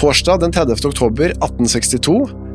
Torsdag 0.00 0.38
den 0.40 0.52
30. 0.52 0.86
oktober 0.88 1.28
1862. 1.34 2.14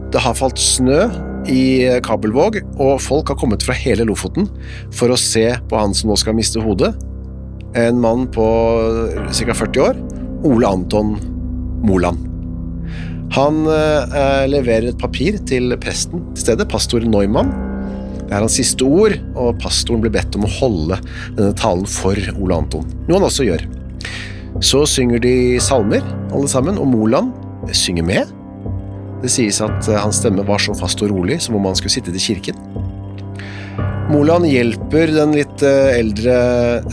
Det 0.09 0.21
har 0.23 0.33
falt 0.33 0.57
snø 0.57 1.03
i 1.45 1.85
Kabelvåg, 2.01 2.55
og 2.81 2.95
folk 3.05 3.29
har 3.29 3.37
kommet 3.37 3.61
fra 3.61 3.75
hele 3.77 4.07
Lofoten 4.09 4.47
for 4.89 5.13
å 5.13 5.17
se 5.19 5.43
på 5.69 5.77
han 5.77 5.93
som 5.93 6.09
nå 6.09 6.17
skal 6.17 6.33
miste 6.33 6.63
hodet. 6.63 6.89
En 7.77 8.01
mann 8.01 8.25
på 8.33 8.47
ca. 9.29 9.57
40 9.61 9.83
år, 9.85 10.01
Ole 10.49 10.73
Anton 10.73 11.13
Moland. 11.85 12.25
Han 13.37 13.61
eh, 13.69 14.49
leverer 14.49 14.89
et 14.89 15.05
papir 15.05 15.37
til 15.45 15.77
presten 15.77 16.25
til 16.33 16.47
stedet, 16.47 16.65
pastor 16.73 17.05
Neumann. 17.05 17.53
Det 18.23 18.31
er 18.31 18.39
hans 18.41 18.57
siste 18.57 18.89
ord, 18.89 19.19
og 19.37 19.61
pastoren 19.61 20.01
blir 20.01 20.17
bedt 20.17 20.33
om 20.33 20.49
å 20.49 20.55
holde 20.57 20.97
denne 21.37 21.53
talen 21.61 21.85
for 21.85 22.17
Ole 22.39 22.63
Anton, 22.63 22.89
noe 23.05 23.19
han 23.19 23.29
også 23.29 23.45
gjør. 23.53 23.69
Så 24.63 24.85
synger 24.87 25.19
de 25.19 25.59
salmer, 25.59 26.03
alle 26.31 26.47
sammen, 26.47 26.77
og 26.79 26.87
Moland 26.87 27.33
synger 27.75 28.05
med. 28.07 28.29
Det 29.23 29.31
sies 29.33 29.59
at 29.63 29.89
eh, 29.89 29.99
hans 29.99 30.21
stemme 30.21 30.45
var 30.47 30.61
så 30.63 30.75
fast 30.77 31.01
og 31.03 31.11
rolig 31.11 31.41
som 31.43 31.57
om 31.57 31.67
han 31.67 31.75
skulle 31.75 31.91
sitte 31.91 32.13
i 32.15 32.21
kirken. 32.21 32.55
Moland 34.11 34.45
hjelper 34.47 35.11
den 35.11 35.33
litt 35.35 35.63
eh, 35.65 35.97
eldre 35.97 36.37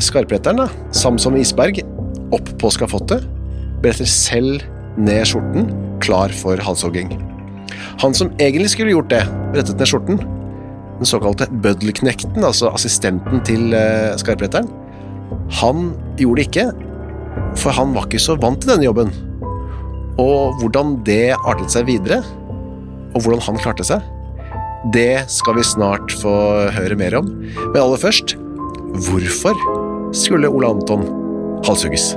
skarpretteren, 0.03 0.65
da, 0.65 0.69
Samson 0.97 1.39
Isberg, 1.39 1.83
opp 2.35 2.51
på 2.59 2.73
skafottet, 2.75 3.29
bretter 3.85 4.09
selv 4.11 4.65
ned 4.99 5.27
skjorten, 5.29 5.71
klar 6.03 6.35
for 6.35 6.59
halshogging. 6.59 7.15
Han 8.03 8.17
som 8.17 8.33
egentlig 8.43 8.73
skulle 8.73 8.97
gjort 8.97 9.13
det, 9.13 9.23
brettet 9.53 9.79
ned 9.79 9.91
skjorten, 9.93 10.23
den 10.99 11.09
såkalte 11.09 11.47
bøddelknekten, 11.63 12.43
altså 12.43 12.73
assistenten 12.75 13.45
til 13.47 13.71
eh, 13.77 14.17
skarpretteren, 14.19 14.71
han 15.61 15.93
gjorde 16.19 16.41
det 16.41 16.49
ikke, 16.49 16.73
for 17.59 17.75
han 17.75 17.93
var 17.97 18.09
ikke 18.09 18.23
så 18.23 18.37
vant 18.41 18.63
til 18.63 18.73
denne 18.73 18.87
jobben. 18.87 19.13
Og 20.21 20.59
hvordan 20.61 20.99
det 21.07 21.35
artet 21.39 21.73
seg 21.73 21.89
videre, 21.89 22.21
og 23.13 23.25
hvordan 23.25 23.43
han 23.45 23.61
klarte 23.61 23.87
seg, 23.87 24.05
det 24.93 25.25
skal 25.31 25.57
vi 25.59 25.67
snart 25.67 26.13
få 26.23 26.35
høre 26.75 26.99
mer 26.99 27.15
om. 27.21 27.29
Men 27.71 27.83
aller 27.85 28.01
først, 28.03 28.35
hvorfor 29.07 29.59
skulle 30.17 30.51
Ole 30.51 30.73
Anton 30.75 31.07
halshugges? 31.67 32.13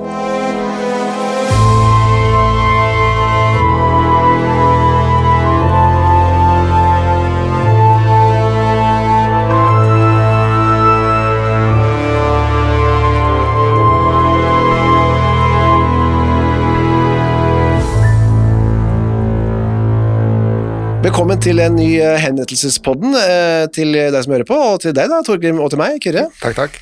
Til 21.45 21.61
en 21.61 21.75
ny 21.77 21.91
eh, 22.01 22.15
henrettelsespodden 22.23 23.13
eh, 23.19 23.63
til 23.73 23.91
deg 23.93 24.15
som 24.25 24.33
hører 24.33 24.47
på, 24.49 24.55
og 24.57 24.79
til 24.81 24.95
deg 24.97 25.11
da, 25.11 25.19
Torgrim, 25.25 25.59
og 25.61 25.69
til 25.69 25.77
meg, 25.77 25.99
Kyrre. 26.01 26.23
Takk, 26.41 26.55
takk. 26.57 26.79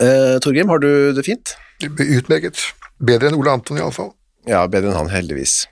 Uh, 0.00 0.38
Torgrim, 0.42 0.70
har 0.72 0.80
du 0.80 1.12
det 1.12 1.24
fint? 1.26 1.52
Utmerket. 1.84 2.62
Bedre 3.02 3.28
enn 3.28 3.36
Ole 3.36 3.52
Anton, 3.52 3.76
iallfall. 3.76 4.08
Ja, 4.48 4.62
bedre 4.72 4.88
enn 4.88 4.96
han, 4.96 5.10
heldigvis. 5.12 5.66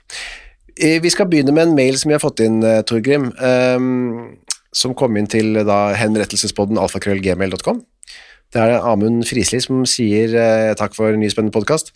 Vi 0.77 1.11
skal 1.13 1.27
begynne 1.31 1.55
med 1.57 1.71
en 1.71 1.73
mail 1.77 1.97
som 1.97 2.11
vi 2.11 2.15
har 2.15 2.21
fått 2.21 2.43
inn, 2.45 2.61
Torgrim, 2.87 3.31
um, 3.41 4.35
som 4.77 4.93
kom 4.97 5.17
inn 5.17 5.29
til 5.31 5.57
da 5.65 5.79
henrettelsespodden 5.97 6.77
alfakrøllgmail.com. 6.81 7.81
Det 8.51 8.61
er 8.61 8.77
Amund 8.77 9.25
Frisli 9.25 9.57
som 9.63 9.81
sier 9.89 10.37
uh, 10.37 10.75
takk 10.77 10.93
for 10.97 11.15
en 11.15 11.23
ny 11.23 11.33
spennende 11.33 11.55
podkast. 11.57 11.95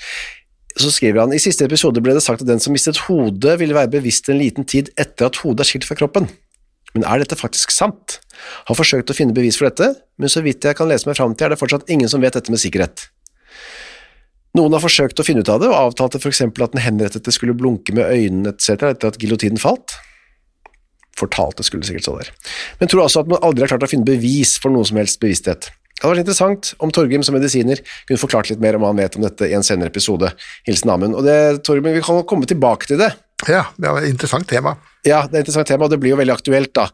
Så 0.75 0.91
skriver 0.91 1.23
han 1.23 1.33
i 1.35 1.39
siste 1.39 1.63
episode 1.67 2.01
ble 2.03 2.15
det 2.17 2.23
sagt 2.23 2.43
at 2.43 2.49
den 2.49 2.59
som 2.59 2.75
mistet 2.75 3.05
hodet, 3.07 3.55
ville 3.61 3.75
være 3.77 3.93
bevisst 3.93 4.27
en 4.31 4.41
liten 4.41 4.67
tid 4.67 4.91
etter 4.99 5.29
at 5.29 5.39
hodet 5.43 5.63
er 5.63 5.69
skilt 5.69 5.87
fra 5.87 5.95
kroppen. 5.95 6.27
Men 6.95 7.05
er 7.07 7.21
dette 7.21 7.37
faktisk 7.39 7.71
sant? 7.75 8.19
Har 8.67 8.77
forsøkt 8.77 9.11
å 9.11 9.15
finne 9.15 9.35
bevis 9.35 9.59
for 9.59 9.69
dette, 9.69 9.93
men 10.19 10.31
så 10.31 10.43
vidt 10.43 10.67
jeg 10.67 10.77
kan 10.79 10.87
lese 10.91 11.07
meg 11.07 11.17
fram 11.19 11.35
til, 11.35 11.47
er 11.47 11.55
det 11.55 11.59
fortsatt 11.59 11.91
ingen 11.91 12.11
som 12.11 12.23
vet 12.23 12.35
dette 12.35 12.51
med 12.51 12.61
sikkerhet. 12.61 13.07
Noen 14.55 14.75
har 14.75 14.83
forsøkt 14.83 15.19
å 15.19 15.25
finne 15.27 15.43
ut 15.43 15.51
av 15.51 15.59
det, 15.59 15.67
og 15.67 15.91
avtalte 15.91 16.21
eksempel 16.23 16.63
at 16.63 16.75
den 16.75 16.83
henrettede 16.83 17.33
skulle 17.35 17.55
blunke 17.57 17.95
med 17.95 18.07
øynene 18.07 18.53
etc. 18.53 18.91
etter 18.93 19.11
at 19.11 19.19
giljotinen 19.19 19.59
falt. 19.59 19.97
Fortalte 21.19 21.63
skulle 21.63 21.87
sikkert 21.87 22.07
stå 22.07 22.17
der. 22.21 22.31
Men 22.79 22.91
tror 22.91 23.03
altså 23.03 23.23
at 23.23 23.31
man 23.31 23.43
aldri 23.43 23.63
har 23.65 23.73
klart 23.73 23.87
å 23.87 23.91
finne 23.91 24.07
bevis 24.07 24.55
for 24.59 24.71
noen 24.71 24.87
som 24.87 24.99
helst 24.99 25.19
bevissthet. 25.23 25.71
Det 25.95 26.03
hadde 26.03 26.11
vært 26.11 26.23
interessant 26.25 26.73
om 26.83 26.91
Torgrim 26.91 27.23
som 27.23 27.37
medisiner 27.37 27.79
kunne 28.07 28.19
forklart 28.19 28.49
litt 28.51 28.59
mer 28.63 28.75
om 28.75 28.83
hva 28.83 28.91
han 28.91 28.99
vet 28.99 29.15
om 29.15 29.23
dette 29.23 29.47
i 29.47 29.55
en 29.55 29.63
senere 29.63 29.87
episode. 29.93 30.27
Hilsen 30.67 30.91
Amund. 30.91 31.15
Og 31.15 31.23
det, 31.23 31.63
Torgrim, 31.63 31.87
vi 31.95 32.03
kan 32.03 32.19
komme 32.27 32.47
tilbake 32.49 32.89
til 32.89 32.99
det. 32.99 33.13
Ja, 33.47 33.65
det 33.79 33.87
er 33.87 34.01
et 34.01 34.09
interessant 34.09 34.47
tema. 34.49 34.75
Ja, 35.05 35.21
det 35.27 35.37
er 35.37 35.43
et 35.43 35.45
interessant 35.45 35.69
tema, 35.69 35.85
og 35.85 35.93
det 35.93 35.99
blir 36.01 36.13
jo 36.13 36.19
veldig 36.19 36.33
aktuelt 36.33 36.73
da, 36.75 36.87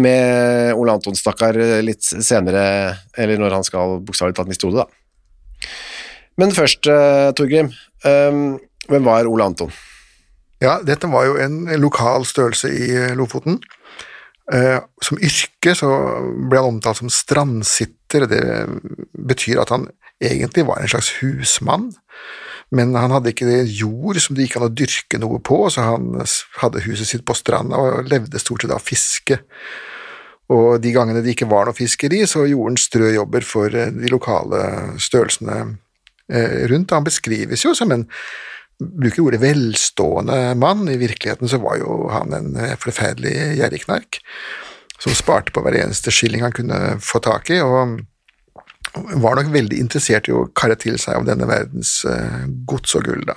med 0.00 0.72
Ole 0.76 0.94
Anton, 0.96 1.16
stakkar, 1.18 1.56
litt 1.84 2.04
senere, 2.04 2.62
eller 3.16 3.40
når 3.42 3.56
han 3.58 3.66
skal 3.66 3.98
bokstavelig 4.06 4.36
talt 4.38 4.52
miste 4.52 4.68
hodet, 4.68 4.86
da. 4.86 5.70
Men 6.40 6.52
først, 6.52 6.86
eh, 6.92 7.32
Torgrim, 7.36 7.72
eh, 8.04 8.40
hvem 8.88 9.08
var 9.08 9.26
Ole 9.26 9.44
Anton? 9.50 9.72
Ja, 10.62 10.78
dette 10.84 11.10
var 11.12 11.26
jo 11.26 11.36
en 11.40 11.64
lokal 11.80 12.24
størrelse 12.28 12.70
i 12.72 13.14
Lofoten. 13.16 13.58
Eh, 14.52 14.78
Som 15.02 15.18
yrke 15.18 15.74
så 15.74 15.88
ble 16.48 16.60
han 16.60 16.76
omtalt 16.76 17.00
som 17.02 17.10
strandsitter, 17.10 17.95
og 18.14 18.30
det 18.30 18.42
betyr 19.28 19.60
at 19.62 19.72
han 19.74 19.88
egentlig 20.22 20.66
var 20.66 20.80
en 20.80 20.88
slags 20.88 21.10
husmann. 21.20 21.90
Men 22.74 22.94
han 22.98 23.12
hadde 23.14 23.30
ikke 23.30 23.62
jord 23.70 24.18
som 24.22 24.34
det 24.34 24.46
gikk 24.46 24.56
an 24.58 24.68
å 24.68 24.74
dyrke 24.74 25.20
noe 25.22 25.38
på, 25.44 25.58
så 25.70 25.84
han 25.92 26.16
hadde 26.60 26.82
huset 26.86 27.10
sitt 27.10 27.26
på 27.26 27.36
stranda 27.38 27.78
og 27.78 28.10
levde 28.10 28.42
stort 28.42 28.64
sett 28.64 28.74
av 28.74 28.82
fiske. 28.82 29.38
Og 30.54 30.80
de 30.82 30.92
gangene 30.94 31.22
det 31.22 31.34
ikke 31.34 31.48
var 31.50 31.66
noe 31.66 31.76
fiskeri, 31.76 32.22
så 32.26 32.44
gjorde 32.46 32.72
han 32.72 32.78
strøjobber 32.80 33.46
for 33.46 33.74
eh, 33.74 33.90
de 33.94 34.10
lokale 34.12 34.60
størrelsene 35.02 35.56
eh, 36.30 36.66
rundt. 36.70 36.94
Han 36.94 37.06
beskrives 37.06 37.64
jo 37.66 37.74
som 37.74 37.94
en 37.94 38.06
bruker 38.78 39.24
ordet 39.24 39.42
velstående 39.42 40.54
mann. 40.58 40.86
I 40.90 41.00
virkeligheten 41.02 41.50
så 41.50 41.58
var 41.62 41.80
jo 41.82 42.06
han 42.14 42.34
en 42.36 42.54
eh, 42.62 42.76
forferdelig 42.78 43.34
gjerrigknark 43.58 44.20
som 45.02 45.16
sparte 45.16 45.52
på 45.52 45.62
hver 45.64 45.78
eneste 45.82 46.12
skilling 46.14 46.44
han 46.44 46.54
kunne 46.56 46.96
få 47.04 47.20
tak 47.24 47.50
i, 47.52 47.60
og 47.60 47.98
var 49.20 49.36
nok 49.36 49.52
veldig 49.52 49.78
interessert 49.82 50.28
i 50.30 50.34
å 50.34 50.46
karre 50.56 50.76
til 50.80 50.96
seg 51.00 51.18
av 51.18 51.26
denne 51.28 51.48
verdens 51.48 51.98
eh, 52.08 52.44
gods 52.68 52.96
og 52.96 53.08
gull, 53.08 53.24
da. 53.28 53.36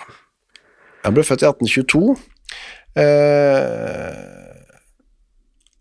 Han 1.05 1.15
ble 1.15 1.23
født 1.27 1.43
i 1.43 1.49
1822. 1.49 2.15
Eh, 2.99 4.39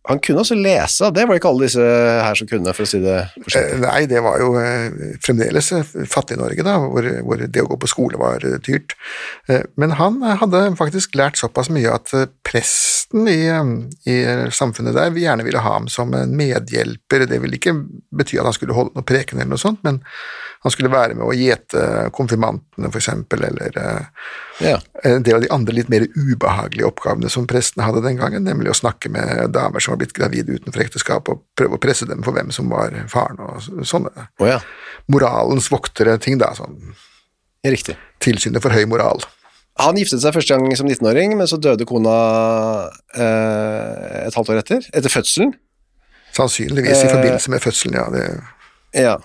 han 0.09 0.21
kunne 0.25 0.41
også 0.41 0.57
lese, 0.57 1.11
det 1.13 1.27
var 1.29 1.37
ikke 1.37 1.51
alle 1.51 1.67
disse 1.67 1.85
her 1.85 2.39
som 2.39 2.49
kunne, 2.49 2.73
for 2.73 2.87
å 2.87 2.89
si 2.89 3.01
det 3.03 3.17
forsiktig. 3.35 3.75
Eh, 3.77 3.83
Nei, 3.83 3.99
det 4.09 4.23
var 4.25 4.41
jo 4.41 4.55
eh, 4.57 5.19
fremdeles 5.25 5.69
eh, 5.77 5.91
Fattig-Norge, 6.09 6.65
da, 6.65 6.79
hvor, 6.81 7.09
hvor 7.27 7.43
det 7.45 7.65
å 7.65 7.69
gå 7.69 7.77
på 7.83 7.91
skole 7.93 8.21
var 8.21 8.47
dyrt. 8.65 8.97
Men 9.77 9.99
han 9.99 10.23
hadde 10.41 10.65
faktisk 10.81 11.19
lært 11.19 11.41
såpass 11.41 11.69
mye 11.75 11.93
at 11.93 12.15
eh, 12.17 12.31
prest 13.09 13.19
presten 13.19 13.91
i, 14.05 14.47
i 14.47 14.51
samfunnet 14.51 14.95
der 14.95 15.11
vi 15.11 15.23
gjerne 15.25 15.45
ville 15.45 15.59
ha 15.59 15.73
ham 15.75 15.89
som 15.89 16.13
en 16.15 16.37
medhjelper. 16.37 17.27
Det 17.27 17.39
ville 17.41 17.57
ikke 17.57 17.75
bety 18.11 18.39
at 18.39 18.45
han 18.45 18.53
skulle 18.53 18.75
holde 18.75 18.93
noe 18.95 19.05
preken 19.05 19.39
eller 19.39 19.51
noe 19.55 19.59
sånt, 19.59 19.83
men 19.83 20.03
han 20.63 20.71
skulle 20.73 20.91
være 20.91 21.15
med 21.15 21.25
å 21.25 21.33
gjete 21.33 22.11
konfirmantene, 22.13 22.91
eksempel, 22.91 23.45
eller 23.45 23.79
eh, 23.79 24.07
Ja. 24.61 24.81
en 25.05 25.23
del 25.23 25.37
av 25.37 25.41
de 25.43 25.51
andre 25.55 25.75
litt 25.75 25.89
mer 25.89 26.05
ubehagelige 26.17 26.87
oppgavene 26.89 27.31
som 27.31 27.47
prestene 27.47 27.87
hadde 27.87 28.03
den 28.03 28.19
gangen, 28.19 28.45
nemlig 28.45 28.71
å 28.71 28.75
snakke 28.75 29.09
med 29.09 29.53
damer 29.55 29.81
som 29.81 29.93
var 29.93 29.99
blitt 30.03 30.17
gravide 30.17 30.59
utenfor 30.59 30.83
ekteskap, 30.83 31.29
og 31.29 31.45
prøve 31.57 31.79
å 31.79 31.83
presse 31.83 32.07
dem 32.07 32.25
for 32.27 32.35
hvem 32.35 32.51
som 32.51 32.69
var 32.69 32.91
faren, 33.09 33.39
og 33.39 33.87
sånne 33.87 34.11
oh, 34.41 34.49
ja. 34.49 34.59
moralens 35.07 35.71
voktere 35.71 36.19
ting, 36.19 36.39
da, 36.39 36.51
sånn 36.59 36.77
Riktig. 37.65 37.97
tilsynet 38.19 38.63
for 38.63 38.75
høy 38.75 38.85
moral. 38.91 39.23
Han 39.79 39.97
giftet 40.01 40.23
seg 40.25 40.35
første 40.35 40.57
gang 40.57 40.73
som 40.79 40.89
19-åring, 40.91 41.37
men 41.39 41.47
så 41.47 41.59
døde 41.63 41.87
kona 41.87 42.15
eh, 43.15 44.27
et 44.27 44.35
halvt 44.37 44.51
år 44.55 44.61
etter. 44.63 44.87
Etter 44.97 45.13
fødselen. 45.13 45.53
Sannsynligvis 46.37 47.03
i 47.05 47.07
Eh. 47.07 47.13
forbindelse 47.15 47.51
med 47.55 47.63
fødselen, 47.63 47.95
ja. 47.99 48.07
Det, 48.15 48.25
Ja. 48.95 49.17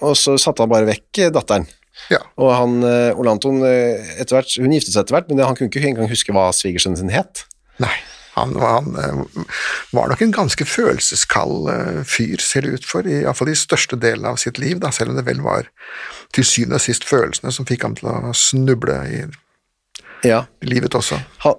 Og 0.00 0.16
så 0.16 0.38
satte 0.40 0.62
han 0.64 0.70
bare 0.72 0.86
vekk 0.88 1.18
eh, 1.18 1.30
datteren. 1.30 1.66
ja. 2.10 2.18
Og 2.38 2.54
han, 2.54 2.82
eh, 2.84 3.12
Ole 3.18 3.30
Anton, 3.30 3.60
etter 3.64 4.38
hvert, 4.38 4.54
hun 4.58 4.72
giftet 4.72 4.94
seg 4.94 5.04
etter 5.04 5.18
hvert, 5.18 5.28
men 5.28 5.44
han 5.44 5.54
kunne 5.56 5.68
ikke 5.68 5.84
engang 5.90 6.08
huske 6.08 6.32
hva 6.32 6.48
svigersønnen 6.56 6.96
sin 6.96 7.10
het. 7.12 7.44
Nei, 7.78 7.92
han, 8.36 8.54
han 8.56 8.94
var 9.92 10.08
nok 10.08 10.22
en 10.22 10.32
ganske 10.32 10.64
følelseskald 10.64 11.68
fyr, 12.08 12.40
ser 12.40 12.62
det 12.64 12.72
ut 12.80 12.84
for, 12.88 13.04
i 13.04 13.22
hvert 13.24 13.36
fall 13.36 13.48
de 13.52 13.54
største 13.58 13.98
delene 14.00 14.28
av 14.32 14.36
sitt 14.40 14.56
liv, 14.58 14.80
da, 14.80 14.90
selv 14.90 15.10
om 15.12 15.16
det 15.20 15.26
vel 15.28 15.40
var 15.44 15.68
til 16.32 16.44
syvende 16.44 16.76
og 16.80 16.84
sist 16.84 17.04
følelsene 17.04 17.52
som 17.52 17.66
fikk 17.68 17.82
ham 17.84 17.94
til 18.00 18.08
å 18.08 18.32
snuble 18.36 18.96
i 19.10 19.22
Ja. 20.26 20.44
livet 20.62 20.94
også. 20.94 21.18
Han, 21.44 21.54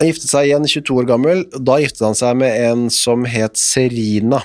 han 0.00 0.08
giftet 0.10 0.30
seg 0.30 0.48
igjen 0.50 0.64
22 0.68 0.98
år 1.02 1.08
gammel. 1.08 1.44
Da 1.60 1.78
giftet 1.82 2.04
han 2.06 2.14
seg 2.18 2.36
med 2.40 2.56
en 2.70 2.86
som 2.92 3.24
het 3.28 3.56
Serina. 3.60 4.42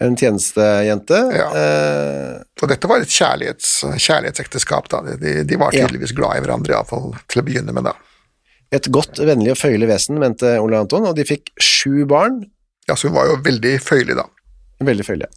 En 0.00 0.14
tjenestejente. 0.16 1.18
Ja. 1.36 1.48
Eh, 1.60 2.36
Og 2.62 2.68
dette 2.72 2.88
var 2.88 3.02
et 3.04 3.12
kjærlighets, 3.12 3.72
kjærlighetsekteskap, 4.00 4.88
da. 4.88 5.02
De, 5.20 5.42
de 5.44 5.58
var 5.60 5.74
Ja. 5.76 5.84
tydeligvis 5.86 6.14
glad 6.16 6.38
i 6.38 6.44
hverandre, 6.46 6.72
iallfall 6.72 7.10
til 7.28 7.42
å 7.42 7.44
begynne 7.44 7.72
med, 7.76 7.84
da. 7.84 7.92
et 8.72 8.86
godt, 8.94 9.18
vennlig 9.18 9.50
og 9.50 9.58
føyelig 9.58 9.88
vesen, 9.90 10.18
mente 10.22 10.54
Ole 10.62 10.78
Anton, 10.78 11.04
og 11.10 11.16
de 11.18 11.24
fikk 11.26 11.50
sju 11.60 12.04
barn. 12.08 12.40
Ja, 12.88 12.94
så 12.96 13.08
hun 13.10 13.16
var 13.16 13.26
jo 13.26 13.36
veldig 13.44 13.74
føyelig, 13.82 14.14
da. 14.16 14.24
Veldig 14.80 15.04
føyelige. 15.04 15.28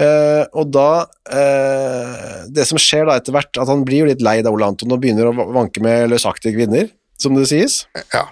Eh, 0.00 0.44
og 0.56 0.70
da 0.72 1.04
uh, 1.04 2.46
Det 2.48 2.64
som 2.68 2.78
skjer 2.80 3.04
da 3.08 3.18
etter 3.20 3.34
hvert, 3.36 3.50
at 3.60 3.68
han 3.68 3.82
blir 3.84 4.04
jo 4.04 4.08
litt 4.08 4.22
lei 4.24 4.38
da 4.44 4.52
Ole 4.54 4.68
Anton 4.70 4.94
og 4.94 5.00
begynner 5.02 5.28
å 5.28 5.48
vanke 5.52 5.82
med 5.84 6.08
løsaktige 6.12 6.56
kvinner, 6.56 6.88
som 7.20 7.34
det 7.36 7.48
sies. 7.50 7.82
Ja, 8.14 8.24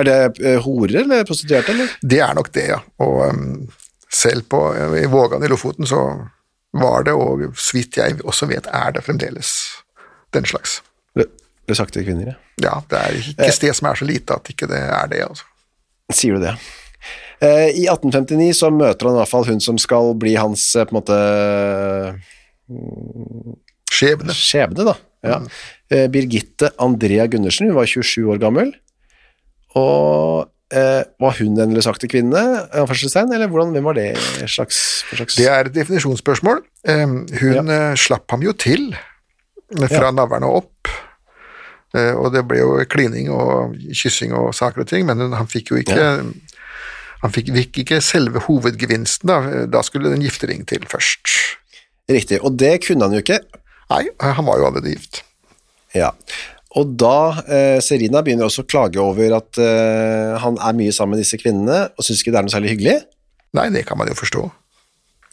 Er 0.00 0.06
det 0.08 0.16
uh, 0.40 0.56
horer 0.64 1.02
eller 1.04 1.26
prostituerte, 1.28 1.74
eller? 1.74 1.92
det 2.02 2.20
er 2.24 2.32
nok 2.38 2.48
det, 2.56 2.64
ja. 2.72 2.80
Og 3.04 3.20
um, 3.28 3.68
selv 4.14 4.46
på, 4.50 4.62
i 4.98 5.04
Vågan 5.10 5.44
i 5.44 5.50
Lofoten 5.52 5.86
så 5.90 6.00
var 6.74 7.04
det, 7.06 7.12
og 7.14 7.44
så 7.60 7.76
vidt 7.76 7.98
jeg 8.00 8.16
også 8.24 8.48
vet, 8.50 8.66
er 8.66 8.96
det 8.96 9.04
fremdeles 9.06 9.52
den 10.34 10.46
slags. 10.48 10.80
Lø- 11.18 11.28
Løsaktige 11.70 12.08
kvinner, 12.08 12.32
ja. 12.32 12.38
Ja, 12.62 12.72
det 12.90 12.98
er 13.04 13.18
ikke 13.20 13.46
et 13.50 13.54
sted 13.56 13.74
som 13.74 13.88
er 13.90 13.98
så 14.00 14.06
lite 14.08 14.34
at 14.38 14.48
ikke 14.50 14.66
det 14.70 14.80
er 14.80 15.06
det, 15.12 15.20
altså. 15.28 15.44
Sier 16.14 16.36
du 16.38 16.42
det? 16.44 16.56
Eh, 17.44 17.68
I 17.76 17.84
1859 17.92 18.54
så 18.56 18.70
møter 18.72 19.08
han 19.10 19.16
i 19.18 19.20
hvert 19.20 19.32
fall 19.34 19.44
hun 19.50 19.60
som 19.60 19.76
skal 19.82 20.14
bli 20.20 20.32
hans 20.40 20.64
eh, 20.78 20.86
på 20.88 20.94
en 20.94 21.00
måte 21.02 21.18
Skjebne. 23.94 24.32
skjebne, 24.34 24.86
da. 24.88 24.94
Ja. 25.24 25.38
Mm. 25.40 26.10
Birgitte 26.12 26.70
Andrea 26.82 27.26
Gundersen, 27.30 27.68
hun 27.70 27.76
var 27.76 27.86
27 27.88 28.24
år 28.34 28.40
gammel. 28.42 28.72
Og 29.78 30.48
eh, 30.74 31.02
var 31.22 31.36
hun 31.38 31.60
en 31.62 31.74
løsaktig 31.76 32.10
kvinne, 32.12 32.42
eller 32.74 33.48
hvordan, 33.52 33.72
hvem 33.76 33.86
var 33.86 33.96
det 33.98 34.08
slags, 34.50 34.78
slags 35.12 35.36
Det 35.38 35.46
er 35.50 35.68
et 35.70 35.76
definisjonsspørsmål. 35.76 36.62
Eh, 36.88 37.04
hun 37.40 37.70
ja. 37.70 37.94
slapp 38.00 38.26
ham 38.34 38.42
jo 38.46 38.52
til 38.56 38.90
eh, 38.94 39.88
fra 39.92 40.08
Ja. 40.10 40.14
navlen 40.16 40.46
og 40.48 40.62
opp. 40.64 40.92
Eh, 41.94 42.10
og 42.18 42.32
det 42.34 42.42
ble 42.50 42.58
jo 42.58 42.72
klining 42.90 43.30
og 43.30 43.76
kyssing 43.94 44.34
og 44.34 44.50
saker 44.56 44.82
og 44.82 44.88
ting, 44.90 45.06
men 45.06 45.20
hun- 45.20 45.36
han 45.38 45.46
fikk 45.46 45.70
jo 45.70 45.76
ikke 45.84 46.08
Han 47.24 47.32
fikk, 47.32 47.54
fikk 47.56 47.82
ikke 47.84 48.00
selve 48.04 48.42
hovedgevinsten, 48.44 49.30
da. 49.30 49.66
Da 49.72 49.80
skulle 49.86 50.12
den 50.12 50.24
gifte 50.24 50.44
giftering 50.44 50.66
til 50.68 50.84
først. 50.90 51.30
Riktig, 52.10 52.42
og 52.44 52.58
det 52.60 52.82
kunne 52.84 53.06
han 53.06 53.16
jo 53.16 53.22
ikke. 53.24 53.40
Nei, 53.92 54.02
han 54.20 54.44
var 54.44 54.60
jo 54.60 54.66
allerede 54.68 54.92
gift. 54.92 55.22
Ja. 55.96 56.10
Og 56.74 56.90
da 56.98 57.40
eh, 57.46 57.78
Serina 57.84 58.20
begynner 58.26 58.48
også 58.48 58.64
å 58.64 58.68
klage 58.68 59.00
over 59.00 59.36
at 59.38 59.60
eh, 59.62 60.34
han 60.42 60.58
er 60.58 60.76
mye 60.76 60.92
sammen 60.92 61.14
med 61.14 61.24
disse 61.24 61.38
kvinnene, 61.40 61.86
og 61.94 62.04
syns 62.04 62.20
ikke 62.20 62.34
det 62.34 62.40
er 62.40 62.46
noe 62.48 62.54
særlig 62.54 62.74
hyggelig. 62.74 62.98
Nei, 63.54 63.68
det 63.72 63.84
kan 63.88 64.00
man 64.00 64.10
jo 64.10 64.18
forstå. 64.18 64.42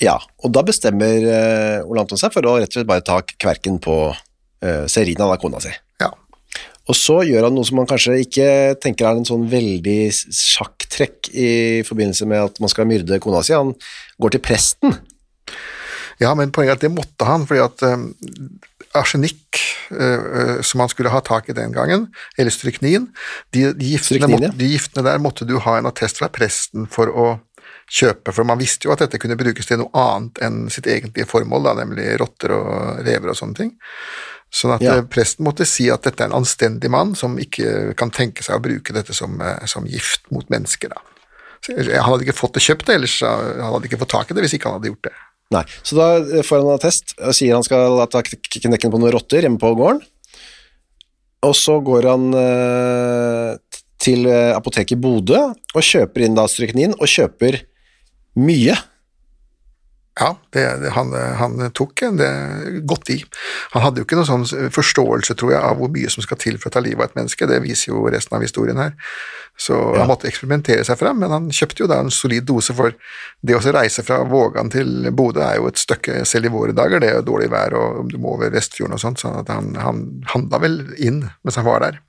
Ja, 0.02 0.16
og 0.42 0.54
da 0.56 0.64
bestemmer 0.66 1.28
eh, 1.28 1.90
Ole 1.90 2.06
Anton 2.06 2.22
seg 2.22 2.34
for 2.34 2.46
å 2.48 2.56
rett 2.62 2.72
og 2.72 2.80
slett 2.80 2.90
bare 2.90 3.06
ta 3.06 3.20
kverken 3.26 3.82
på 3.84 3.98
eh, 4.14 4.86
Serina, 4.90 5.28
da 5.28 5.40
kona 5.42 5.62
si. 5.64 5.74
Ja. 6.02 6.14
Og 6.92 6.98
så 6.98 7.22
gjør 7.24 7.48
han 7.48 7.56
noe 7.56 7.68
som 7.68 7.80
man 7.80 7.88
kanskje 7.88 8.18
ikke 8.26 8.48
tenker 8.84 9.08
er 9.08 9.20
en 9.22 9.28
sånn 9.28 9.46
veldig 9.52 10.00
sjakktrekk 10.12 11.32
i 11.32 11.52
forbindelse 11.88 12.28
med 12.28 12.50
at 12.50 12.60
man 12.64 12.72
skal 12.72 12.90
myrde 12.90 13.22
kona 13.24 13.44
si. 13.46 13.56
Han 13.56 13.72
går 14.22 14.36
til 14.36 14.44
presten. 14.44 14.98
Ja, 16.22 16.34
men 16.38 16.52
poenget 16.54 16.76
er 16.76 16.80
at 16.80 16.84
det 16.84 16.94
måtte 16.94 17.26
han, 17.26 17.48
fordi 17.50 17.64
at 17.64 17.84
um, 17.88 18.10
arsenikk, 18.98 19.62
uh, 19.96 20.60
som 20.66 20.84
han 20.84 20.92
skulle 20.92 21.14
ha 21.14 21.22
tak 21.26 21.48
i 21.50 21.56
den 21.58 21.74
gangen, 21.74 22.10
eller 22.38 22.54
stryknin, 22.54 23.08
de, 23.56 23.72
de, 23.72 23.94
giftene 23.96 24.20
Stryknin, 24.20 24.36
måtte, 24.36 24.52
ja. 24.52 24.58
de 24.60 24.70
giftene 24.76 25.06
der 25.08 25.24
måtte 25.24 25.48
du 25.50 25.56
ha 25.64 25.80
en 25.80 25.90
attest 25.90 26.22
fra 26.22 26.30
presten 26.34 26.86
for 26.92 27.10
å 27.10 27.30
kjøpe, 27.92 28.36
for 28.36 28.48
man 28.48 28.60
visste 28.62 28.88
jo 28.88 28.94
at 28.94 29.02
dette 29.04 29.20
kunne 29.20 29.40
brukes 29.40 29.68
til 29.68 29.82
noe 29.82 29.92
annet 29.98 30.44
enn 30.46 30.62
sitt 30.72 30.88
egentlige 30.92 31.28
formål, 31.30 31.66
da, 31.66 31.74
nemlig 31.82 32.12
rotter 32.22 32.54
og 32.56 33.02
rever 33.08 33.34
og 33.34 33.40
sånne 33.40 33.58
ting. 33.58 33.74
Sånn 34.52 34.74
at 34.76 34.82
Ja. 34.84 34.98
eh, 34.98 35.02
presten 35.08 35.46
måtte 35.48 35.66
si 35.66 35.90
at 35.90 36.04
dette 36.04 36.22
er 36.26 36.28
en 36.28 36.42
anstendig 36.44 36.90
mann 36.92 37.16
som 37.16 37.38
ikke 37.40 37.96
kan 37.96 38.12
tenke 38.12 38.44
seg 38.44 38.58
å 38.58 38.62
bruke 38.64 38.92
dette 38.94 39.14
som, 39.16 39.40
eh, 39.42 39.66
som 39.66 39.86
gift 39.88 40.28
mot 40.30 40.48
mennesker. 40.50 40.92
Eh, 41.70 41.94
han 41.96 42.04
hadde 42.12 42.26
ikke 42.26 42.36
fått 42.36 42.54
det 42.60 42.64
kjøpt, 42.66 42.90
ellers 42.90 43.22
han 43.22 43.62
hadde 43.72 43.88
ikke 43.88 44.00
fått 44.02 44.10
tak 44.12 44.32
i 44.32 44.34
det 44.34 44.44
hvis 44.44 44.58
ikke 44.60 44.68
han 44.68 44.80
hadde 44.82 44.92
gjort 44.92 45.04
det. 45.08 45.14
Nei, 45.52 45.64
så 45.84 45.96
da 45.96 46.42
får 46.44 46.58
han 46.60 46.68
en 46.68 46.80
attest 46.80 47.14
og 47.20 47.34
sier 47.36 47.54
han 47.54 47.64
skal 47.64 48.08
ta 48.08 48.22
knekken 48.24 48.92
på 48.92 49.00
noen 49.00 49.12
rotter 49.16 49.42
hjemme 49.42 49.60
på 49.60 49.72
gården. 49.76 50.02
Og 51.44 51.56
så 51.56 51.80
går 51.84 52.04
han 52.12 52.34
eh, 52.34 53.58
til 54.00 54.28
apoteket 54.28 54.98
i 54.98 55.02
Bodø 55.02 55.40
og 55.76 55.82
kjøper 55.82 56.26
inn 56.26 56.36
da 56.36 56.44
stryknin, 56.48 56.94
og 57.00 57.08
kjøper 57.08 57.62
mye. 58.36 58.76
Ja, 60.20 60.34
det, 60.52 60.64
han, 60.92 61.14
han 61.40 61.72
tok 61.72 62.02
det 62.20 62.32
godt 62.90 63.10
i. 63.14 63.22
Han 63.72 63.86
hadde 63.86 64.02
jo 64.02 64.06
ikke 64.06 64.18
noen 64.20 64.28
sånn 64.46 64.72
forståelse, 64.76 65.38
tror 65.40 65.54
jeg, 65.54 65.62
av 65.64 65.78
hvor 65.80 65.92
mye 65.94 66.12
som 66.12 66.24
skal 66.26 66.38
til 66.42 66.58
for 66.60 66.68
å 66.68 66.76
ta 66.76 66.82
livet 66.84 67.00
av 67.00 67.08
et 67.14 67.16
menneske. 67.22 67.48
Det 67.48 67.62
viser 67.64 67.94
jo 67.94 68.04
resten 68.12 68.36
av 68.36 68.44
historien 68.44 68.78
her. 68.82 68.92
Så 69.58 69.78
Ja. 69.78 70.02
han 70.02 70.10
måtte 70.12 70.28
eksperimentere 70.28 70.84
seg 70.84 71.00
fram, 71.00 71.20
men 71.24 71.32
han 71.32 71.50
kjøpte 71.50 71.84
jo 71.86 71.88
da 71.88 72.02
en 72.04 72.12
solid 72.12 72.44
dose, 72.44 72.74
for 72.76 72.92
det 73.42 73.56
å 73.56 73.64
reise 73.74 74.04
fra 74.04 74.20
Vågan 74.28 74.70
til 74.74 75.12
Bodø 75.16 75.42
er 75.48 75.58
jo 75.62 75.68
et 75.72 75.80
stykke 75.80 76.26
selv 76.28 76.46
i 76.46 76.54
våre 76.54 76.76
dager. 76.76 77.00
Det 77.00 77.10
er 77.10 77.16
jo 77.22 77.28
dårlig 77.32 77.50
vær, 77.50 77.74
og 77.80 78.12
du 78.12 78.18
må 78.18 78.36
over 78.36 78.52
Vestfjorden 78.52 78.94
og 79.00 79.00
sånt, 79.04 79.20
så 79.24 79.32
at 79.40 79.48
han, 79.48 79.76
han 79.76 80.24
handla 80.36 80.60
vel 80.60 80.80
inn 81.00 81.30
mens 81.44 81.56
han 81.56 81.66
var 81.66 81.80
der. 81.88 82.00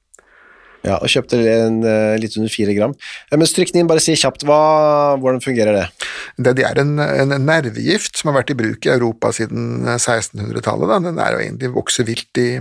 Ja, 0.82 0.96
og 0.98 1.10
kjøpte 1.10 1.38
en, 1.38 1.82
eh, 1.86 2.16
litt 2.18 2.34
under 2.36 2.50
fire 2.50 2.74
gram. 2.74 2.94
Eh, 3.30 3.38
Men 3.38 3.46
stryknin, 3.46 3.86
bare 3.86 4.02
si 4.02 4.16
kjapt, 4.18 4.42
hva, 4.42 5.16
hvordan 5.20 5.42
fungerer 5.42 5.78
det? 5.78 5.86
Det, 6.42 6.64
er 6.66 6.80
en, 6.82 6.98
en 6.98 7.46
nervegift 7.46 8.18
som 8.18 8.30
har 8.30 8.40
vært 8.40 8.50
i 8.50 8.58
bruk 8.58 8.86
i 8.86 8.90
Europa 8.90 9.30
siden 9.32 9.86
1600-tallet. 9.86 11.06
Den 11.06 11.22
er 11.22 11.36
jo 11.36 11.44
egentlig 11.44 11.72
vokser 11.76 12.08
vilt 12.08 12.42
i, 12.42 12.58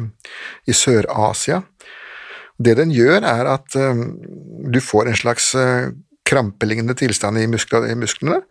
i 0.70 0.78
Sør-Asia. 0.78 1.64
Det 2.62 2.78
den 2.78 2.94
gjør, 2.94 3.26
er 3.26 3.50
at 3.50 3.74
du 3.74 4.80
får 4.86 5.10
en 5.10 5.18
slags 5.18 5.48
krampelignende 6.30 6.94
tilstand 6.94 7.42
i, 7.42 7.48
muskler, 7.50 7.90
musklene. 7.98 8.44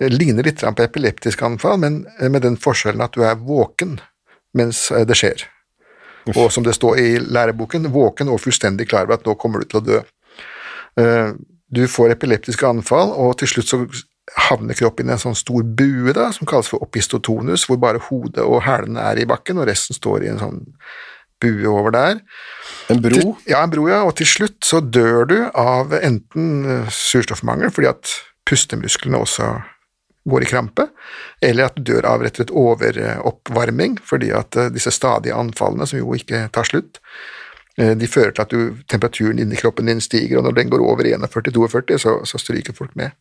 Det 0.00 0.10
ligner 0.10 0.42
litt 0.42 0.64
på 0.66 0.82
epileptisk 0.82 1.44
anfall, 1.46 1.78
men 1.78 2.02
med 2.18 2.42
den 2.42 2.58
forskjellen 2.58 3.04
at 3.06 3.14
du 3.14 3.22
er 3.22 3.38
våken 3.38 4.00
mens 4.56 4.88
det 4.90 5.14
skjer. 5.14 5.46
Og 6.34 6.50
som 6.52 6.64
det 6.66 6.74
står 6.74 6.98
i 6.98 7.08
læreboken, 7.22 7.86
våken 7.94 8.28
og 8.32 8.40
fullstendig 8.42 8.88
klar 8.90 9.06
over 9.06 9.14
at 9.20 9.26
nå 9.28 9.36
kommer 9.38 9.62
du 9.62 9.70
til 9.70 9.80
å 9.82 9.86
dø. 9.86 10.00
Eh, 10.98 11.32
Du 11.68 11.82
får 11.90 12.12
epileptiske 12.14 12.62
anfall, 12.66 13.10
og 13.10 13.38
til 13.40 13.48
slutt 13.50 13.66
så 13.66 13.78
havner 14.46 14.74
kroppen 14.78 15.08
i 15.08 15.12
en 15.16 15.18
sånn 15.18 15.34
stor 15.34 15.64
bue 15.66 16.12
da, 16.14 16.28
som 16.32 16.46
kalles 16.46 16.68
for 16.70 16.78
opistotonus, 16.82 17.64
hvor 17.66 17.80
bare 17.82 17.98
hodet 18.06 18.44
og 18.44 18.62
hælene 18.62 19.02
er 19.02 19.18
i 19.18 19.26
bakken, 19.26 19.58
og 19.58 19.66
resten 19.66 19.98
står 19.98 20.22
i 20.22 20.30
en 20.30 20.38
sånn 20.38 20.60
bue 21.42 21.66
over 21.66 21.90
der. 21.90 22.20
En 22.88 23.02
bro? 23.02 23.18
Til, 23.18 23.34
ja, 23.50 23.64
en 23.64 23.70
bro, 23.74 23.88
ja, 23.90 24.04
og 24.06 24.14
til 24.16 24.30
slutt 24.30 24.62
så 24.64 24.78
dør 24.80 25.26
du 25.26 25.36
av 25.58 25.90
enten 25.98 26.64
eh, 26.70 26.86
surstoffmangel, 26.88 27.74
fordi 27.74 27.90
at 27.90 28.14
pustemusklene 28.46 29.18
også 29.18 29.50
går 30.26 30.42
i 30.42 30.50
krampe, 30.50 30.88
eller 31.40 31.70
at 31.70 31.78
du 31.78 31.86
dør 31.92 32.08
av 32.12 32.22
rett 32.26 32.36
og 32.36 32.42
slett 32.42 32.54
overoppvarming, 32.58 33.98
fordi 34.04 34.32
at 34.34 34.56
eh, 34.58 34.70
disse 34.74 34.90
stadige 34.94 35.34
anfallene, 35.38 35.86
som 35.86 36.00
jo 36.02 36.14
ikke 36.18 36.48
tar 36.54 36.68
slutt, 36.68 37.02
Eh, 37.76 37.92
De 37.92 38.06
fører 38.08 38.32
til 38.32 38.40
at 38.40 38.52
du, 38.52 38.76
temperaturen 38.88 39.40
inni 39.42 39.56
kroppen 39.60 39.84
din 39.90 40.00
stiger, 40.00 40.38
og 40.40 40.46
når 40.46 40.54
den 40.56 40.70
går 40.72 40.80
over 40.80 41.04
41-42, 41.04 41.98
så, 42.00 42.14
så 42.24 42.38
stryker 42.40 42.72
folk 42.76 42.94
med. 42.96 43.12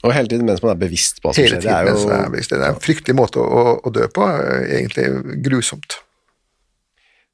Og 0.00 0.14
hele 0.16 0.30
tiden 0.32 0.46
mens 0.48 0.62
man 0.64 0.72
er 0.72 0.80
bevisst 0.80 1.20
på 1.20 1.28
hva 1.28 1.34
som 1.36 1.44
skjer. 1.44 1.60
Det 1.60 1.68
er 1.74 1.90
jo 1.90 2.06
er 2.08 2.30
bevisst. 2.32 2.54
Det 2.54 2.62
er 2.64 2.72
en 2.72 2.80
fryktelig 2.80 3.16
måte 3.18 3.42
å, 3.44 3.74
å 3.84 3.92
dø 3.92 4.06
på. 4.08 4.24
eh, 4.24 4.78
Egentlig 4.78 5.42
grusomt. 5.44 5.98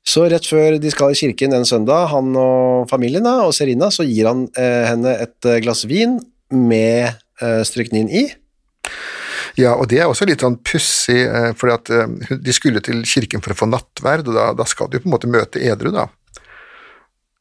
Så 0.07 0.25
rett 0.31 0.47
før 0.47 0.81
de 0.83 0.91
skal 0.91 1.15
i 1.15 1.19
kirken 1.19 1.55
en 1.55 1.67
søndag, 1.67 2.09
han 2.11 2.35
og 2.39 2.91
familien 2.91 3.23
da, 3.27 3.37
og 3.47 3.55
Serina, 3.55 3.93
så 3.95 4.03
gir 4.07 4.27
han 4.27 4.49
eh, 4.59 4.83
henne 4.91 5.15
et 5.23 5.49
glass 5.63 5.85
vin 5.87 6.19
med 6.51 7.13
eh, 7.43 7.63
stryknin 7.67 8.11
i. 8.11 8.27
Ja, 9.57 9.73
og 9.75 9.89
det 9.89 10.03
er 10.03 10.11
også 10.11 10.27
litt 10.29 10.43
sånn 10.45 10.59
pussig, 10.67 11.23
for 11.57 11.63
fordi 11.63 11.75
at 11.77 11.91
eh, 11.97 12.37
de 12.45 12.55
skulle 12.57 12.83
til 12.85 13.03
kirken 13.09 13.45
for 13.45 13.55
å 13.55 13.59
få 13.63 13.69
nattverd, 13.71 14.29
og 14.29 14.37
da, 14.37 14.51
da 14.59 14.67
skal 14.69 14.91
du 14.93 14.99
på 14.99 15.09
en 15.09 15.15
måte 15.15 15.31
møte 15.31 15.63
edru, 15.63 15.93
da. 15.95 16.09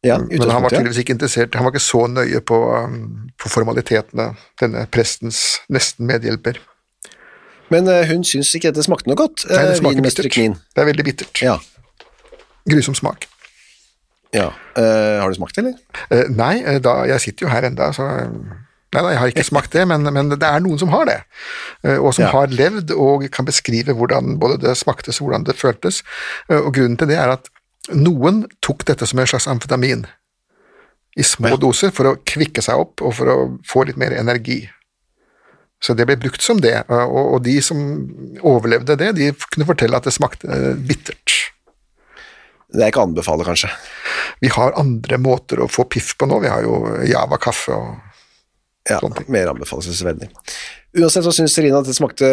Ja, 0.05 0.19
Men 0.21 0.49
han 0.51 0.61
var 0.61 0.69
tydeligvis 0.69 1.01
ikke 1.01 1.15
interessert, 1.15 1.55
han 1.57 1.65
var 1.65 1.73
ikke 1.73 1.81
så 1.81 2.03
nøye 2.05 2.39
på, 2.45 2.59
um, 2.77 3.29
på 3.41 3.49
formalitetene, 3.49 4.35
denne 4.61 4.83
prestens 4.93 5.39
nesten 5.73 6.05
medhjelper. 6.05 6.59
Men 7.73 7.89
eh, 7.89 8.05
hun 8.11 8.21
syns 8.27 8.51
ikke 8.53 8.69
dette 8.69 8.85
smakte 8.85 9.09
noe 9.09 9.17
godt, 9.17 9.47
Nei, 9.49 9.63
det 9.65 9.79
eh, 9.79 9.95
bittert. 9.97 10.13
stryknin. 10.19 10.59
Det 10.75 10.83
er 10.83 10.89
veldig 10.91 11.05
bittert. 11.07 11.41
Ja. 11.41 11.55
Grusom 12.69 12.97
smak. 12.97 13.25
ja. 14.35 14.51
Uh, 14.77 15.21
har 15.23 15.31
du 15.31 15.37
smakt 15.39 15.57
det, 15.57 15.63
eller? 15.63 16.05
Uh, 16.11 16.29
nei, 16.35 16.59
eh, 16.61 16.77
da, 16.83 16.99
jeg 17.09 17.23
sitter 17.23 17.47
jo 17.47 17.51
her 17.53 17.65
enda, 17.65 17.89
så 17.95 18.05
eh, 18.19 18.29
Nei, 18.95 19.01
da, 19.03 19.11
jeg 19.13 19.19
har 19.21 19.31
ikke 19.33 19.45
smakt 19.49 19.75
det, 19.75 19.83
men, 19.91 20.07
men 20.15 20.29
det 20.33 20.47
er 20.47 20.63
noen 20.63 20.79
som 20.81 20.89
har 20.95 21.05
det. 21.09 21.17
eh, 21.83 21.97
Og 21.99 22.13
som 22.15 22.25
Ja. 22.25 22.31
har 22.31 22.47
levd 22.53 22.91
og 22.95 23.27
kan 23.35 23.45
beskrive 23.47 23.93
hvordan 23.97 24.37
både 24.41 24.61
det 24.63 24.75
smaktes 24.79 25.19
og 25.21 25.27
hvordan 25.29 25.45
det 25.49 25.57
føltes. 25.59 26.01
Eh, 26.49 26.57
Og 26.61 26.73
grunnen 26.73 26.97
til 26.97 27.07
det 27.11 27.17
er 27.19 27.35
at 27.35 27.49
noen 27.93 28.45
tok 28.65 28.85
dette 28.87 29.05
som 29.05 29.19
en 29.21 29.27
slags 29.29 29.47
amfetamin 29.51 30.05
i 31.17 31.23
små 31.23 31.49
Ja. 31.53 31.57
doser 31.61 31.91
for 31.95 32.09
å 32.09 32.15
kvikke 32.25 32.63
seg 32.63 32.75
opp 32.81 33.01
og 33.05 33.13
for 33.15 33.25
å 33.31 33.37
få 33.67 33.85
litt 33.85 33.97
mer 33.97 34.11
energi. 34.17 34.69
Så 35.83 35.93
det 35.95 36.07
ble 36.07 36.15
brukt 36.17 36.41
som 36.41 36.57
det, 36.63 36.73
eh, 36.89 37.05
og, 37.05 37.35
og 37.35 37.43
de 37.43 37.59
som 37.61 37.77
overlevde 38.41 38.95
det, 38.97 39.11
de 39.19 39.31
kunne 39.51 39.67
fortelle 39.67 39.95
at 39.99 40.03
det 40.07 40.13
smakte 40.15 40.47
bittert. 40.87 41.51
Det 42.73 42.81
er 42.81 42.89
ikke 42.91 43.03
å 43.03 43.07
anbefale, 43.07 43.45
kanskje. 43.45 43.69
Vi 44.41 44.49
har 44.51 44.73
andre 44.79 45.17
måter 45.21 45.61
å 45.63 45.69
få 45.71 45.85
piff 45.87 46.15
på 46.17 46.27
nå, 46.27 46.41
vi 46.43 46.49
har 46.51 46.63
jo 46.65 46.79
Java 47.07 47.37
kaffe 47.39 47.71
og 47.71 48.01
Ja, 48.89 49.00
mer 49.32 49.50
anbefalesverdig. 49.50 50.27
Uansett 50.96 51.25
så 51.25 51.32
syntes 51.34 51.56
Serina 51.58 51.80
at 51.82 51.88
det 51.89 51.96
smakte 51.98 52.27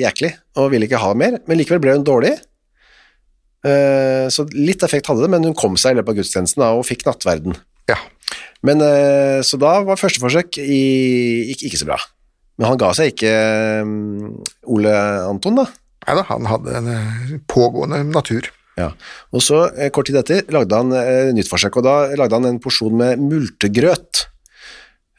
jæklig, 0.00 0.32
og 0.58 0.72
ville 0.72 0.88
ikke 0.88 0.98
ha 1.00 1.12
mer, 1.14 1.38
men 1.46 1.60
likevel 1.60 1.80
ble 1.84 1.94
hun 1.94 2.04
dårlig. 2.06 2.34
Eh, 3.66 4.26
Så 4.32 4.46
litt 4.54 4.82
effekt 4.86 5.06
hadde 5.10 5.22
det, 5.24 5.30
men 5.32 5.44
hun 5.46 5.54
kom 5.58 5.76
seg 5.80 5.94
i 5.94 5.98
løpet 6.00 6.12
av 6.14 6.18
gudstjenesten 6.20 6.64
og 6.66 6.84
fikk 6.88 7.06
nattverden. 7.08 7.56
ja. 7.88 7.96
Men, 8.66 8.80
eh, 8.82 9.40
så 9.46 9.58
da 9.60 9.76
var 9.86 9.98
første 10.00 10.18
forsøk 10.18 10.56
i, 10.58 11.52
ikke, 11.52 11.68
ikke 11.68 11.78
så 11.78 11.86
bra. 11.86 11.98
Men 12.58 12.70
han 12.72 12.78
ga 12.80 12.88
seg 12.96 13.12
ikke, 13.12 13.30
eh, 13.30 13.84
Ole 14.74 14.92
Anton, 15.28 15.54
da. 15.60 15.66
Nei 16.06 16.14
da, 16.18 16.22
han 16.26 16.48
hadde 16.50 16.74
en 16.74 16.88
eh, 16.90 17.36
pågående 17.46 18.00
natur. 18.10 18.48
Ja. 18.76 18.88
Og 19.32 19.40
så, 19.44 19.68
kort 19.94 20.06
tid 20.10 20.18
etter, 20.18 20.42
lagde 20.50 20.74
han 20.74 20.90
nytt 21.36 21.48
forsøk, 21.48 21.78
og 21.78 21.84
da 21.86 21.94
lagde 22.18 22.34
han 22.40 22.44
en 22.48 22.58
porsjon 22.60 22.96
med 22.98 23.22
multegrøt. 23.22 24.26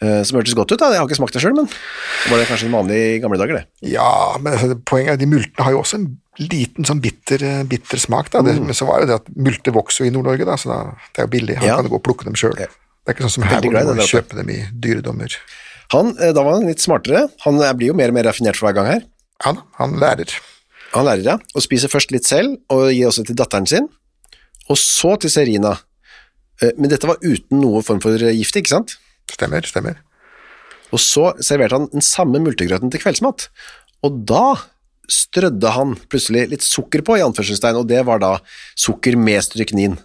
Eh, 0.02 0.22
Som 0.28 0.38
hørtes 0.40 0.56
godt 0.58 0.72
ut, 0.74 0.80
da. 0.80 0.92
Jeg 0.94 1.00
har 1.02 1.08
ikke 1.10 1.18
smakt 1.20 1.34
det 1.38 1.42
sjøl, 1.44 1.56
men 1.58 1.68
var 2.30 2.38
det 2.42 2.48
kanskje 2.50 2.68
en 2.70 2.76
vanlig 2.78 2.98
i 3.16 3.20
gamle 3.24 3.40
dager, 3.42 3.62
det? 3.62 3.92
Ja, 3.94 4.38
men 4.42 4.78
poenget 4.86 5.14
er 5.14 5.18
at 5.20 5.24
de 5.24 5.30
multene 5.32 5.66
har 5.68 5.76
jo 5.76 5.82
også 5.84 6.00
en 6.02 6.08
liten 6.38 6.86
sånn 6.86 7.00
bitter, 7.02 7.42
eh, 7.44 7.64
bitter 7.66 7.98
smak. 8.02 8.30
Da. 8.34 8.42
Det, 8.46 8.58
men 8.62 8.76
så 8.78 8.86
var 8.90 9.02
jo 9.02 9.08
det 9.10 9.16
at 9.22 9.30
multer 9.36 9.74
vokser 9.74 10.06
jo 10.06 10.12
i 10.12 10.14
Nord-Norge, 10.14 10.46
da, 10.46 10.58
så 10.62 10.70
da, 10.70 10.80
det 11.16 11.24
er 11.24 11.30
jo 11.30 11.34
billig. 11.38 11.56
Han 11.58 11.66
Mm. 11.66 11.70
Ja. 11.72 11.78
kan 11.82 11.90
gå 11.90 11.98
og 11.98 12.04
plukke 12.06 12.28
dem 12.30 12.36
sjøl. 12.38 12.54
Ja. 12.62 12.68
Det 12.70 13.14
er 13.14 13.16
ikke 13.16 13.26
sånn 13.30 13.36
som 13.38 13.44
her 13.48 13.62
hvor 13.62 13.72
du 13.74 13.88
må 13.88 13.96
det 13.98 14.06
kjøpe 14.12 14.36
dem 14.38 14.50
i 14.54 14.60
dyredommer. 14.84 15.34
Han, 15.96 16.12
eh, 16.20 16.34
da 16.36 16.44
var 16.44 16.58
han 16.60 16.68
litt 16.68 16.84
smartere. 16.84 17.30
Han 17.46 17.58
blir 17.80 17.88
jo 17.94 17.94
mer 17.98 18.10
og 18.12 18.18
mer 18.20 18.28
raffinert 18.30 18.58
for 18.60 18.68
hver 18.68 18.76
gang 18.76 18.86
her. 18.92 19.04
Ja 19.46 19.54
han 19.80 19.94
lærer. 20.02 20.30
Han 20.94 21.06
lærer 21.06 21.24
ja, 21.24 21.36
og 21.56 21.62
spiser 21.64 21.88
først 21.92 22.12
litt 22.12 22.26
selv, 22.26 22.58
og 22.70 22.90
gir 22.92 23.08
også 23.10 23.26
til 23.28 23.36
datteren 23.36 23.66
sin, 23.68 23.88
og 24.70 24.78
så 24.78 25.16
til 25.20 25.30
Serina. 25.30 25.76
Men 26.78 26.90
dette 26.90 27.06
var 27.08 27.18
uten 27.22 27.60
noen 27.62 27.84
form 27.86 28.00
for 28.02 28.18
gift, 28.18 28.56
ikke 28.58 28.72
sant? 28.72 28.96
Stemmer, 29.32 29.68
stemmer. 29.68 30.02
Og 30.96 31.02
så 31.04 31.34
serverte 31.44 31.76
han 31.76 31.90
den 31.92 32.06
samme 32.06 32.40
multegrøten 32.44 32.92
til 32.94 33.02
kveldsmat, 33.04 33.50
og 34.08 34.22
da 34.30 34.56
strødde 35.12 35.72
han 35.72 35.96
plutselig 36.12 36.48
litt 36.52 36.66
sukker 36.66 37.04
på, 37.08 37.18
i 37.18 37.24
anførselstegn, 37.26 37.80
og 37.80 37.88
det 37.90 38.04
var 38.08 38.22
da 38.24 38.34
sukker 38.80 39.18
med 39.20 39.44
stryknin. 39.44 39.96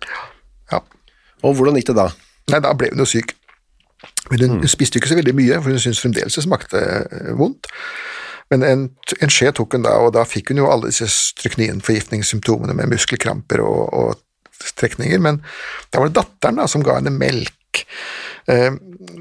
Ja. 0.71 0.83
Og 1.43 1.57
hvordan 1.59 1.79
gikk 1.79 1.91
det 1.91 1.99
da? 1.99 2.09
Nei, 2.53 2.61
da 2.63 2.75
ble 2.79 2.93
hun 2.93 3.03
jo 3.03 3.09
syk. 3.09 3.35
Men 4.31 4.45
hun, 4.45 4.57
mm. 4.63 4.71
spiste 4.71 4.99
ikke 4.99 5.11
så 5.11 5.19
veldig 5.19 5.35
mye, 5.37 5.59
for 5.61 5.75
hun 5.75 5.83
syntes 5.83 6.03
fremdeles 6.03 6.39
det 6.39 6.45
smakte 6.47 6.83
eh, 6.83 7.33
vondt. 7.39 7.69
Men 8.53 8.67
en, 8.67 8.85
en 9.25 9.33
skje 9.33 9.51
tok 9.57 9.77
hun 9.77 9.87
da, 9.87 9.97
og 10.05 10.13
da 10.17 10.27
fikk 10.29 10.53
hun 10.53 10.61
jo 10.63 10.69
alle 10.71 10.91
disse 10.93 11.09
strykninforgiftningssymptomene 11.11 12.77
med 12.77 12.91
muskelkramper 12.93 13.63
og, 13.65 13.83
og 13.97 14.69
trekninger, 14.79 15.19
men 15.23 15.41
da 15.91 16.03
var 16.03 16.11
det 16.11 16.21
datteren 16.21 16.61
da 16.61 16.69
som 16.71 16.85
ga 16.85 16.99
henne 17.01 17.15
melk. 17.15 17.83
Eh, 18.49 18.71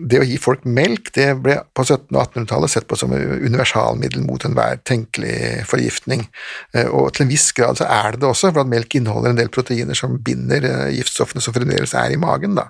Det 0.01 0.19
å 0.21 0.25
gi 0.25 0.37
folk 0.37 0.63
melk 0.65 1.11
det 1.13 1.41
ble 1.41 1.55
på 1.75 1.83
1700- 1.83 2.15
og 2.15 2.21
1800-tallet 2.33 2.69
sett 2.69 2.87
på 2.87 2.97
som 2.97 3.11
et 3.13 3.41
universalmiddel 3.41 4.23
mot 4.25 4.43
enhver 4.45 4.77
tenkelig 4.85 5.65
forgiftning. 5.65 6.27
Eh, 6.73 6.87
Og 6.87 7.13
til 7.13 7.23
en 7.25 7.29
viss 7.31 7.51
grad 7.51 7.77
så 7.77 7.85
er 7.89 8.11
det 8.11 8.21
det 8.21 8.29
også, 8.29 8.51
for 8.53 8.61
at 8.61 8.67
melk 8.71 8.93
inneholder 8.95 9.29
en 9.29 9.35
del 9.41 9.49
proteiner 9.49 9.93
som 9.97 10.17
binder 10.17 10.63
eh, 10.63 10.91
giftstoffene 10.97 11.41
som 11.41 11.53
fremdeles 11.53 11.93
er 11.93 12.11
i 12.13 12.17
magen. 12.21 12.55
da. 12.55 12.69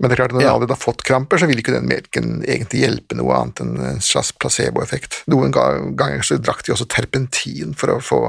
Men 0.00 0.10
det 0.10 0.18
er 0.18 0.22
klart 0.26 0.32
når 0.36 0.42
Ja. 0.42 0.52
allerede 0.52 0.74
har 0.76 0.82
fått 0.92 1.02
kramper, 1.04 1.38
så 1.38 1.46
vil 1.48 1.56
ikke 1.62 1.72
den 1.72 1.88
melken 1.88 2.42
egentlig 2.44 2.82
hjelpe 2.84 3.16
noe 3.16 3.32
annet 3.34 3.60
enn 3.60 3.78
en 3.80 4.00
slags 4.00 4.32
placeboeffekt. 4.32 5.22
Noen 5.26 5.50
ganger 5.52 6.20
så 6.22 6.36
drakk 6.38 6.64
de 6.66 6.72
også 6.74 6.86
terpentin 6.88 7.74
for 7.74 7.88
å 7.88 8.02
få 8.02 8.20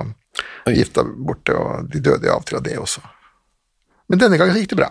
gifta 0.67 1.03
borte, 1.03 1.51
og 1.58 1.89
de 1.91 2.00
døde 2.00 2.29
av 2.32 2.38
og 2.39 2.46
til 2.46 2.58
av 2.58 2.63
det 2.63 2.77
også. 2.77 3.01
Men 4.10 4.20
denne 4.20 4.38
gangen 4.38 4.53
så 4.56 4.62
gikk 4.62 4.70
det 4.70 4.77
bra. 4.77 4.89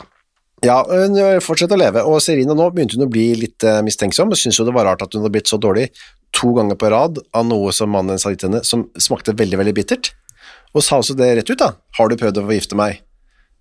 Ja, 0.65 0.79
hun 0.89 1.19
fortsatte 1.45 1.77
å 1.77 1.81
leve, 1.81 2.01
og 2.09 2.23
Serina 2.25 2.55
nå 2.57 2.71
begynte 2.73 2.97
hun 2.97 3.05
å 3.05 3.13
bli 3.13 3.27
litt 3.37 3.65
mistenksom, 3.85 4.31
og 4.33 4.41
syntes 4.41 4.57
jo 4.61 4.65
det 4.65 4.73
var 4.77 4.89
rart 4.89 5.03
at 5.05 5.13
hun 5.13 5.21
hadde 5.21 5.35
blitt 5.35 5.51
så 5.51 5.59
dårlig 5.61 5.91
to 6.37 6.53
ganger 6.57 6.79
på 6.81 6.91
rad 6.93 7.21
av 7.37 7.45
noe 7.49 7.73
som 7.77 7.93
mannen 7.93 8.15
hennes 8.15 8.25
hadde 8.25 8.39
gitt 8.39 8.47
henne, 8.49 8.63
som 8.67 8.87
smakte 9.01 9.37
veldig, 9.37 9.61
veldig 9.61 9.75
bittert, 9.77 10.13
og 10.77 10.85
sa 10.85 11.01
også 11.01 11.17
det 11.19 11.29
rett 11.39 11.53
ut 11.53 11.61
da, 11.61 11.75
har 11.99 12.09
du 12.09 12.17
prøvd 12.21 12.41
å 12.41 12.47
forgifte 12.49 12.79
meg? 12.79 13.03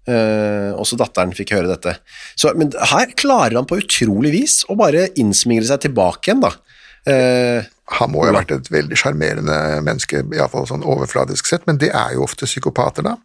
Uh, 0.06 0.75
også 0.78 1.00
datteren 1.02 1.34
fikk 1.34 1.56
høre 1.56 1.72
dette. 1.72 1.96
Så, 2.38 2.52
men 2.54 2.70
her 2.92 3.10
klarer 3.18 3.58
han 3.58 3.66
på 3.66 3.80
utrolig 3.82 4.36
vis 4.36 4.60
å 4.70 4.75
bare 4.78 5.08
innsmigre 5.18 5.66
seg 5.66 5.88
tilbake 5.88 6.30
igjen 6.30 6.44
da. 6.44 6.52
Uh, 7.10 7.66
Han 7.98 8.12
må 8.14 8.25
jo 8.25 8.34
ha 8.34 8.40
vært 8.40 8.54
et 8.54 8.70
veldig 8.74 9.00
sjarmerende 9.02 9.58
menneske, 9.86 10.22
iallfall 10.36 10.68
sånn 10.70 10.86
overfladisk 10.86 11.50
sett, 11.50 11.66
men 11.70 11.82
det 11.82 11.90
er 11.94 12.14
jo 12.18 12.25
ofte 12.25 12.50
psykopater, 12.50 13.06
da. 13.06 13.16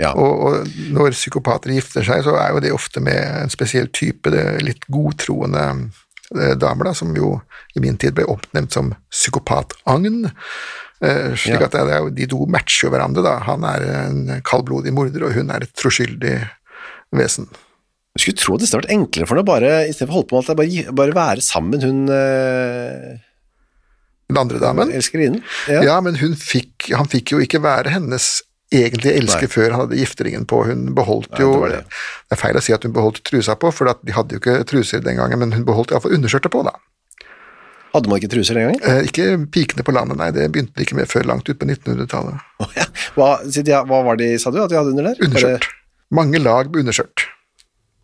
Ja. 0.00 0.12
Og, 0.14 0.44
og 0.46 0.76
når 0.94 1.12
psykopater 1.16 1.74
gifter 1.74 2.06
seg, 2.06 2.22
så 2.24 2.36
er 2.40 2.54
jo 2.54 2.62
det 2.64 2.72
ofte 2.72 3.02
med 3.04 3.18
en 3.42 3.52
spesiell 3.52 3.90
type 3.92 4.30
det 4.32 4.44
litt 4.64 4.86
godtroende 4.92 5.66
eh, 6.36 6.54
damer, 6.56 6.88
da, 6.90 6.94
som 6.96 7.12
jo 7.16 7.34
i 7.76 7.82
min 7.84 7.98
tid 8.00 8.14
ble 8.16 8.24
oppnevnt 8.28 8.72
som 8.72 8.94
psykopatagn. 9.12 10.24
Eh, 11.02 11.34
slik 11.34 11.58
Ja. 11.60 11.66
at 11.66 11.76
det 11.76 11.98
jo, 11.98 12.10
de 12.14 12.26
to 12.30 12.46
matcher 12.46 12.86
jo 12.86 12.92
hverandre, 12.94 13.24
da. 13.26 13.36
Han 13.48 13.64
er 13.68 13.84
en 14.06 14.40
kaldblodig 14.46 14.94
morder, 14.94 15.26
og 15.28 15.36
hun 15.36 15.50
er 15.50 15.66
et 15.66 15.74
troskyldig 15.76 16.38
vesen. 17.12 17.48
Jeg 18.12 18.22
skulle 18.26 18.40
tro 18.42 18.56
det 18.60 18.68
hadde 18.68 18.82
vært 18.82 18.92
enklere 18.92 19.26
for 19.26 19.34
henne 19.38 19.46
å 19.46 19.48
bare, 19.52 19.72
i 19.88 19.92
stedet 19.92 20.08
for 20.10 20.12
å 20.12 20.18
holde 20.20 20.28
på 20.28 20.36
med 20.36 20.42
alt, 20.42 20.48
det, 20.52 20.56
bare, 20.60 20.96
bare 21.00 21.16
være 21.16 21.44
sammen, 21.44 21.80
hun 21.80 22.00
eh, 22.12 23.20
Den 24.28 24.40
andre 24.40 24.60
damen 24.60 24.92
elskerinnen. 24.92 25.42
Ja, 25.68 25.98
men 26.04 26.16
hun 26.20 26.36
fikk, 26.38 26.90
han 26.96 27.08
fikk 27.08 27.32
jo 27.34 27.40
ikke 27.44 27.60
være 27.64 27.92
hennes 27.92 28.42
egentlige 28.72 29.18
elsket 29.20 29.48
Nei. 29.48 29.52
før 29.54 29.74
han 29.74 29.84
hadde 29.84 29.98
gifteringen 30.00 30.46
på. 30.48 30.62
Hun 30.68 30.86
beholdt 30.96 31.30
Nei, 31.34 31.42
jo 31.44 31.52
det 31.64 31.74
det, 31.74 31.82
det. 31.84 32.00
er 32.36 32.40
feil 32.40 32.58
å 32.58 32.64
si 32.64 32.74
at 32.76 32.86
hun 32.86 32.94
beholdt 32.96 33.22
trusa 33.28 33.56
på, 33.60 33.72
for 33.74 33.92
de 33.92 34.16
hadde 34.16 34.36
jo 34.36 34.42
ikke 34.42 34.62
truser 34.68 35.04
den 35.04 35.20
gangen, 35.20 35.42
men 35.42 35.54
hun 35.56 35.66
beholdt 35.68 35.94
iallfall 35.94 36.16
underskjørtet 36.16 36.54
på, 36.54 36.64
da. 36.68 36.74
Hadde 37.92 38.08
man 38.08 38.22
ikke 38.22 38.30
truser 38.32 38.56
den 38.56 38.70
gangen? 38.70 38.84
Eh, 38.88 39.08
ikke 39.10 39.26
pikene 39.52 39.84
på 39.84 39.92
landet, 39.92 40.16
nei, 40.20 40.30
det 40.32 40.48
begynte 40.54 40.72
de 40.78 40.86
ikke 40.86 40.96
med 40.96 41.10
før 41.10 41.28
langt 41.28 41.48
ut 41.50 41.58
på 41.60 41.68
1900-tallet. 41.68 42.40
Oh, 42.64 42.72
ja. 42.78 42.86
hva, 43.18 43.34
hva 43.90 44.00
var 44.08 44.20
de, 44.20 44.32
sa 44.40 44.52
du, 44.54 44.62
at 44.64 44.72
de 44.72 44.80
hadde 44.80 44.94
under 44.94 45.10
der? 45.10 45.20
Underskjørt. 45.26 45.68
Mange 46.12 46.40
lag 46.40 46.70
med 46.72 46.86
underskjørt. 46.86 47.26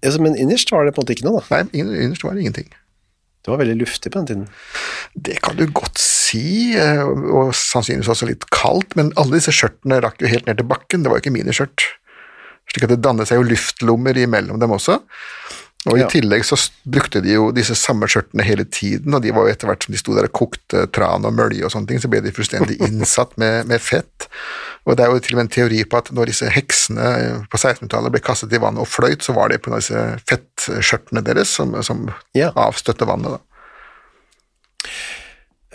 Ja, 0.05 0.13
men 0.23 0.37
innerst 0.39 0.71
var 0.73 0.85
det 0.85 0.93
på 0.95 1.01
en 1.01 1.07
måte 1.07 1.17
ikke 1.17 1.27
noe 1.27 1.41
da. 1.41 1.57
Nei, 1.57 1.81
innerst 1.81 2.27
var 2.27 2.37
det 2.37 2.45
ingenting. 2.45 2.69
Det 3.43 3.53
var 3.55 3.63
veldig 3.63 3.79
luftig 3.81 4.13
på 4.13 4.21
den 4.21 4.29
tiden. 4.29 4.47
Det 5.15 5.39
kan 5.41 5.57
du 5.57 5.65
godt 5.73 5.97
si, 6.03 6.18
eh, 6.37 7.01
og 7.07 7.55
sannsynligvis 7.57 8.11
også 8.13 8.29
litt 8.29 8.45
kaldt, 8.53 8.93
men 8.99 9.13
alle 9.17 9.39
disse 9.39 9.55
skjørtene 9.55 10.03
rakk 10.05 10.21
jo 10.21 10.29
helt 10.29 10.47
ned 10.51 10.61
til 10.61 10.69
bakken, 10.69 11.03
det 11.03 11.09
var 11.09 11.19
jo 11.21 11.25
ikke 11.25 11.37
miniskjørt. 11.39 11.87
Slik 12.69 12.85
at 12.85 12.93
det 12.93 13.01
dannet 13.07 13.31
seg 13.31 13.41
jo 13.41 13.49
luftlommer 13.49 14.19
imellom 14.21 14.61
dem 14.61 14.75
også. 14.77 14.99
Og 15.89 15.97
Ja. 15.97 16.05
I 16.05 16.11
tillegg 16.11 16.43
så 16.45 16.57
brukte 16.85 17.23
de 17.23 17.33
jo 17.37 17.53
disse 17.55 17.73
samme 17.79 18.05
skjørtene 18.11 18.43
hele 18.45 18.65
tiden, 18.65 19.15
og 19.15 19.23
de 19.23 19.31
var 19.33 19.47
jo 19.47 19.53
etter 19.55 19.71
hvert 19.71 19.85
som 19.87 19.95
de 19.95 19.99
sto 20.01 20.13
der 20.17 20.27
og 20.27 20.33
kokte 20.37 20.83
tran 20.93 21.25
og 21.25 21.33
mølje 21.33 21.65
og 21.65 21.71
sånne 21.73 21.89
ting, 21.89 22.01
så 22.03 22.11
ble 22.13 22.21
de 22.21 22.33
fullstendig 22.35 22.77
innsatt 22.89 23.37
med, 23.41 23.65
med 23.71 23.81
fett. 23.81 24.27
Og 24.85 24.97
det 24.99 25.07
er 25.07 25.15
jo 25.15 25.23
til 25.23 25.37
og 25.37 25.39
med 25.39 25.47
en 25.47 25.55
teori 25.55 25.85
på 25.89 25.97
at 26.01 26.11
når 26.13 26.33
disse 26.33 26.51
heksene 26.51 27.47
på 27.49 27.57
1600-tallet 27.61 28.13
ble 28.13 28.21
kastet 28.27 28.53
i 28.53 28.61
vannet 28.61 28.83
og 28.85 28.91
fløyt, 28.91 29.23
så 29.25 29.33
var 29.39 29.49
det 29.53 29.63
på 29.65 29.73
disse 29.73 30.03
fettskjørtene 30.29 31.23
deres 31.25 31.49
som, 31.57 31.73
som 31.87 32.09
Ja. 32.37 32.51
avstøtte 32.57 33.07
vannet. 33.09 33.39
da. 33.39 34.89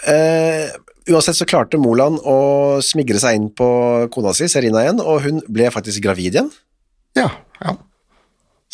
Eh, 0.10 0.74
uansett 1.12 1.38
så 1.38 1.48
klarte 1.48 1.80
Moland 1.82 2.20
å 2.28 2.38
smigre 2.84 3.20
seg 3.22 3.38
inn 3.40 3.50
på 3.56 3.68
kona 4.14 4.34
si, 4.36 4.50
Serina 4.52 4.84
igjen, 4.84 5.02
og 5.04 5.24
hun 5.26 5.42
ble 5.52 5.70
faktisk 5.74 6.04
gravid 6.06 6.38
igjen. 6.38 6.50
Ja, 7.20 7.30
ja. 7.62 7.78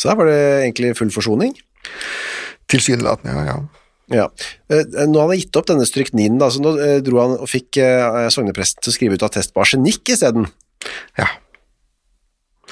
Så 0.00 0.08
der 0.08 0.16
var 0.16 0.30
det 0.30 0.40
egentlig 0.64 0.94
full 0.96 1.12
forsoning. 1.12 1.52
Tilsynelatende, 2.70 3.36
ja. 3.36 3.52
ja. 3.52 3.80
Ja. 4.10 4.26
Eh, 4.72 4.82
Nå 5.06 5.20
han 5.22 5.30
han 5.30 5.38
gitt 5.38 5.54
opp 5.58 5.68
denne 5.70 5.86
strykninen, 5.86 6.40
da, 6.40 6.48
så 6.50 6.62
nå 6.62 6.74
eh, 6.82 6.96
dro 7.04 7.20
han 7.22 7.36
og 7.38 7.50
fikk 7.50 7.78
eh, 7.82 8.26
sognepresten 8.34 8.82
til 8.82 8.90
å 8.90 8.96
skrive 8.96 9.18
ut 9.18 9.26
attest 9.26 9.54
på 9.54 9.62
arsenikk 9.62 10.16
isteden. 10.16 10.50
ja. 11.20 11.28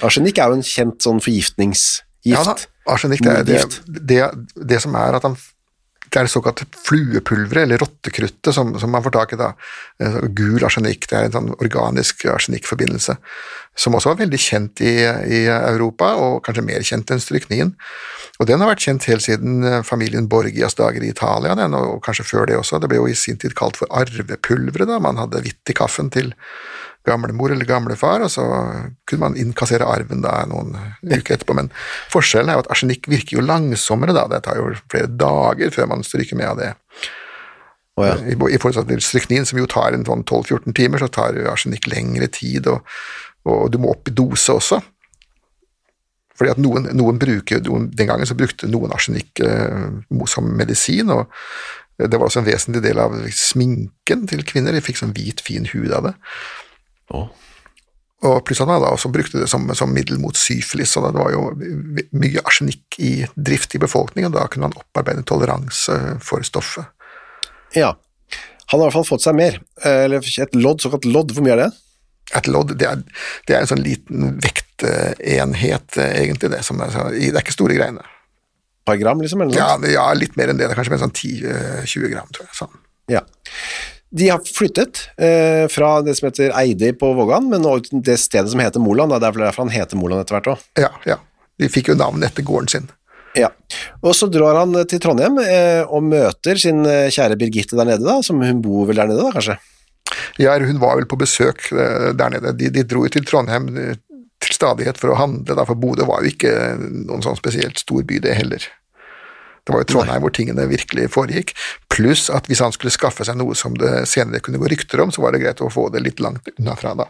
Arsenikk 0.03 0.38
er 0.38 0.50
jo 0.50 0.59
en 0.59 0.67
kjent 0.67 1.03
sånn 1.03 1.19
forgiftningsgift. 1.23 2.05
Ja 2.29 2.45
da, 2.47 2.55
arsenikk, 2.91 3.25
det, 3.27 3.47
det, 3.49 3.62
det, 4.07 4.19
det 4.71 4.79
som 4.83 4.95
er 4.99 5.17
at 5.19 5.25
han 5.27 5.35
det 6.09 6.21
er 6.21 6.27
det 6.27 6.33
såkalte 6.33 6.67
fluepulveret, 6.87 7.65
eller 7.65 7.81
rottekruttet, 7.83 8.50
som, 8.55 8.73
som 8.81 8.93
man 8.93 9.05
får 9.05 9.15
tak 9.17 9.35
i 9.35 9.41
da. 9.41 9.53
Eh, 10.03 10.19
Gul 10.37 10.65
arsenikk, 10.65 11.09
det 11.11 11.19
er 11.19 11.29
en 11.29 11.37
sånn 11.37 11.50
organisk 11.59 12.25
arsenikkforbindelse, 12.33 13.19
som 13.79 13.95
også 13.95 14.12
var 14.12 14.23
veldig 14.23 14.41
kjent 14.43 14.83
i, 14.83 14.95
i 15.05 15.43
Europa, 15.53 16.15
og 16.19 16.41
kanskje 16.47 16.67
mer 16.67 16.87
kjent 16.87 17.12
enn 17.15 17.23
stryknin. 17.23 17.75
Og 18.38 18.49
den 18.50 18.62
har 18.62 18.71
vært 18.71 18.85
kjent 18.87 19.09
helt 19.11 19.27
siden 19.27 19.62
eh, 19.67 19.81
familien 19.87 20.31
Borgias 20.31 20.79
dager 20.79 21.05
i 21.05 21.12
Italia, 21.12 21.57
den, 21.59 21.77
og 21.79 22.00
kanskje 22.07 22.27
før 22.29 22.49
det 22.50 22.59
også. 22.59 22.81
Det 22.83 22.91
ble 22.91 23.03
jo 23.03 23.09
i 23.11 23.19
sin 23.19 23.41
tid 23.41 23.57
kalt 23.59 23.79
for 23.81 23.91
arvepulveret, 23.95 24.88
da. 24.91 25.00
Man 25.03 25.21
hadde 25.21 25.43
hvitt 25.45 25.73
i 25.73 25.77
kaffen 25.77 26.12
til 26.15 26.35
gamlemor 27.09 27.55
eller 27.55 27.69
gamlefar, 27.69 28.23
og 28.25 28.33
så 28.33 28.45
kunne 29.09 29.25
man 29.25 29.38
innkassere 29.41 29.88
arven 29.88 30.23
da 30.25 30.43
noen 30.50 30.77
uker 31.03 31.37
etterpå. 31.37 31.57
Men 31.59 31.71
forskjellen 32.12 32.53
er 32.53 32.59
jo 32.59 32.65
at 32.67 32.71
arsenikk 32.75 33.09
virker 33.11 33.38
jo 33.38 33.47
langsommere, 33.47 34.15
da. 34.17 34.27
Det 34.31 34.45
tar 34.47 34.61
jo 34.61 34.75
flere 34.93 35.11
dager 35.11 35.73
før 35.75 35.91
man 35.95 36.07
stryker 36.07 36.38
med 36.38 36.53
av 36.53 36.61
det. 36.61 36.75
Oh, 37.99 38.07
ja. 38.07 38.15
I, 38.23 38.37
I 38.55 38.61
forhold 38.62 38.87
til 38.87 39.03
stryknin, 39.03 39.49
som 39.49 39.59
jo 39.59 39.67
tar 39.71 39.97
en 39.97 40.07
sånn 40.07 40.23
12-14 40.23 40.77
timer, 40.79 41.03
så 41.03 41.11
tar 41.11 41.35
jo 41.35 41.49
arsenikk 41.50 41.88
lengre 41.91 42.29
tid, 42.31 42.69
og, 42.71 42.87
og 43.49 43.67
du 43.75 43.81
må 43.83 43.91
opp 43.97 44.11
i 44.11 44.15
dose 44.15 44.55
også. 44.55 44.79
Fordi 46.38 46.53
at 46.53 46.61
noen, 46.62 46.87
noen 46.95 47.19
bruker, 47.19 47.59
noen, 47.67 47.88
Den 47.99 48.07
gangen 48.07 48.29
så 48.29 48.37
brukte 48.38 48.71
noen 48.71 48.95
arsenikk 48.95 49.43
eh, 49.43 49.88
som 50.31 50.53
medisin, 50.55 51.11
og 51.11 51.27
det 51.99 52.15
var 52.15 52.29
også 52.29 52.45
en 52.45 52.47
vesentlig 52.47 52.85
del 52.85 53.00
av 53.03 53.17
sminken 53.35 54.27
til 54.31 54.45
kvinner. 54.47 54.77
De 54.77 54.85
fikk 54.85 55.00
sånn 55.00 55.15
hvit, 55.17 55.43
fin 55.43 55.67
hud 55.73 55.91
av 55.91 56.07
det. 56.07 56.15
Og 57.15 58.41
pluss 58.43 58.59
at 58.65 58.71
hadde 58.71 58.91
også 58.91 59.12
brukte 59.15 59.38
det 59.38 59.47
som, 59.50 59.69
som 59.79 59.93
middel 59.95 60.19
mot 60.19 60.35
syfilis, 60.37 60.91
så 60.91 61.05
det 61.05 61.12
var 61.15 61.31
jo 61.31 61.45
mye 62.19 62.43
arsenikk 62.43 62.99
i 62.99 63.12
drift 63.37 63.77
i 63.79 63.81
befolkningen, 63.83 64.33
og 64.33 64.41
da 64.41 64.47
kunne 64.50 64.67
han 64.67 64.79
opparbeide 64.81 65.23
toleranse 65.29 65.95
for 66.27 66.43
stoffet. 66.47 66.88
Ja. 67.79 67.93
Han 68.69 68.81
har 68.81 68.88
i 68.88 68.88
hvert 68.88 68.97
fall 68.99 69.07
fått 69.09 69.25
seg 69.25 69.37
mer. 69.38 69.61
Eh, 69.85 70.05
Eller 70.09 70.25
et 70.43 70.57
lodd, 70.59 70.83
såkalt 70.83 71.07
lodd. 71.09 71.31
Hvor 71.33 71.47
mye 71.47 71.55
er 71.55 71.62
det? 71.62 71.69
Et 72.37 72.49
lodd, 72.50 72.75
det 72.77 72.88
er, 72.88 73.05
det 73.49 73.55
er 73.55 73.62
en 73.62 73.71
sånn 73.71 73.85
liten 73.85 74.35
vektenhet, 74.45 75.97
eh, 75.97 76.17
egentlig, 76.25 76.50
det. 76.53 76.61
Som 76.67 76.83
er, 76.85 76.93
det 77.15 77.31
er 77.33 77.41
ikke 77.41 77.55
store 77.55 77.79
greiene. 77.79 78.03
Et 78.03 78.91
par 78.91 78.99
gram, 79.00 79.23
liksom? 79.23 79.45
Eller 79.45 79.55
noe 79.55 79.62
Ja, 79.62 79.95
ja, 79.95 80.09
litt 80.17 80.37
mer 80.37 80.50
enn 80.53 80.61
det. 80.61 80.67
Det 80.67 80.75
er 80.75 80.81
kanskje 80.81 80.97
mer 80.97 81.05
sånn 81.07 81.15
10-20 81.15 82.12
gram, 82.12 82.29
tror 82.35 82.49
jeg. 82.49 82.59
Sånn. 82.59 82.77
Ja. 83.15 83.23
De 84.11 84.29
har 84.33 84.41
flyttet 84.41 85.03
eh, 85.21 85.67
fra 85.69 85.99
det 86.03 86.15
som 86.17 86.31
heter 86.31 86.55
Eide 86.57 86.95
på 86.97 87.11
Vågan, 87.17 87.50
men 87.50 87.61
nå 87.65 87.75
til 87.85 88.00
det 88.05 88.17
stedet 88.23 88.50
som 88.53 88.62
heter 88.62 88.81
Moland. 88.81 89.12
Det 89.12 89.19
er 89.21 89.41
derfor 89.43 89.67
han 89.67 89.75
heter 89.75 90.00
Moland 90.00 90.25
etter 90.25 90.38
hvert 90.38 90.53
òg. 90.55 90.69
Ja, 90.81 90.93
ja. 91.09 91.19
De 91.59 91.69
fikk 91.73 91.91
jo 91.93 91.99
navnet 91.99 92.31
etter 92.31 92.47
gården 92.47 92.73
sin. 92.73 92.88
Ja. 93.37 93.50
Og 94.00 94.15
så 94.17 94.29
drar 94.33 94.62
han 94.62 94.73
til 94.88 95.03
Trondheim 95.03 95.37
eh, 95.43 95.83
og 95.85 96.07
møter 96.09 96.59
sin 96.61 96.81
eh, 96.88 97.11
kjære 97.12 97.37
Birgitte 97.41 97.77
der 97.79 97.91
nede, 97.91 98.07
da, 98.07 98.19
som 98.25 98.41
hun 98.43 98.62
bor 98.65 98.88
vel 98.88 99.00
der 99.00 99.11
nede, 99.11 99.27
da, 99.27 99.35
kanskje? 99.35 99.59
Ja, 100.41 100.57
hun 100.62 100.81
var 100.81 100.97
vel 100.97 101.09
på 101.11 101.19
besøk 101.21 101.69
eh, 101.75 102.11
der 102.17 102.33
nede. 102.35 102.55
De, 102.57 102.73
de 102.73 102.87
dro 102.88 103.05
jo 103.05 103.12
til 103.12 103.27
Trondheim 103.29 103.69
eh, 103.77 104.00
til 104.43 104.55
stadighet 104.55 105.00
for 105.00 105.12
å 105.12 105.19
handle, 105.19 105.57
da, 105.59 105.67
for 105.69 105.79
Bodø 105.79 106.07
var 106.09 106.25
jo 106.25 106.33
ikke 106.33 106.55
noen 106.79 107.25
sånn 107.27 107.38
spesielt 107.38 107.81
stor 107.83 108.07
by, 108.09 108.23
det 108.25 108.37
heller. 108.38 108.64
Det 109.68 109.74
var 109.74 109.83
jo 109.83 109.88
Trondheim 109.92 110.22
hvor 110.24 110.33
tingene 110.33 110.64
virkelig 110.70 111.11
foregikk. 111.12 111.52
Pluss 111.92 112.31
at 112.33 112.48
hvis 112.48 112.62
han 112.64 112.72
skulle 112.72 112.94
skaffe 112.94 113.26
seg 113.28 113.37
noe 113.37 113.52
som 113.59 113.74
det 113.76 114.07
senere 114.09 114.40
kunne 114.40 114.61
gå 114.62 114.70
rykter 114.72 115.02
om, 115.04 115.12
så 115.12 115.20
var 115.20 115.37
det 115.37 115.42
greit 115.42 115.61
å 115.61 115.68
få 115.68 115.90
det 115.92 116.00
litt 116.07 116.22
langt 116.24 116.48
unna 116.57 116.76
fra, 116.78 116.94
da. 116.96 117.04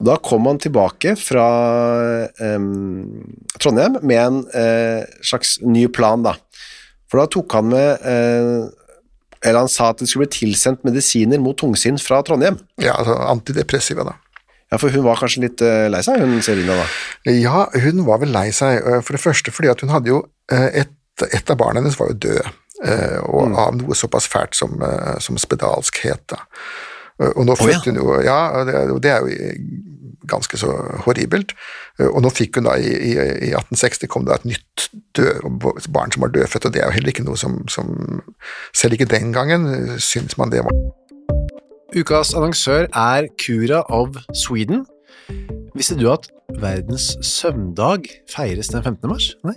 Da 0.00 0.18
kom 0.24 0.44
han 0.48 0.60
tilbake 0.60 1.14
fra 1.20 1.46
eh, 2.28 2.68
Trondheim 3.56 3.96
med 4.00 4.20
en 4.20 4.38
eh, 4.56 5.08
slags 5.24 5.56
ny 5.64 5.86
plan, 5.92 6.20
da. 6.24 6.36
For 7.10 7.20
da 7.20 7.28
tok 7.32 7.56
han 7.56 7.72
med 7.72 8.04
eh, 8.06 8.68
Eller 9.40 9.64
han 9.64 9.72
sa 9.72 9.88
at 9.90 9.98
det 10.00 10.06
skulle 10.06 10.28
bli 10.28 10.36
tilsendt 10.36 10.84
medisiner 10.84 11.40
mot 11.40 11.56
tungsinn 11.58 11.96
fra 12.00 12.20
Trondheim. 12.24 12.60
Ja, 12.80 12.98
altså 13.00 13.16
antidepressiva, 13.24 14.04
da. 14.04 14.18
Ja, 14.70 14.78
For 14.78 14.92
hun 14.94 15.02
var 15.02 15.18
kanskje 15.18 15.46
litt 15.48 15.62
eh, 15.66 15.88
lei 15.90 16.00
seg, 16.06 16.22
hun 16.22 16.44
Serina, 16.46 16.76
da. 16.78 16.86
Ja, 17.32 17.66
hun 17.74 18.04
var 18.06 18.20
vel 18.22 18.30
lei 18.34 18.48
seg, 18.54 18.78
øh, 18.84 19.00
for 19.02 19.16
det 19.16 19.22
første 19.24 19.52
fordi 19.54 19.72
at 19.72 19.82
hun 19.82 19.90
hadde 19.90 20.12
jo 20.12 20.22
øh, 20.52 20.68
et, 20.84 20.92
et 21.28 21.50
av 21.50 21.58
barna 21.60 21.80
hennes 21.80 21.98
var 21.98 22.12
jo 22.12 22.18
død, 22.26 22.48
øh, 22.84 23.18
og 23.28 23.58
av 23.58 23.76
noe 23.78 23.96
såpass 23.98 24.28
fælt 24.30 24.56
som, 24.56 24.80
øh, 24.82 25.20
som 25.20 25.38
spedalskhet. 25.38 26.24
Da. 26.30 26.42
Øh, 27.22 27.32
Og 27.36 27.46
nå 27.46 27.56
Å, 27.58 27.68
ja. 27.68 27.80
hun 27.84 27.96
jo 27.96 28.20
Ja, 28.24 28.64
det, 28.64 29.02
det 29.02 29.10
er 29.10 29.20
jo 29.20 29.54
ganske 30.30 30.56
så 30.56 30.70
horribelt. 31.04 31.52
Og 31.98 32.22
nå 32.22 32.30
fikk 32.30 32.56
hun 32.56 32.68
da 32.68 32.76
i, 32.78 32.88
i, 32.88 33.12
i 33.18 33.50
1860 33.56 34.06
kom 34.08 34.24
det 34.24 34.36
et 34.38 34.44
nytt 34.52 34.86
død, 35.16 35.42
barn 35.92 36.12
som 36.12 36.22
var 36.22 36.32
dødfødt, 36.32 36.68
og 36.68 36.72
det 36.72 36.80
er 36.80 36.86
jo 36.86 36.96
heller 36.96 37.12
ikke 37.12 37.26
noe 37.26 37.36
som, 37.36 37.60
som 37.68 38.22
Selv 38.72 38.94
ikke 38.94 39.10
den 39.10 39.32
gangen 39.32 39.98
syns 39.98 40.38
man 40.38 40.52
det 40.52 40.62
var 40.64 40.76
Ukas 41.90 42.34
annonsør 42.38 42.86
er 42.94 43.26
Cura 43.42 43.82
of 43.90 44.14
Sweden. 44.30 44.84
Visste 45.74 45.96
du 45.98 46.06
at 46.12 46.28
verdens 46.60 47.16
søvndag 47.26 48.06
feires 48.30 48.70
den 48.70 48.82
15. 48.82 49.08
mars? 49.10 49.32
Nei. 49.42 49.56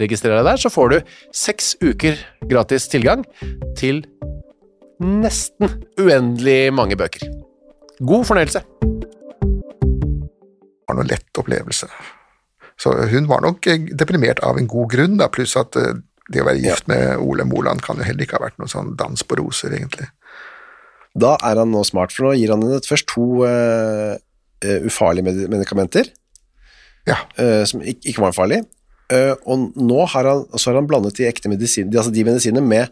registrer 0.00 0.36
deg 0.38 0.46
der, 0.48 0.60
så 0.60 0.70
får 0.72 0.92
du 0.92 0.98
seks 1.34 1.74
uker 1.82 2.18
gratis 2.50 2.88
tilgang 2.92 3.24
til 3.78 4.02
nesten 5.02 5.70
uendelig 6.00 6.72
mange 6.74 6.96
bøker. 6.98 7.26
God 8.04 8.26
fornøyelse. 8.28 8.64
Det 10.84 10.88
var 10.88 10.98
noe 10.98 11.08
lett 11.08 11.40
opplevelse. 11.40 11.88
Så 12.80 12.90
hun 13.12 13.28
var 13.30 13.44
nok 13.44 13.66
eh, 13.70 13.86
deprimert 13.94 14.42
av 14.44 14.58
en 14.58 14.68
god 14.70 14.90
grunn, 14.92 15.16
da, 15.20 15.30
pluss 15.32 15.54
at 15.58 15.78
eh, 15.78 15.94
det 16.32 16.42
å 16.42 16.46
være 16.48 16.62
gift 16.62 16.88
med 16.90 17.20
Ole 17.22 17.46
Moland 17.46 17.82
kan 17.84 17.98
jo 18.00 18.06
heller 18.06 18.24
ikke 18.24 18.38
ha 18.38 18.46
vært 18.46 18.58
noen 18.60 18.72
sånn 18.72 18.94
dans 18.98 19.24
på 19.28 19.38
roser, 19.38 19.74
egentlig. 19.76 20.08
Da 21.14 21.36
er 21.46 21.60
han 21.60 21.70
nå 21.70 21.84
smart, 21.86 22.14
for 22.14 22.28
nå 22.28 22.34
gir 22.38 22.50
han 22.54 22.64
henne 22.64 22.80
først 22.82 23.06
to 23.12 23.44
uh, 23.46 24.16
ufarlige 24.88 25.34
medikamenter, 25.52 26.08
ja. 27.06 27.20
uh, 27.38 27.62
som 27.68 27.84
ikke, 27.84 28.08
ikke 28.10 28.24
var 28.24 28.34
farlige, 28.34 28.64
uh, 29.14 29.34
og 29.46 29.70
nå 29.78 30.06
har 30.12 30.28
han, 30.28 30.44
så 30.58 30.70
har 30.70 30.80
han 30.80 30.88
blandet 30.90 31.18
de 31.18 31.28
ekte 31.28 31.50
medisin, 31.52 31.90
de, 31.90 32.00
altså 32.00 32.14
de 32.14 32.26
medisinene 32.26 32.64
med 32.64 32.90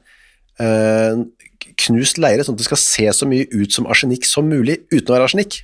knust 1.81 2.19
leire, 2.21 2.45
sånn 2.45 2.55
at 2.55 2.61
det 2.61 2.67
skal 2.67 2.79
se 2.79 3.07
så 3.17 3.27
mye 3.27 3.47
ut 3.51 3.73
som 3.75 3.87
arsenikk 3.91 4.27
som 4.29 4.47
mulig, 4.47 4.77
uten 4.93 5.09
å 5.09 5.15
være 5.17 5.27
arsenikk. 5.27 5.57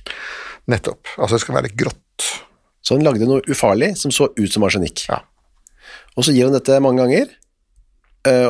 Nettopp. 0.67 1.11
Altså 1.13 1.37
det 1.37 1.43
skal 1.43 1.55
være 1.59 1.71
grått. 1.77 2.25
Så 2.83 2.97
han 2.97 3.05
lagde 3.05 3.27
noe 3.29 3.45
ufarlig 3.47 3.91
som 4.01 4.11
så 4.11 4.27
ut 4.33 4.49
som 4.51 4.65
arsenikk. 4.65 5.05
Ja. 5.07 5.21
Og 6.17 6.25
så 6.25 6.33
gir 6.33 6.49
han 6.49 6.57
dette 6.57 6.81
mange 6.83 7.05
ganger, 7.05 7.29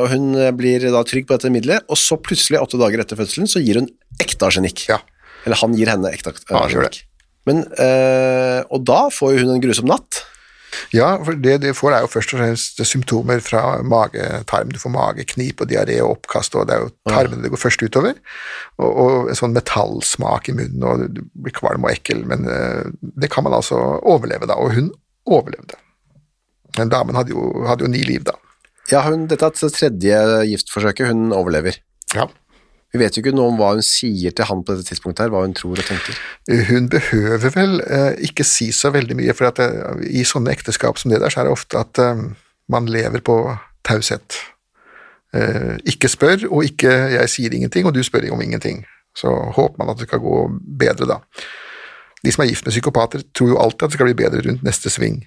og 0.00 0.08
hun 0.10 0.32
blir 0.58 0.88
da 0.90 1.04
trygg 1.06 1.28
på 1.28 1.36
dette 1.36 1.52
middelet, 1.52 1.84
og 1.92 2.00
så 2.00 2.18
plutselig, 2.18 2.58
åtte 2.64 2.80
dager 2.80 3.04
etter 3.04 3.20
fødselen, 3.20 3.50
så 3.52 3.62
gir 3.62 3.82
hun 3.82 3.92
ekte 4.24 4.48
arsenikk. 4.48 4.88
Ja. 4.90 4.98
Eller 5.44 5.60
han 5.60 5.76
gir 5.76 5.92
henne 5.92 6.10
ekte 6.16 6.34
arsenikk. 6.56 7.02
Ja. 7.04 7.10
Men, 7.48 7.62
øh, 7.72 8.60
og 8.68 8.84
da 8.88 9.00
får 9.12 9.40
hun 9.40 9.54
en 9.54 9.62
grusom 9.62 9.88
natt. 9.90 10.24
Ja, 10.94 11.12
for 11.24 11.38
det 11.38 11.56
du 11.62 11.68
får 11.76 11.96
er 11.96 12.04
jo 12.04 12.10
først 12.12 12.34
og 12.34 12.40
fremst 12.40 12.80
symptomer 12.86 13.42
fra 13.44 13.80
mage-tarm. 13.86 14.72
Du 14.72 14.80
får 14.82 14.94
mageknip 14.94 15.62
og 15.62 15.70
diaré 15.70 15.98
og 16.04 16.16
oppkast, 16.16 16.56
og 16.58 16.68
det 16.68 16.76
er 16.76 16.84
jo 16.84 16.92
tarmene 17.10 17.44
det 17.44 17.52
går 17.52 17.62
først 17.62 17.84
utover. 17.84 18.18
Og, 18.80 18.90
og 18.90 19.30
en 19.30 19.38
sånn 19.38 19.56
metallsmak 19.56 20.50
i 20.50 20.56
munnen, 20.56 20.86
og 20.86 21.06
du 21.16 21.22
blir 21.34 21.56
kvalm 21.56 21.86
og 21.86 21.94
ekkel. 21.94 22.24
Men 22.30 22.48
eh, 22.50 22.90
det 23.00 23.30
kan 23.32 23.46
man 23.46 23.56
altså 23.58 23.78
overleve, 24.00 24.48
da, 24.50 24.58
og 24.58 24.74
hun 24.76 24.92
overlevde. 25.30 25.78
Men 26.78 26.92
damen 26.92 27.18
hadde 27.18 27.34
jo, 27.34 27.64
hadde 27.66 27.86
jo 27.86 27.92
ni 27.92 28.04
liv, 28.06 28.24
da. 28.28 28.36
Ja, 28.90 29.04
hun, 29.06 29.28
dette 29.30 29.46
er 29.46 29.54
det 29.54 29.74
tredje 29.76 30.20
giftforsøket 30.50 31.10
hun 31.10 31.30
overlever. 31.34 31.78
Ja. 32.14 32.26
Vi 32.90 32.98
vet 32.98 33.14
jo 33.14 33.22
ikke 33.22 33.34
noe 33.36 33.52
om 33.52 33.58
hva 33.60 33.70
hun 33.76 33.84
sier 33.86 34.34
til 34.34 34.48
han 34.48 34.64
på 34.66 34.74
dette 34.74 34.88
tidspunktet 34.90 35.24
her, 35.24 35.32
hva 35.32 35.44
hun 35.44 35.54
tror 35.54 35.78
og 35.78 35.86
tenker. 35.86 36.16
Hun 36.70 36.88
behøver 36.90 37.52
vel 37.54 37.82
eh, 37.86 38.12
ikke 38.26 38.46
si 38.46 38.72
så 38.74 38.90
veldig 38.90 39.18
mye, 39.20 39.34
for 39.38 39.50
at 39.52 39.62
eh, 39.62 40.06
i 40.10 40.24
sånne 40.26 40.50
ekteskap 40.50 40.98
som 40.98 41.12
det 41.12 41.20
der, 41.22 41.30
så 41.30 41.42
er 41.42 41.48
det 41.48 41.54
ofte 41.54 41.78
at 41.78 42.02
eh, 42.02 42.24
man 42.70 42.90
lever 42.90 43.22
på 43.22 43.36
taushet. 43.86 44.40
Eh, 45.34 45.76
ikke 45.86 46.10
spør, 46.10 46.48
og 46.50 46.66
ikke 46.66 46.90
'jeg 46.90 47.30
sier 47.30 47.54
ingenting', 47.54 47.86
og 47.86 47.94
du 47.94 48.02
spør 48.02 48.32
om 48.32 48.42
ingenting. 48.42 48.84
Så 49.16 49.30
håper 49.30 49.78
man 49.78 49.90
at 49.90 49.98
det 49.98 50.08
skal 50.08 50.18
gå 50.18 50.50
bedre, 50.78 51.06
da. 51.06 51.18
De 52.24 52.32
som 52.32 52.42
er 52.42 52.48
gift 52.48 52.66
med 52.66 52.72
psykopater, 52.72 53.22
tror 53.34 53.48
jo 53.48 53.58
alltid 53.58 53.82
at 53.82 53.90
det 53.90 53.98
skal 53.98 54.10
bli 54.10 54.18
bedre 54.24 54.42
rundt 54.48 54.62
neste 54.62 54.90
sving. 54.90 55.24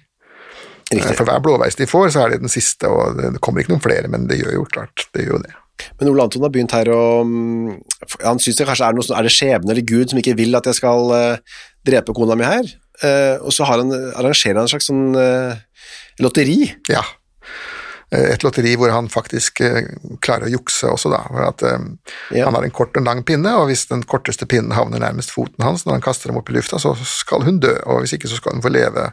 Riktig. 0.92 1.10
Eh, 1.10 1.16
For 1.16 1.24
hver 1.24 1.40
blåveis 1.40 1.76
de 1.76 1.86
får, 1.86 2.08
så 2.12 2.24
er 2.24 2.28
det 2.28 2.40
den 2.44 2.52
siste, 2.52 2.88
og 2.88 3.16
det 3.16 3.40
kommer 3.40 3.60
ikke 3.60 3.72
noen 3.72 3.84
flere, 3.84 4.08
men 4.08 4.28
det 4.28 4.38
gjør 4.38 4.52
jo 4.52 4.64
klart, 4.64 5.08
det 5.14 5.24
gjør 5.24 5.38
jo 5.38 5.42
det. 5.48 5.54
Men 5.98 6.10
Ole 6.10 6.24
Anton 6.26 6.44
har 6.44 6.52
begynt 6.54 6.74
her 6.74 6.88
å 6.92 7.02
mm, 7.26 7.74
Han 8.22 8.40
syns 8.42 8.60
det 8.60 8.66
kanskje 8.68 8.88
er 8.88 8.96
noe 8.96 9.06
sånn 9.06 9.18
Er 9.18 9.26
det 9.26 9.34
skjebne 9.34 9.74
eller 9.74 9.86
Gud 9.86 10.12
som 10.12 10.20
ikke 10.20 10.36
vil 10.38 10.54
at 10.58 10.68
jeg 10.70 10.78
skal 10.80 11.10
uh, 11.10 11.60
drepe 11.86 12.14
kona 12.16 12.38
mi 12.38 12.46
her? 12.46 12.70
Uh, 13.02 13.42
og 13.42 13.54
så 13.54 13.66
har 13.66 13.82
han, 13.82 13.90
arrangerer 14.14 14.60
han 14.60 14.68
en 14.68 14.70
slags 14.70 14.86
sånn 14.90 15.16
uh, 15.18 15.56
lotteri. 16.22 16.68
Ja. 16.92 17.02
Et 18.14 18.44
lotteri 18.46 18.76
hvor 18.78 18.92
han 18.94 19.08
faktisk 19.10 19.58
klarer 20.22 20.46
å 20.46 20.52
jukse 20.52 20.86
også, 20.86 21.10
da. 21.10 21.24
At, 21.48 21.64
Ja. 22.30 22.44
Han 22.46 22.54
har 22.54 22.62
en 22.62 22.74
kort 22.74 22.94
og 22.94 23.00
en 23.00 23.08
lang 23.08 23.24
pinne, 23.26 23.50
og 23.58 23.66
hvis 23.66 23.88
den 23.90 24.04
korteste 24.06 24.46
pinnen 24.46 24.76
havner 24.76 25.02
nærmest 25.02 25.34
foten 25.34 25.66
hans 25.66 25.82
når 25.82 25.96
han 25.96 26.04
kaster 26.04 26.30
dem 26.30 26.38
opp 26.38 26.52
i 26.52 26.54
lufta, 26.54 26.78
så 26.78 26.92
skal 27.02 27.42
hun 27.42 27.58
dø, 27.64 27.72
og 27.90 28.04
hvis 28.04 28.14
ikke 28.14 28.30
så 28.30 28.38
skal 28.38 28.54
hun 28.54 28.62
få 28.62 28.70
leve. 28.70 29.08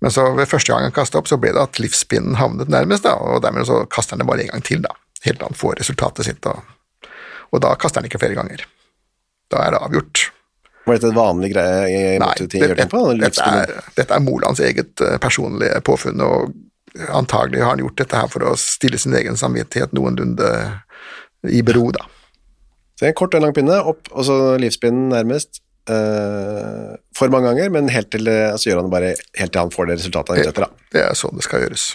Men 0.00 0.14
så 0.14 0.30
ved 0.38 0.48
første 0.48 0.72
gang 0.72 0.86
han 0.86 0.94
kastet 0.94 1.18
opp, 1.20 1.28
så 1.28 1.36
ble 1.42 1.52
det 1.52 1.60
at 1.60 1.80
livspinnen 1.82 2.38
havnet 2.38 2.70
nærmest, 2.72 3.04
da, 3.04 3.16
og 3.18 3.42
dermed 3.44 3.68
så 3.68 3.82
kaster 3.90 4.16
han 4.16 4.24
det 4.24 4.30
bare 4.30 4.46
en 4.46 4.54
gang 4.54 4.64
til, 4.64 4.80
da. 4.84 4.94
Helt 5.26 5.38
til 5.40 5.46
han 5.48 5.56
får 5.58 5.78
resultatet 5.80 6.28
sitt, 6.28 6.46
og, 6.46 7.08
og 7.50 7.62
da 7.64 7.72
kaster 7.80 8.00
han 8.02 8.06
ikke 8.10 8.20
flere 8.22 8.36
ganger. 8.38 8.64
Da 9.50 9.64
er 9.64 9.74
det 9.74 9.80
avgjort. 9.82 10.28
Var 10.88 10.96
dette 10.96 11.10
et 11.10 11.16
vanlig 11.18 11.50
greie 11.52 11.80
i 11.92 12.02
Nei, 12.22 12.32
ting 12.48 12.62
på? 12.88 13.00
dette, 13.20 13.44
er, 13.44 13.72
dette 13.96 14.14
er 14.16 14.22
Molands 14.24 14.60
eget 14.64 15.02
eh, 15.04 15.18
personlige 15.20 15.82
påfunn, 15.84 16.22
og 16.24 16.54
antagelig 17.12 17.60
har 17.60 17.74
han 17.74 17.82
gjort 17.82 17.98
dette 18.00 18.16
her 18.22 18.30
for 18.32 18.46
å 18.48 18.54
stille 18.58 18.98
sin 18.98 19.16
egen 19.18 19.36
samvittighet 19.36 19.92
noenlunde 19.96 20.48
i 21.52 21.60
bero, 21.62 21.90
da. 21.94 22.06
Så 22.98 23.06
en 23.06 23.14
kort 23.18 23.34
og 23.36 23.38
en 23.42 23.46
lang 23.48 23.54
pinne, 23.54 23.76
opp, 23.86 24.08
og 24.10 24.24
så 24.26 24.38
livspinnen 24.58 25.12
nærmest. 25.12 25.60
eh, 25.92 26.96
for 27.16 27.30
mange 27.32 27.50
ganger, 27.52 27.70
men 27.74 27.88
helt 27.92 28.10
til, 28.12 28.26
altså 28.28 28.70
gjør 28.70 28.80
han 28.82 28.88
det 28.88 28.94
bare 28.96 29.12
helt 29.38 29.52
til 29.54 29.60
han 29.62 29.70
får 29.74 29.86
det 29.90 29.98
resultatet 30.00 30.32
han 30.34 30.40
er 30.40 30.48
ute 30.48 30.54
etter. 30.54 30.66
Da. 30.66 30.90
Det 30.96 31.04
er 31.04 31.16
sånn 31.20 31.38
det 31.38 31.46
skal 31.46 31.62
gjøres. 31.66 31.86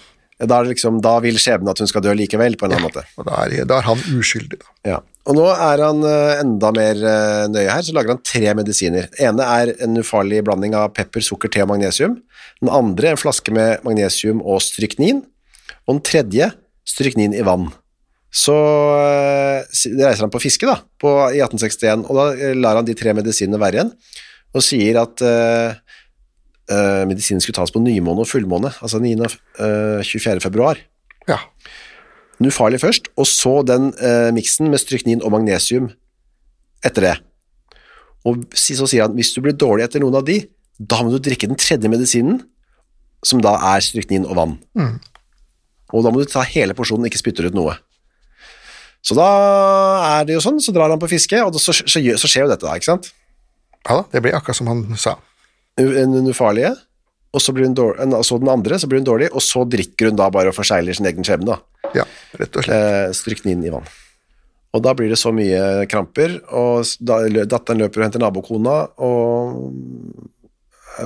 Da, 0.49 0.59
liksom, 0.65 0.99
da 1.03 1.17
vil 1.23 1.37
skjebnen 1.41 1.71
at 1.71 1.79
hun 1.81 1.89
skal 1.89 2.03
dø 2.05 2.13
likevel, 2.17 2.57
på 2.59 2.67
en 2.67 2.73
eller 2.73 2.81
annen 2.81 2.91
måte. 2.91 3.03
Og 3.19 3.27
da 3.27 3.43
er, 3.45 3.67
da 3.69 3.79
er 3.79 3.87
han 3.87 4.01
uskyldig, 4.17 4.59
da. 4.61 4.71
Ja. 4.93 5.01
Og 5.29 5.37
nå 5.37 5.45
er 5.51 5.79
han 5.79 6.03
eh, 6.07 6.39
enda 6.41 6.71
mer 6.75 6.99
eh, 6.99 7.43
nøye 7.51 7.69
her, 7.69 7.85
så 7.85 7.95
lager 7.95 8.15
han 8.15 8.23
tre 8.27 8.55
medisiner. 8.59 9.07
Den 9.15 9.29
ene 9.29 9.45
er 9.59 9.71
en 9.85 10.01
ufarlig 10.01 10.41
blanding 10.47 10.75
av 10.75 10.91
pepper, 10.97 11.23
sukker, 11.23 11.51
te 11.53 11.63
og 11.63 11.69
magnesium. 11.71 12.17
Den 12.59 12.71
andre 12.73 13.13
en 13.13 13.21
flaske 13.21 13.53
med 13.55 13.85
magnesium 13.87 14.43
og 14.43 14.59
stryknin. 14.65 15.23
Og 15.87 15.95
den 15.95 16.03
tredje 16.09 16.49
stryknin 16.87 17.35
i 17.37 17.45
vann. 17.47 17.69
Så 18.33 18.55
eh, 18.97 19.63
reiser 20.01 20.25
han 20.25 20.33
på 20.33 20.41
fiske 20.43 20.67
da, 20.67 20.79
på, 20.99 21.11
i 21.31 21.39
1861, 21.43 22.07
og 22.09 22.17
da 22.17 22.53
lar 22.57 22.81
han 22.81 22.87
de 22.87 22.95
tre 22.97 23.13
medisinene 23.15 23.61
være 23.61 23.77
igjen, 23.77 23.91
og 24.53 24.65
sier 24.65 24.97
at 25.03 25.21
eh, 25.25 25.75
eh, 26.71 27.03
medisinen 27.09 27.41
skulle 27.43 27.57
tas 27.57 27.73
på 27.73 27.81
nymåne 27.83 28.23
og 28.23 28.29
fullmåne, 28.29 28.73
altså 28.83 29.01
9. 29.03 29.13
og 29.19 29.35
eh, 29.63 30.03
24. 30.05 30.39
februar. 30.43 30.79
Ja. 31.29 31.39
Nufarlig 32.43 32.81
først, 32.83 33.11
og 33.15 33.27
så 33.29 33.61
den 33.63 33.91
uh, 34.01 34.33
miksen 34.35 34.67
med 34.71 34.81
stryknin 34.81 35.21
og 35.23 35.31
magnesium 35.31 35.91
etter 36.83 37.05
det. 37.05 37.13
Og 38.27 38.41
så 38.57 38.87
sier 38.89 39.05
han, 39.05 39.13
hvis 39.15 39.31
du 39.35 39.39
blir 39.45 39.55
dårlig 39.55 39.85
etter 39.85 40.03
noen 40.03 40.17
av 40.19 40.25
de, 40.27 40.41
da 40.81 40.99
må 41.03 41.13
du 41.13 41.21
drikke 41.23 41.47
den 41.47 41.59
tredje 41.61 41.91
medisinen, 41.91 42.41
som 43.23 43.39
da 43.43 43.53
er 43.71 43.85
stryknin 43.85 44.25
og 44.27 44.35
vann. 44.39 44.57
Og 45.93 46.03
da 46.03 46.11
må 46.11 46.19
du 46.19 46.27
ta 46.27 46.43
hele 46.49 46.75
porsjonen, 46.75 47.05
ikke 47.07 47.21
spytte 47.21 47.45
ut 47.45 47.55
noe. 47.55 47.77
Så 49.03 49.15
da 49.15 49.29
er 50.17 50.27
det 50.27 50.37
jo 50.37 50.43
sånn, 50.43 50.59
så 50.63 50.73
drar 50.75 50.91
han 50.91 50.99
på 50.99 51.11
fiske, 51.11 51.37
og 51.43 51.55
så, 51.61 51.75
så, 51.75 52.01
så 52.01 52.27
skjer 52.27 52.47
jo 52.47 52.51
dette 52.51 52.65
da, 52.65 52.75
ikke 52.79 52.91
sant? 52.95 53.13
ja 53.83 53.99
da, 53.99 54.03
det 54.13 54.21
blir 54.23 54.35
akkurat 54.35 54.57
som 54.57 54.69
han 54.71 54.85
sa. 54.99 55.17
Den 55.77 56.27
ufarlige, 56.29 56.75
og 57.33 57.41
så, 57.41 57.53
blir 57.55 57.65
hun 57.65 57.73
dårlig, 57.73 58.05
så 58.27 58.37
den 58.37 58.49
andre, 58.53 58.77
så 58.79 58.87
blir 58.89 58.99
hun 59.01 59.07
dårlig, 59.09 59.31
og 59.33 59.41
så 59.41 59.63
drikker 59.65 60.11
hun 60.11 60.19
da 60.19 60.27
bare 60.33 60.51
og 60.51 60.57
forsegler 60.57 60.93
sin 60.93 61.07
egen 61.09 61.25
skjebne. 61.25 61.55
Ja, 61.97 62.05
rett 62.39 62.55
og 62.57 62.65
slett. 62.65 62.77
eh, 62.77 63.09
stryknin 63.17 63.65
i 63.65 63.73
vann. 63.73 63.87
Og 64.73 64.81
da 64.85 64.93
blir 64.97 65.09
det 65.09 65.19
så 65.21 65.31
mye 65.33 65.85
kramper, 65.89 66.39
og 66.53 66.85
da, 67.01 67.19
datteren 67.45 67.81
løper 67.81 68.01
og 68.01 68.05
henter 68.07 68.21
nabokona, 68.21 68.75
og 69.01 69.73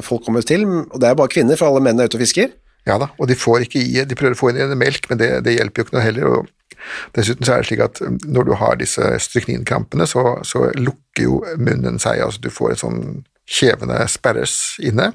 folk 0.04 0.24
kommer 0.28 0.44
til, 0.44 0.66
og 0.68 1.00
det 1.00 1.10
er 1.10 1.20
bare 1.20 1.32
kvinner, 1.32 1.60
for 1.60 1.72
alle 1.72 1.84
menn 1.84 2.00
er 2.00 2.08
ute 2.08 2.20
og 2.20 2.24
fisker. 2.24 2.52
Ja 2.88 2.96
da, 3.02 3.10
og 3.20 3.28
de 3.28 3.36
får 3.36 3.66
ikke 3.66 3.82
i 3.84 4.04
De 4.08 4.16
prøver 4.16 4.36
å 4.36 4.40
få 4.40 4.50
inn 4.54 4.78
melk, 4.80 5.10
men 5.12 5.20
det, 5.20 5.28
det 5.44 5.58
hjelper 5.58 5.82
jo 5.82 5.88
ikke 5.88 5.98
noe 5.98 6.06
heller. 6.06 6.38
og 6.38 6.78
Dessuten 7.18 7.44
så 7.44 7.56
er 7.56 7.64
det 7.64 7.68
slik 7.68 7.82
at 7.84 8.00
når 8.24 8.48
du 8.48 8.54
har 8.62 8.78
disse 8.80 9.08
strykninkrampene, 9.26 10.08
så, 10.08 10.24
så 10.48 10.70
lukker 10.76 11.26
jo 11.26 11.42
munnen 11.60 12.00
seg. 12.00 12.22
altså 12.24 12.44
Du 12.44 12.52
får 12.54 12.76
et 12.76 12.84
sånn 12.84 13.02
kjevende 13.48 14.04
sperres 14.12 14.78
inne. 14.84 15.14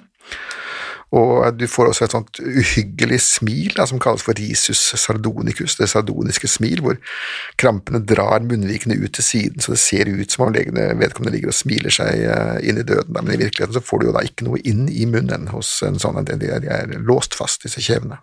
Og 1.12 1.58
du 1.60 1.66
får 1.68 1.90
også 1.90 2.06
et 2.06 2.14
sånt 2.14 2.38
uhyggelig 2.40 3.18
smil 3.20 3.74
da, 3.76 3.84
som 3.88 4.00
kalles 4.00 4.24
for 4.24 4.38
risus 4.38 4.80
sardonicus, 4.96 5.74
det 5.76 5.90
sardoniske 5.92 6.48
smil, 6.48 6.80
hvor 6.80 6.96
krampene 7.60 8.00
drar 8.00 8.40
munnvikene 8.48 8.96
ut 8.96 9.12
til 9.18 9.26
siden, 9.26 9.60
så 9.60 9.74
det 9.74 9.82
ser 9.82 10.08
ut 10.08 10.32
som 10.32 10.46
om 10.46 10.54
legene 10.56 10.88
vedkommende 10.96 11.34
ligger 11.36 11.52
og 11.52 11.58
smiler 11.58 11.92
seg 11.92 12.24
eh, 12.24 12.56
inn 12.64 12.80
i 12.80 12.86
døden. 12.88 13.12
Da. 13.12 13.20
Men 13.20 13.36
i 13.36 13.42
virkeligheten 13.44 13.76
så 13.76 13.84
får 13.84 14.00
du 14.00 14.08
jo 14.08 14.16
da 14.16 14.24
ikke 14.24 14.48
noe 14.48 14.64
inn 14.64 14.86
i 14.88 15.04
munnen 15.10 15.50
hos 15.52 15.74
en 15.84 16.00
sånn, 16.00 16.22
de 16.24 16.48
er, 16.48 16.64
de 16.64 16.72
er 16.72 16.96
låst 17.04 17.36
fast, 17.36 17.68
disse 17.68 17.84
kjevene. 17.84 18.16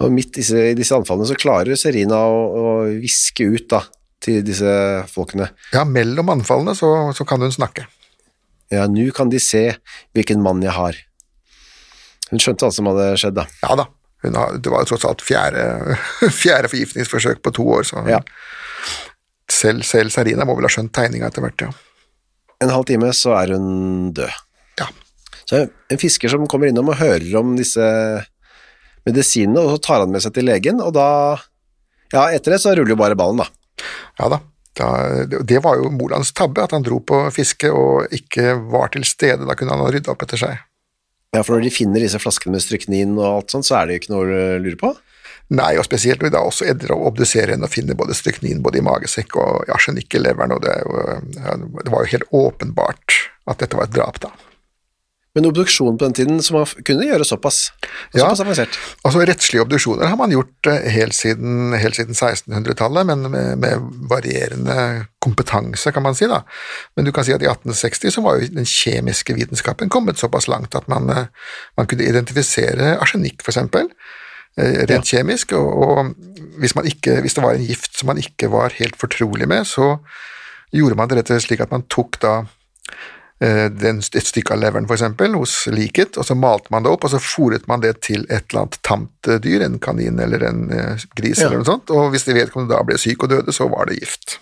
Og 0.00 0.12
midt 0.14 0.38
i 0.38 0.40
disse, 0.40 0.70
disse 0.78 0.96
anfallene 0.96 1.28
så 1.28 1.36
klarer 1.36 1.76
Serina 1.76 2.24
å, 2.32 2.38
å 2.48 2.68
viske 2.96 3.44
ut 3.44 3.68
da, 3.76 3.84
til 4.24 4.40
disse 4.46 4.72
folkene. 5.12 5.52
Ja, 5.76 5.84
mellom 5.84 6.32
anfallene 6.32 6.72
så, 6.78 6.88
så 7.12 7.28
kan 7.28 7.44
hun 7.44 7.52
snakke. 7.52 7.84
Ja, 8.72 8.86
nå 8.88 9.08
kan 9.14 9.28
de 9.32 9.38
se 9.42 9.66
hvilken 10.16 10.40
mann 10.44 10.62
jeg 10.64 10.72
har. 10.72 10.96
Hun 12.32 12.40
skjønte 12.40 12.64
alt 12.64 12.76
som 12.78 12.88
hadde 12.88 13.10
skjedd, 13.20 13.36
da. 13.36 13.44
Ja 13.62 13.76
da. 13.82 13.88
Har, 14.22 14.54
det 14.62 14.70
var 14.70 14.84
jo 14.84 14.88
tross 14.92 15.04
alt 15.08 15.22
fjerde, 15.26 15.96
fjerde 16.42 16.70
forgiftningsforsøk 16.70 17.40
på 17.44 17.52
to 17.58 17.64
år, 17.74 17.82
så 17.88 18.04
Ja. 18.08 18.20
selv, 19.50 19.82
selv 19.84 20.10
Sarina 20.14 20.46
må 20.48 20.54
vel 20.56 20.64
ha 20.68 20.70
skjønt 20.72 20.92
tegninga 20.94 21.26
etter 21.28 21.42
hvert, 21.44 21.64
ja. 21.66 21.72
En 22.62 22.70
halv 22.70 22.86
time 22.86 23.10
så 23.18 23.34
er 23.40 23.52
hun 23.56 24.12
død. 24.14 24.30
Ja. 24.78 24.86
Så 25.50 25.64
en 25.90 25.98
fisker 26.00 26.30
som 26.30 26.46
kommer 26.48 26.70
innom 26.70 26.88
og 26.94 27.00
hører 27.02 27.26
om 27.40 27.56
disse 27.58 27.82
medisinene, 29.04 29.58
og 29.66 29.74
så 29.74 29.82
tar 29.82 30.04
han 30.04 30.12
med 30.14 30.22
seg 30.22 30.36
til 30.38 30.46
legen, 30.48 30.80
og 30.80 30.94
da 30.96 31.08
Ja, 32.12 32.26
etter 32.30 32.52
det 32.54 32.60
så 32.62 32.74
ruller 32.76 32.92
jo 32.92 32.98
bare 33.00 33.16
ballen, 33.18 33.40
da. 33.42 33.48
Ja 34.20 34.28
da. 34.28 34.38
Da 34.78 35.24
det- 35.26 35.62
var 35.62 35.76
jo 35.76 35.90
Molands 35.90 36.32
tabbe, 36.32 36.62
at 36.62 36.70
han 36.72 36.82
dro 36.82 37.00
på 37.00 37.30
fiske 37.32 37.70
og 37.70 38.08
ikke 38.10 38.54
var 38.70 38.88
til 38.88 39.04
stede. 39.04 39.46
Da 39.46 39.54
kunne 39.54 39.70
han 39.70 39.84
ha 39.84 39.90
rydda 39.90 40.10
opp 40.10 40.22
etter 40.22 40.38
seg. 40.38 40.58
Ja, 41.34 41.42
for 41.42 41.56
når 41.56 41.62
de 41.64 41.70
finner 41.70 42.00
disse 42.00 42.18
flaskene 42.20 42.52
med 42.52 42.60
stryknin 42.60 43.16
og 43.18 43.24
alt 43.42 43.50
sånt, 43.50 43.64
så 43.64 43.80
er 43.80 43.86
det 43.86 43.94
jo 43.94 44.00
ikke 44.02 44.12
noe 44.14 44.26
å 44.26 44.60
lure 44.62 44.76
på. 44.76 44.96
Nei, 45.52 45.76
og 45.76 45.84
spesielt 45.84 46.20
når 46.20 46.28
vi 46.30 46.32
da 46.36 46.40
også 46.44 46.66
edder 46.68 46.92
å 46.94 47.06
obdusere 47.08 47.50
henne 47.52 47.64
og 47.64 47.72
finner 47.72 47.94
både 47.98 48.14
stryknin 48.16 48.62
både 48.62 48.78
i 48.80 48.84
magesekk 48.84 49.36
og 49.36 49.68
arsenikk 49.68 50.14
i 50.14 50.22
leveren, 50.22 50.52
og 50.52 50.62
det, 50.62 50.72
jo- 50.84 51.20
ja, 51.36 51.56
det 51.56 51.92
var 51.92 52.04
jo 52.04 52.12
helt 52.16 52.30
åpenbart 52.32 53.18
at 53.48 53.58
dette 53.58 53.76
var 53.76 53.84
et 53.84 53.92
drap, 53.96 54.20
da. 54.20 54.30
Men 55.34 55.46
obduksjon 55.48 55.96
på 55.96 56.04
den 56.04 56.12
tiden 56.18 56.42
som 56.44 56.58
man 56.58 56.66
kunne 56.84 57.06
gjøre 57.08 57.24
såpass, 57.24 57.70
Ja. 58.12 58.26
såpass 58.26 58.40
avansert. 58.44 58.74
Altså 59.04 59.22
Rettslige 59.24 59.62
obduksjoner 59.64 60.06
har 60.10 60.16
man 60.20 60.30
gjort 60.34 60.68
eh, 60.68 60.90
helt 60.92 61.14
siden, 61.16 61.72
siden 61.94 62.12
1600-tallet, 62.14 63.06
men 63.08 63.30
med, 63.32 63.56
med 63.62 63.86
varierende 64.10 65.06
kompetanse, 65.24 65.92
kan 65.92 66.04
man 66.04 66.14
si. 66.18 66.28
da. 66.28 66.42
Men 66.96 67.08
du 67.08 67.12
kan 67.16 67.24
si 67.24 67.32
at 67.32 67.40
i 67.40 67.48
1860 67.48 68.12
så 68.12 68.24
var 68.24 68.36
jo 68.42 68.50
den 68.52 68.68
kjemiske 68.68 69.34
vitenskapen 69.38 69.88
kommet 69.88 70.20
såpass 70.20 70.48
langt 70.52 70.74
at 70.76 70.88
man, 70.92 71.08
eh, 71.10 71.30
man 71.80 71.88
kunne 71.88 72.04
identifisere 72.04 72.98
arsenikk, 73.00 73.40
f.eks., 73.40 73.62
rent 74.58 75.08
kjemisk. 75.08 75.52
Og, 75.56 75.78
og 75.88 76.14
hvis, 76.60 76.74
man 76.76 76.84
ikke, 76.84 77.20
hvis 77.24 77.34
det 77.38 77.42
var 77.44 77.56
en 77.56 77.64
gift 77.64 77.96
som 77.98 78.12
man 78.12 78.20
ikke 78.20 78.50
var 78.52 78.74
helt 78.76 78.98
fortrolig 79.00 79.48
med, 79.48 79.64
så 79.64 79.94
gjorde 80.76 80.96
man 80.98 81.08
det 81.08 81.16
rett 81.22 81.30
og 81.30 81.38
slett 81.40 81.48
slik 81.48 81.64
at 81.64 81.72
man 81.72 81.86
tok 81.88 82.20
da 82.20 82.34
eh, 82.42 83.00
et 83.42 84.28
stykke 84.28 84.54
av 84.54 84.60
leveren 84.62 84.86
for 84.86 84.94
eksempel, 84.94 85.34
hos 85.34 85.66
liket, 85.72 86.18
og 86.20 86.26
så 86.28 86.36
malte 86.38 86.70
man 86.70 86.84
det 86.84 86.92
opp, 86.92 87.06
og 87.08 87.14
så 87.14 87.20
fòret 87.22 87.66
man 87.70 87.82
det 87.82 87.96
til 88.06 88.26
et 88.28 88.46
eller 88.50 88.64
annet 88.64 88.78
tamt 88.86 89.30
eh, 89.30 89.40
dyr, 89.42 89.64
en 89.66 89.80
kanin 89.82 90.20
eller 90.22 90.46
en 90.46 90.64
eh, 90.70 91.06
gris 91.18 91.40
Ja. 91.40 91.48
eller 91.48 91.62
noe 91.62 91.70
sånt, 91.72 91.90
og 91.90 92.12
hvis 92.14 92.28
de 92.28 92.36
vedkommende 92.38 92.74
da 92.74 92.82
ble 92.86 93.00
syk 93.00 93.26
og 93.26 93.34
døde, 93.34 93.54
så 93.54 93.68
var 93.72 93.90
det 93.90 93.98
gift. 93.98 94.38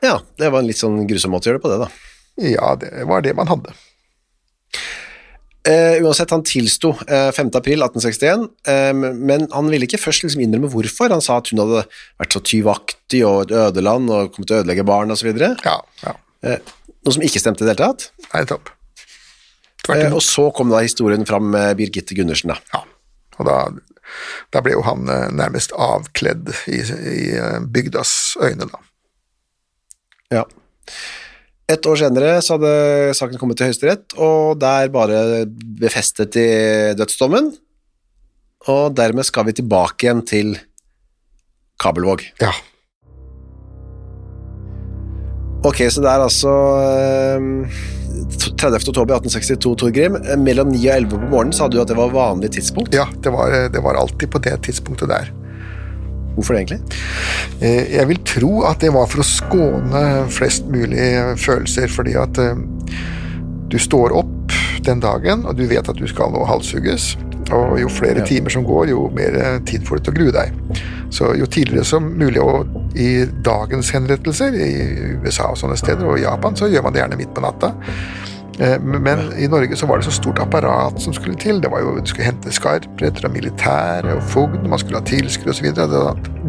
Ja, 0.00 0.20
det 0.40 0.48
var 0.52 0.62
en 0.62 0.70
litt 0.70 0.80
sånn 0.80 1.02
grusom 1.08 1.34
måte 1.34 1.50
å 1.50 1.52
gjøre 1.52 1.60
det 1.60 1.66
på 1.66 1.74
det, 1.74 1.80
da. 1.84 1.90
Ja, 2.40 2.74
det 2.80 3.04
var 3.10 3.24
det 3.26 3.36
man 3.36 3.50
hadde. 3.50 3.74
Uh, 5.68 6.00
uansett, 6.06 6.30
han 6.32 6.40
tilsto 6.46 6.94
eh, 7.04 7.28
5. 7.36 7.50
april 7.58 7.82
1861, 7.84 8.46
eh, 8.64 8.94
men 8.96 9.42
han 9.52 9.66
ville 9.68 9.84
ikke 9.84 10.00
først 10.00 10.24
liksom 10.24 10.40
innrømme 10.40 10.70
hvorfor. 10.72 11.12
Han 11.12 11.20
sa 11.20 11.36
at 11.36 11.50
hun 11.52 11.60
hadde 11.60 11.82
vært 12.16 12.32
så 12.32 12.40
tyvaktig 12.40 13.20
og 13.28 13.42
et 13.44 13.52
ødeland 13.66 14.08
og 14.08 14.32
kommet 14.32 14.48
til 14.48 14.56
å 14.56 14.62
ødelegge 14.62 14.86
barn 14.88 15.12
osv. 15.12 15.28
Ja, 15.36 15.76
ja. 16.00 16.14
Noe 17.04 17.14
som 17.16 17.22
ikke 17.24 17.40
stemte 17.40 17.64
i 17.64 17.68
det 17.68 17.74
hele 17.78 17.86
tatt. 17.94 18.10
Nei, 18.34 18.44
topp. 18.50 18.68
Tvert 19.86 19.96
Eh, 20.02 20.06
imot. 20.10 20.18
og 20.20 20.22
så 20.26 20.48
kom 20.54 20.68
da 20.72 20.82
historien 20.84 21.24
fram 21.26 21.46
med 21.54 21.76
Birgitte 21.78 22.14
Gundersen, 22.18 22.52
da. 22.52 22.58
Ja, 22.74 22.82
og 23.40 23.46
da, 23.48 23.54
da 24.52 24.60
ble 24.60 24.74
jo 24.76 24.82
han 24.84 25.08
eh, 25.08 25.30
nærmest 25.32 25.72
avkledd 25.72 26.52
i, 26.68 26.82
i 26.84 27.22
eh, 27.40 27.58
bygdas 27.64 28.36
øyne, 28.44 28.68
da. 28.68 28.82
Ja. 30.30 30.44
Et 31.70 31.86
år 31.86 31.96
senere 32.02 32.36
så 32.42 32.56
hadde 32.58 33.14
saken 33.16 33.38
kommet 33.40 33.56
til 33.60 33.70
Høyesterett, 33.70 34.12
og 34.18 34.58
der 34.60 34.88
bare 34.92 35.46
befestet 35.80 36.32
de 36.36 36.46
dødsdommen. 36.98 37.52
Og 38.68 38.92
dermed 38.98 39.24
skal 39.24 39.46
vi 39.48 39.54
tilbake 39.56 40.04
igjen 40.04 40.20
til 40.28 40.50
Kabelvåg. 41.80 42.26
Ja. 42.42 42.50
Ok, 45.66 45.82
så 45.92 46.00
det 46.00 46.08
er 46.08 46.22
altså 46.24 46.52
eh, 46.80 47.80
30. 48.60 48.78
oktober 48.88 49.18
1862, 49.18 49.74
Torgrim. 49.82 50.16
Mellom 50.40 50.70
9 50.72 50.80
og 50.88 50.94
11 50.94 51.10
på 51.12 51.28
morgenen 51.34 51.56
sa 51.56 51.68
du 51.68 51.76
at 51.82 51.90
det 51.90 51.98
var 51.98 52.14
vanlig 52.14 52.52
tidspunkt. 52.56 52.94
Ja, 52.96 53.04
det 53.24 53.32
var, 53.34 53.52
det 53.72 53.82
var 53.84 53.98
alltid 54.00 54.30
på 54.32 54.40
det 54.44 54.56
tidspunktet 54.66 55.10
der. 55.12 55.28
Hvorfor 56.36 56.54
det 56.56 56.62
egentlig? 56.62 56.80
Eh, 57.60 57.92
Jeg 57.98 58.08
vil 58.08 58.22
tro 58.24 58.52
at 58.70 58.80
det 58.80 58.92
var 58.94 59.08
for 59.10 59.20
å 59.20 59.26
skåne 59.26 60.04
flest 60.32 60.68
mulig 60.72 61.10
følelser, 61.42 61.90
fordi 61.92 62.16
at 62.16 62.40
eh, 62.40 62.62
du 63.70 63.76
står 63.78 64.14
opp 64.16 64.56
den 64.86 65.02
dagen, 65.04 65.44
og 65.44 65.58
du 65.60 65.66
vet 65.68 65.88
at 65.92 65.98
du 66.00 66.06
skal 66.08 66.32
nå 66.32 66.46
halshugges. 66.48 67.12
Og 67.56 67.76
jo 67.80 67.90
flere 67.90 68.24
timer 68.26 68.52
som 68.54 68.64
går, 68.66 68.92
jo 68.92 69.08
mer 69.14 69.36
eh, 69.40 69.58
tid 69.66 69.86
får 69.86 70.00
du 70.00 70.06
til 70.06 70.14
å 70.14 70.18
grue 70.20 70.34
deg. 70.34 70.80
Så 71.10 71.32
jo 71.38 71.48
tidligere 71.50 71.86
som 71.88 72.06
mulig, 72.18 72.40
og 72.42 72.70
i 72.94 73.24
dagens 73.46 73.90
henrettelser, 73.94 74.54
i 74.54 74.72
USA 75.24 75.50
og 75.50 75.58
sånne 75.58 75.78
steder, 75.78 76.06
og 76.06 76.20
Japan, 76.22 76.58
så 76.58 76.70
gjør 76.70 76.86
man 76.86 76.94
det 76.94 77.02
gjerne 77.02 77.18
midt 77.18 77.34
på 77.34 77.42
natta. 77.44 77.72
Eh, 78.60 78.76
Men 78.80 79.32
i 79.40 79.48
Norge 79.50 79.76
så 79.76 79.88
var 79.90 79.98
det 79.98 80.06
så 80.06 80.14
stort 80.14 80.38
apparat 80.42 81.00
som 81.02 81.14
skulle 81.16 81.38
til. 81.40 81.60
Det 81.60 81.70
var 81.72 81.82
jo, 81.82 81.96
Du 81.98 82.06
skulle 82.06 82.28
hente 82.30 82.52
skarpretter 82.54 83.26
og 83.26 83.34
militære 83.34 84.16
og 84.16 84.22
fogd, 84.22 84.66
man 84.68 84.78
skulle 84.78 85.00
ha 85.02 85.06
tilskudd 85.06 85.54
osv. 85.54 85.72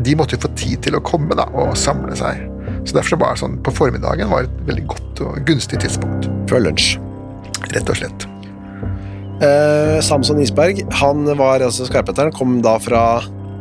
De 0.06 0.16
måtte 0.16 0.38
jo 0.38 0.46
få 0.46 0.54
tid 0.56 0.84
til 0.86 0.96
å 1.00 1.06
komme 1.06 1.38
da, 1.38 1.50
og 1.54 1.78
samle 1.78 2.16
seg. 2.16 2.48
Så 2.86 2.94
Derfor 2.98 3.16
så 3.16 3.22
var 3.22 3.34
det 3.34 3.44
sånn 3.44 3.62
på 3.62 3.74
formiddagen 3.78 4.30
var 4.30 4.48
et 4.48 4.62
veldig 4.68 4.88
godt 4.90 5.24
og 5.26 5.42
gunstig 5.46 5.82
tidspunkt. 5.84 6.30
Før 6.50 6.66
lunsj. 6.66 6.98
Rett 7.72 7.90
og 7.90 8.00
slett. 8.00 8.31
Eh, 9.42 10.00
Samson 10.06 10.42
Isberg, 10.42 10.84
han 11.02 11.26
var 11.38 11.64
altså 11.66 11.88
skarpheteren, 11.88 12.34
kom 12.36 12.60
da 12.62 12.76
fra 12.82 13.04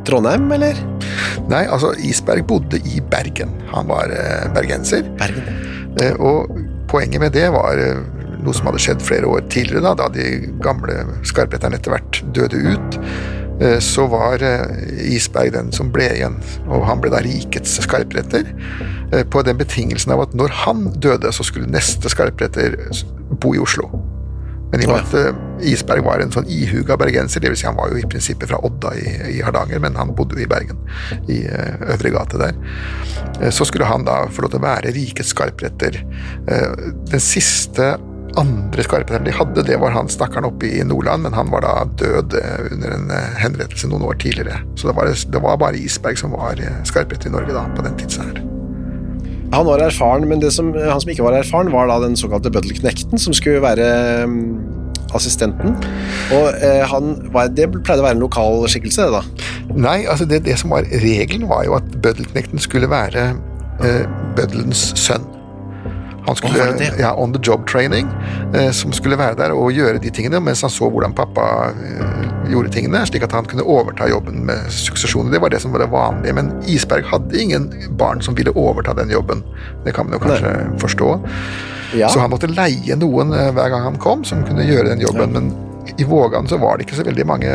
Trondheim, 0.04 0.50
eller? 0.52 0.76
Nei, 1.48 1.64
altså 1.72 1.94
Isberg 2.04 2.44
bodde 2.48 2.80
i 2.84 3.00
Bergen. 3.12 3.54
Han 3.72 3.88
var 3.88 4.12
eh, 4.12 4.48
bergenser. 4.54 5.08
Bergen. 5.20 5.48
Eh, 6.00 6.20
og 6.20 6.52
poenget 6.90 7.22
med 7.22 7.32
det 7.36 7.48
var 7.54 7.80
eh, 7.80 8.04
noe 8.44 8.56
som 8.56 8.68
hadde 8.68 8.82
skjedd 8.84 9.04
flere 9.04 9.28
år 9.30 9.48
tidligere, 9.52 9.84
da, 9.88 9.94
da 9.96 10.10
de 10.12 10.52
gamle 10.60 11.00
skarpretterne 11.28 11.80
etter 11.80 11.96
hvert 11.96 12.22
døde 12.36 12.60
ut. 12.74 13.00
Eh, 13.64 13.80
så 13.84 14.04
var 14.12 14.44
Isberg 15.00 15.56
den 15.56 15.72
som 15.76 15.88
ble 15.96 16.12
igjen, 16.12 16.36
og 16.68 16.84
han 16.92 17.00
ble 17.00 17.12
da 17.12 17.24
rikets 17.24 17.80
skarpretter. 17.86 18.52
På 19.32 19.40
den 19.42 19.56
betingelsen 19.58 20.12
av 20.14 20.28
at 20.28 20.36
når 20.38 20.52
han 20.62 20.86
døde, 21.02 21.32
så 21.34 21.42
skulle 21.42 21.72
neste 21.72 22.12
skarpretter 22.12 22.78
bo 23.40 23.56
i 23.56 23.64
Oslo. 23.64 23.88
Men 24.70 24.82
i 24.82 24.86
og 24.86 24.92
med 24.94 25.00
at 25.02 25.14
eh, 25.18 25.70
Isberg 25.72 26.04
var 26.06 26.22
en 26.22 26.32
sånn 26.34 26.48
ihuga 26.50 26.96
bergenser, 27.00 27.42
dvs. 27.42 27.62
Si 27.62 27.68
han 27.68 27.78
var 27.78 27.90
jo 27.92 28.00
i 28.00 28.06
prinsippet 28.08 28.50
fra 28.50 28.60
Odda 28.66 28.92
i, 28.98 29.14
i 29.36 29.40
Hardanger, 29.44 29.82
men 29.82 29.98
han 29.98 30.14
bodde 30.16 30.38
jo 30.38 30.44
i 30.44 30.50
Bergen, 30.50 30.78
i 31.30 31.42
eh, 31.46 31.82
Øvre 31.96 32.14
gate 32.14 32.40
der, 32.40 32.60
eh, 33.40 33.50
så 33.54 33.66
skulle 33.68 33.88
han 33.90 34.06
da 34.06 34.22
få 34.30 34.46
lov 34.46 34.54
til 34.54 34.62
å 34.62 34.68
være 34.68 34.94
rikets 34.96 35.34
skarpretter. 35.34 36.00
Den 36.46 37.22
siste 37.22 37.92
andre 38.38 38.84
skarpretteren 38.86 39.26
de 39.26 39.34
hadde, 39.34 39.64
det 39.66 39.78
var 39.82 39.94
han 39.94 40.10
stakkaren 40.10 40.46
oppe 40.46 40.68
i 40.70 40.84
Nordland, 40.86 41.26
men 41.26 41.34
han 41.34 41.50
var 41.50 41.66
da 41.66 41.74
død 41.98 42.36
under 42.70 42.94
en 42.94 43.10
henrettelse 43.42 43.90
noen 43.90 44.06
år 44.06 44.20
tidligere. 44.22 44.62
Så 44.78 44.90
det 44.90 44.96
var, 44.98 45.10
det 45.10 45.42
var 45.42 45.58
bare 45.60 45.82
Isberg 45.82 46.20
som 46.20 46.36
var 46.38 46.62
skarpretter 46.86 47.32
i 47.32 47.34
Norge 47.34 47.58
da, 47.58 47.66
på 47.74 47.86
den 47.86 47.98
tidsen 47.98 48.30
her. 48.30 48.49
Han 49.52 49.66
var 49.66 49.82
erfaren, 49.82 50.28
men 50.30 50.42
det 50.42 50.52
som, 50.54 50.70
han 50.74 51.00
som 51.02 51.10
ikke 51.10 51.24
var 51.26 51.38
erfaren, 51.40 51.72
var 51.74 51.90
da 51.90 51.98
den 52.04 52.16
såkalte 52.18 52.52
bøddelknekten, 52.54 53.18
som 53.18 53.34
skulle 53.34 53.62
være 53.62 53.88
mm, 54.30 54.44
assistenten. 55.18 55.74
Og 56.36 56.54
eh, 56.62 56.84
han 56.86 57.16
var, 57.34 57.50
det 57.50 57.66
pleide 57.74 58.04
å 58.04 58.06
være 58.06 58.18
en 58.20 58.22
lokal 58.22 58.62
skikkelse, 58.70 59.08
det 59.08 59.18
da. 59.18 59.50
Nei, 59.74 59.98
altså 60.06 60.26
det, 60.26 60.44
det 60.46 60.56
som 60.60 60.70
var 60.74 60.86
regelen 61.02 61.48
var 61.50 61.66
jo 61.66 61.76
at 61.78 61.90
bøddelknekten 62.02 62.62
skulle 62.62 62.90
være 62.90 63.32
eh, 63.82 64.06
bøddelens 64.38 64.92
sønn. 64.98 65.26
Han 66.28 66.36
skulle, 66.36 66.72
det? 66.78 66.92
ja, 67.00 67.14
on 67.18 67.32
the 67.34 67.40
job 67.42 67.66
training, 67.66 68.06
eh, 68.54 68.70
som 68.70 68.92
skulle 68.92 69.18
være 69.18 69.34
der 69.40 69.54
og 69.56 69.72
gjøre 69.72 69.98
de 69.98 70.10
tingene, 70.14 70.40
mens 70.40 70.62
han 70.62 70.70
så 70.70 70.90
hvordan 70.90 71.16
pappa 71.16 71.72
eh, 71.72 72.29
gjorde 72.52 72.72
tingene, 72.74 73.02
slik 73.08 73.24
at 73.26 73.34
han 73.36 73.48
kunne 73.48 73.64
overta 73.66 74.08
jobben 74.10 74.44
med 74.48 74.70
suksesjonen. 74.74 75.32
Det 75.32 75.40
var 75.42 75.52
det 75.52 75.62
som 75.62 75.72
var 75.74 75.84
det 75.84 75.90
vanlige, 75.92 76.36
men 76.36 76.52
Isberg 76.70 77.08
hadde 77.10 77.40
ingen 77.40 77.70
barn 77.98 78.22
som 78.22 78.36
ville 78.38 78.54
overta 78.54 78.94
den 78.98 79.10
jobben. 79.10 79.42
Det 79.84 79.94
kan 79.96 80.08
man 80.08 80.18
jo 80.18 80.22
kanskje 80.26 80.52
Nei. 80.52 80.78
forstå. 80.82 81.10
Ja. 81.98 82.08
Så 82.08 82.22
han 82.22 82.30
måtte 82.30 82.50
leie 82.50 82.96
noen 82.98 83.34
eh, 83.34 83.50
hver 83.54 83.72
gang 83.72 83.82
han 83.88 83.98
kom, 83.98 84.22
som 84.24 84.44
kunne 84.46 84.66
gjøre 84.66 84.92
den 84.92 85.02
jobben. 85.02 85.34
Ja. 85.34 85.40
men 85.40 85.52
i 85.98 86.04
Vågan 86.04 86.46
så 86.48 86.56
var 86.60 86.76
det 86.76 86.86
ikke 86.86 87.00
så 87.00 87.04
veldig 87.04 87.24
mange 87.26 87.50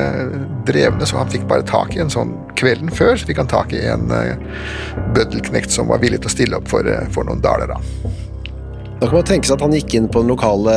drevne, 0.68 1.06
så 1.08 1.22
han 1.22 1.30
fikk 1.32 1.46
bare 1.50 1.64
tak 1.66 1.96
i 1.96 2.02
en 2.04 2.12
sånn 2.12 2.34
Kvelden 2.60 2.92
før 2.92 3.16
så 3.16 3.28
fikk 3.30 3.40
han 3.40 3.50
tak 3.52 3.74
i 3.76 3.82
en 3.88 4.10
uh, 4.12 4.36
bøddelknekt 5.16 5.72
som 5.72 5.88
var 5.92 6.02
villig 6.04 6.22
til 6.24 6.32
å 6.32 6.34
stille 6.34 6.60
opp 6.60 6.70
for, 6.72 6.88
for 7.16 7.28
noen 7.28 7.44
daler, 7.44 7.72
da. 7.72 8.12
Da 9.00 9.08
kan 9.08 9.18
man 9.20 9.28
tenke 9.28 9.48
seg 9.48 9.58
at 9.58 9.66
han 9.66 9.76
gikk 9.76 9.96
inn 9.98 10.10
på 10.12 10.24
den 10.24 10.32
lokale 10.32 10.76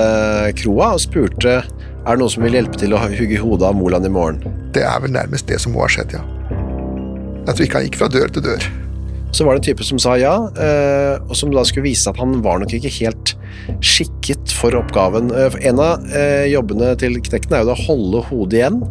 kroa 0.59 0.93
og 0.97 1.03
spurte 1.03 1.61
er 2.09 2.17
det 2.17 2.23
noen 2.23 2.33
som 2.33 2.45
vil 2.47 2.57
hjelpe 2.57 2.79
til 2.81 2.95
å 2.97 3.01
hugge 3.05 3.41
hodet 3.43 3.69
av 3.69 3.77
Moland 3.77 4.09
i 4.09 4.11
morgen. 4.13 4.41
Det 4.73 4.81
er 4.89 5.03
vel 5.05 5.13
nærmest 5.13 5.49
det 5.51 5.59
som 5.61 5.75
må 5.77 5.83
ha 5.85 5.89
skjedd, 5.93 6.15
ja. 6.17 6.23
Jeg 7.45 7.53
tror 7.53 7.65
ikke 7.67 7.79
han 7.79 7.89
gikk 7.89 7.99
fra 8.01 8.09
dør 8.13 8.33
til 8.33 8.45
dør. 8.49 8.67
Så 9.37 9.45
var 9.45 9.57
det 9.57 9.61
en 9.61 9.67
type 9.67 9.85
som 9.85 10.01
sa 10.01 10.15
ja, 10.17 10.33
eh, 10.57 11.21
og 11.21 11.37
som 11.37 11.53
da 11.53 11.65
skulle 11.69 11.91
vise 11.91 12.09
at 12.09 12.17
han 12.21 12.39
var 12.45 12.63
nok 12.63 12.73
ikke 12.79 12.93
helt 12.97 13.35
skikket 13.85 14.57
for 14.57 14.73
oppgaven. 14.79 15.29
En 15.61 15.83
av 15.85 16.09
jobbene 16.49 16.95
til 17.01 17.21
knekten 17.29 17.57
er 17.59 17.67
jo 17.69 17.75
å 17.77 17.83
holde 17.87 18.25
hodet 18.31 18.63
igjen 18.63 18.83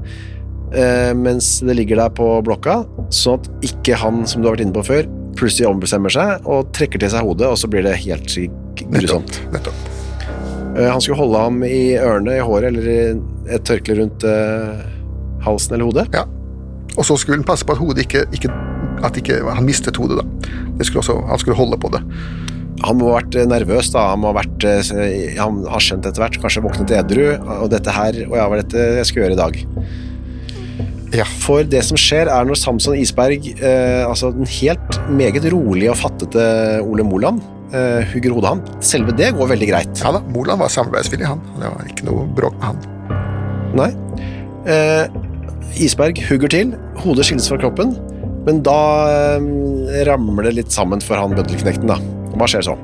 mens 1.15 1.61
det 1.63 1.77
ligger 1.77 1.95
der 1.95 2.09
på 2.11 2.25
blokka, 2.43 2.81
sånn 3.15 3.39
at 3.39 3.45
ikke 3.63 3.95
han, 4.01 4.25
som 4.27 4.43
du 4.43 4.49
har 4.49 4.57
vært 4.57 4.65
inne 4.65 4.75
på 4.75 4.83
før, 4.83 5.07
plutselig 5.39 5.69
ombestemmer 5.69 6.11
seg 6.11 6.43
og 6.43 6.73
trekker 6.75 6.99
til 6.99 7.13
seg 7.13 7.23
hodet, 7.23 7.47
og 7.47 7.55
så 7.61 7.71
blir 7.71 7.87
det 7.87 7.95
helt 8.03 8.35
grusomt. 8.91 9.39
Nettopp. 9.55 9.86
Han 10.77 11.01
skulle 11.01 11.17
holde 11.17 11.41
ham 11.41 11.61
i 11.65 11.97
ørene, 11.97 12.37
i 12.37 12.43
håret 12.45 12.69
eller 12.69 12.89
i 12.91 12.97
et 13.55 13.63
tørkle 13.65 13.95
rundt 13.97 14.25
halsen 15.41 15.73
eller 15.73 15.89
hodet. 15.89 16.07
Ja. 16.13 16.27
Og 16.97 17.05
så 17.05 17.17
skulle 17.17 17.39
han 17.39 17.47
passe 17.47 17.65
på 17.65 17.75
at 17.75 17.81
hodet 17.81 18.05
ikke, 18.05 18.25
ikke 18.33 18.51
at 19.05 19.17
ikke, 19.19 19.39
han 19.45 19.65
mistet 19.65 19.97
hodet, 19.99 20.21
da. 20.21 20.83
Skulle 20.85 21.03
også, 21.03 21.17
han 21.29 21.41
skulle 21.41 21.57
holde 21.57 21.77
på 21.81 21.91
det. 21.93 22.01
Han 22.85 22.99
må 22.99 23.09
ha 23.09 23.19
vært 23.19 23.37
eh, 23.37 23.47
nervøs, 23.49 23.89
da. 23.93 24.09
Han 24.11 24.21
må 24.21 24.31
ha 24.31 24.37
vært 24.37 24.65
eh, 24.67 25.37
Han 25.39 25.63
har 25.69 25.81
skjønt 25.83 26.05
etter 26.05 26.23
hvert, 26.23 26.37
kanskje 26.43 26.63
våknet 26.65 26.93
edru, 26.99 27.23
og 27.57 27.71
dette 27.73 27.93
her 27.93 28.19
Og 28.27 28.35
ja, 28.37 28.45
hva 28.45 28.59
er 28.59 28.61
dette 28.61 28.83
jeg 28.99 29.09
skal 29.09 29.23
gjøre 29.23 29.37
i 29.37 29.39
dag? 29.39 29.59
Ja. 31.15 31.25
For 31.41 31.65
det 31.65 31.81
som 31.87 31.97
skjer, 31.97 32.29
er 32.29 32.45
når 32.45 32.59
Samson 32.59 32.97
Isberg, 32.99 33.45
eh, 33.57 34.03
altså 34.05 34.29
den 34.35 34.49
helt 34.59 34.99
meget 35.09 35.47
rolige 35.53 35.93
og 35.93 36.01
fattete 36.01 36.43
Ole 36.83 37.05
Moland, 37.07 37.41
eh, 37.75 38.03
hugger 38.13 38.35
hodet 38.35 38.51
han. 38.53 38.61
Selve 38.83 39.15
det 39.17 39.31
går 39.37 39.51
veldig 39.53 39.69
greit. 39.69 40.01
Ja 40.03 40.13
da, 40.15 40.21
Moland 40.33 40.61
var 40.61 40.71
samarbeidsvillig, 40.73 41.27
han. 41.27 41.41
Det 41.59 41.71
var 41.73 41.89
ikke 41.91 42.07
noe 42.09 42.27
bråk 42.37 42.57
med 42.59 42.67
han. 42.69 42.83
Nei. 43.77 43.89
Uh, 44.67 45.05
Isberg 45.79 46.19
hugger 46.27 46.51
til, 46.51 46.73
hodet 47.03 47.27
skilles 47.27 47.47
fra 47.51 47.59
kroppen. 47.61 47.93
Men 48.47 48.61
da 48.65 48.79
uh, 49.39 49.99
ramler 50.07 50.49
det 50.49 50.55
litt 50.61 50.75
sammen 50.75 51.03
for 51.03 51.19
han 51.19 51.35
bøddelknekten, 51.37 51.91
da. 51.91 51.99
Hva 52.37 52.49
skjer 52.49 52.67
så? 52.69 52.77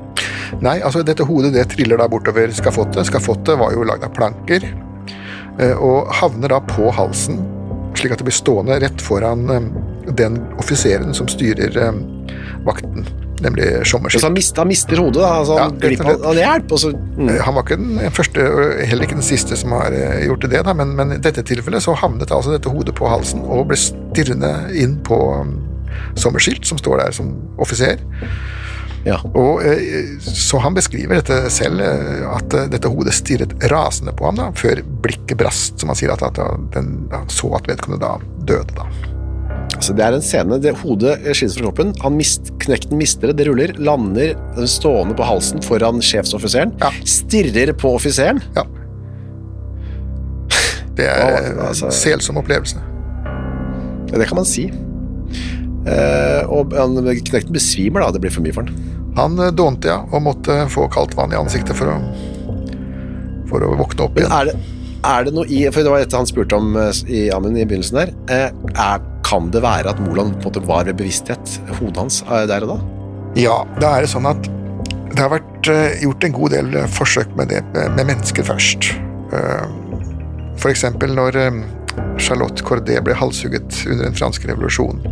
Nei, 0.64 0.78
altså 0.84 1.02
dette 1.06 1.26
hodet 1.26 1.54
det 1.54 1.66
triller 1.72 2.00
da 2.00 2.08
bortover 2.10 2.52
skafottet. 2.54 3.08
Skafottet 3.08 3.58
var 3.60 3.74
jo 3.74 3.86
lagd 3.86 4.06
av 4.06 4.14
planker, 4.16 4.66
og 5.78 6.10
havner 6.18 6.50
da 6.50 6.58
på 6.66 6.88
halsen, 6.94 7.38
slik 7.94 8.14
at 8.14 8.22
det 8.22 8.26
blir 8.26 8.34
stående 8.34 8.80
rett 8.82 9.02
foran 9.02 9.44
den 10.18 10.40
offiseren 10.58 11.14
som 11.14 11.30
styrer 11.30 11.78
vakten 12.66 13.06
nemlig 13.44 13.68
Schommerskitt. 13.88 14.22
Så 14.22 14.28
han, 14.28 14.36
mist, 14.36 14.56
han, 14.60 14.70
mister 14.70 15.00
hodet, 15.00 15.20
da? 15.22 15.30
Altså, 15.40 15.58
han, 15.60 15.76
ja, 15.76 15.88
glipper, 15.88 16.18
han 16.24 16.40
hjelp, 16.40 16.74
så 16.80 16.90
mm. 16.94 17.30
Han 17.44 17.58
var 17.58 17.66
ikke 17.66 17.78
den 17.80 18.16
første, 18.16 18.48
og 18.48 18.82
heller 18.90 19.08
ikke 19.08 19.20
den 19.20 19.26
siste 19.26 19.58
som 19.60 19.76
har 19.76 19.94
gjort 20.24 20.48
det, 20.48 20.64
da, 20.66 20.74
men, 20.76 20.96
men 20.98 21.16
i 21.16 21.20
dette 21.22 21.44
tilfellet 21.46 21.84
så 21.84 21.96
havnet 22.00 22.32
altså 22.34 22.54
dette 22.54 22.72
hodet 22.72 22.96
på 22.98 23.08
halsen 23.10 23.44
og 23.44 23.68
ble 23.70 23.78
stirrende 23.80 24.52
inn 24.80 24.98
på 25.06 25.20
um, 25.40 25.56
Sommerskilt, 26.18 26.66
som 26.66 26.78
står 26.80 27.04
der 27.04 27.14
som 27.16 27.32
offiser. 27.62 28.02
Ja. 29.04 29.18
Og, 29.36 29.60
eh, 29.68 30.14
så 30.24 30.58
han 30.64 30.76
beskriver 30.76 31.20
dette 31.20 31.50
selv, 31.52 31.82
at 32.30 32.56
dette 32.72 32.88
hodet 32.88 33.12
stirret 33.16 33.52
rasende 33.70 34.14
på 34.16 34.30
ham 34.30 34.40
da, 34.40 34.48
før 34.56 34.80
blikket 35.04 35.36
brast, 35.40 35.76
som 35.80 35.92
han 35.92 36.00
sier, 36.00 36.14
at, 36.14 36.24
at 36.24 36.40
den, 36.76 36.94
han 37.12 37.28
så 37.32 37.52
at 37.58 37.68
vedkommende 37.68 38.06
da 38.06 38.16
døde. 38.48 38.78
da. 38.78 39.13
Altså, 39.84 39.98
det 39.98 40.04
er 40.06 40.14
en 40.16 40.22
scene. 40.24 40.56
det 40.64 40.70
Hodet 40.80 41.18
skilles 41.36 41.58
fra 41.58 41.66
kroppen. 41.66 41.90
Han 42.00 42.14
mist, 42.16 42.54
knekten 42.62 42.96
mister 42.96 43.28
det, 43.28 43.34
det 43.42 43.50
ruller. 43.50 43.74
Lander 43.76 44.32
stående 44.64 45.12
på 45.18 45.26
halsen 45.28 45.60
foran 45.60 46.00
sjefsoffiseren. 46.00 46.72
Ja. 46.80 46.88
Stirrer 47.04 47.74
på 47.76 47.92
offiseren. 47.98 48.40
Ja. 48.56 48.64
Det 50.96 51.10
er 51.10 51.50
en 51.50 51.60
altså, 51.66 51.92
selsom 51.92 52.40
opplevelse. 52.40 52.80
Ja, 54.08 54.16
det 54.16 54.30
kan 54.30 54.40
man 54.40 54.48
si. 54.48 54.70
Eh, 55.84 56.48
og 56.48 56.72
knekten 57.28 57.52
besvimer 57.52 58.06
da, 58.06 58.12
det 58.16 58.24
blir 58.24 58.32
for 58.32 58.46
mye 58.46 58.56
for 58.56 58.64
han. 58.64 58.92
Han 59.20 59.36
eh, 59.36 59.52
dånte, 59.52 59.92
ja, 59.92 60.00
og 60.08 60.24
måtte 60.30 60.62
få 60.72 60.88
kaldt 60.96 61.12
vann 61.18 61.36
i 61.36 61.42
ansiktet 61.44 61.76
for 61.76 61.92
å, 61.92 62.00
for 63.52 63.68
å 63.68 63.74
våkne 63.84 64.08
opp 64.08 64.16
igjen. 64.16 64.32
Men 64.32 64.38
er 64.38 64.54
det, 64.54 64.60
er 65.12 65.28
det 65.28 65.36
noe 65.36 65.44
i 65.44 65.66
For 65.68 65.84
det 65.84 65.92
var 65.92 66.06
dette 66.06 66.24
han 66.24 66.30
spurte 66.30 66.56
om 66.56 66.72
eh, 66.80 67.02
i 67.04 67.26
Amund 67.36 67.60
i 67.60 67.66
begynnelsen 67.68 68.06
her, 68.06 68.16
Er, 68.32 69.10
kan 69.24 69.50
det 69.54 69.62
være 69.64 69.92
at 69.94 70.02
Moland 70.04 70.36
på 70.38 70.48
en 70.48 70.50
måte 70.50 70.64
var 70.68 70.84
ved 70.88 70.98
bevissthet, 70.98 71.58
hodet 71.78 72.02
hans, 72.02 72.20
der 72.50 72.66
og 72.66 72.74
da? 72.74 72.78
Ja, 73.40 73.56
da 73.80 73.96
er 73.96 74.04
det 74.04 74.12
sånn 74.12 74.28
at 74.30 74.50
det 75.14 75.22
har 75.22 75.30
vært 75.32 75.70
gjort 76.02 76.26
en 76.26 76.34
god 76.34 76.54
del 76.54 76.76
forsøk 76.90 77.32
med 77.38 77.52
det 77.54 77.62
med 77.72 78.02
mennesker 78.02 78.46
først. 78.46 78.90
Eksempel 80.64 81.14
når 81.14 81.38
Charlotte 82.18 82.64
Corday 82.66 82.98
ble 83.04 83.14
halshugget 83.14 83.84
under 83.86 84.08
den 84.08 84.16
franske 84.18 84.48
revolusjonen. 84.50 85.04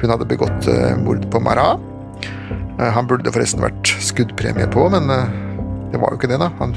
Hun 0.00 0.12
hadde 0.12 0.28
begått 0.30 0.68
mord 1.02 1.26
på 1.32 1.42
Marat. 1.44 1.80
Han 2.80 3.08
burde 3.10 3.32
forresten 3.34 3.62
vært 3.64 3.92
skuddpremie 4.00 4.68
på, 4.72 4.88
men 4.94 5.10
det 5.92 6.00
var 6.00 6.14
jo 6.14 6.20
ikke 6.20 6.32
det, 6.32 6.40
da. 6.40 6.48
Han, 6.62 6.72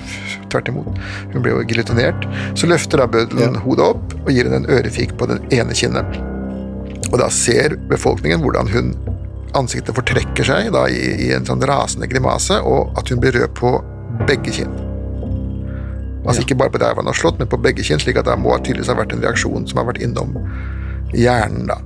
tvert 0.51 0.67
imot. 0.73 1.01
Hun 1.31 1.41
ble 1.45 1.55
jo 1.55 1.63
giljotinert. 1.69 2.27
Så 2.59 2.67
løfter 2.67 2.99
da 2.99 3.07
bøddelen 3.07 3.55
ja. 3.55 3.63
hodet 3.63 3.91
opp 3.95 4.15
og 4.25 4.31
gir 4.35 4.49
henne 4.49 4.65
en 4.65 4.71
ørefik 4.75 5.15
på 5.19 5.31
den 5.31 5.39
ene 5.55 5.75
kinnet. 5.77 6.17
Og 7.11 7.19
da 7.21 7.29
ser 7.33 7.77
befolkningen 7.89 8.41
hvordan 8.43 8.71
hun 8.73 8.93
ansiktet 9.55 9.95
fortrekker 9.95 10.47
seg 10.47 10.71
da, 10.75 10.85
i, 10.91 11.01
i, 11.27 11.29
en 11.35 11.45
sånn 11.47 11.63
rasende 11.63 12.09
grimase, 12.11 12.57
og 12.65 12.95
at 12.99 13.11
hun 13.11 13.21
blir 13.23 13.35
rød 13.37 13.55
på 13.57 13.71
begge 14.27 14.53
kinn. 14.55 14.73
Altså 16.25 16.41
ja. 16.41 16.45
Ikke 16.47 16.57
bare 16.59 16.73
på 16.73 16.81
der 16.81 16.97
han 16.97 17.07
har 17.07 17.17
slått, 17.17 17.39
men 17.39 17.49
på 17.51 17.61
begge 17.61 17.85
kinn, 17.85 18.01
slik 18.01 18.19
at 18.19 18.27
det 18.27 18.37
må 18.41 18.55
tydeligvis 18.57 18.91
ha 18.91 18.97
vært 18.97 19.13
en 19.15 19.23
reaksjon 19.23 19.67
som 19.69 19.81
har 19.81 19.89
vært 19.91 20.01
innom 20.03 20.33
hjernen. 21.15 21.69
da. 21.69 21.79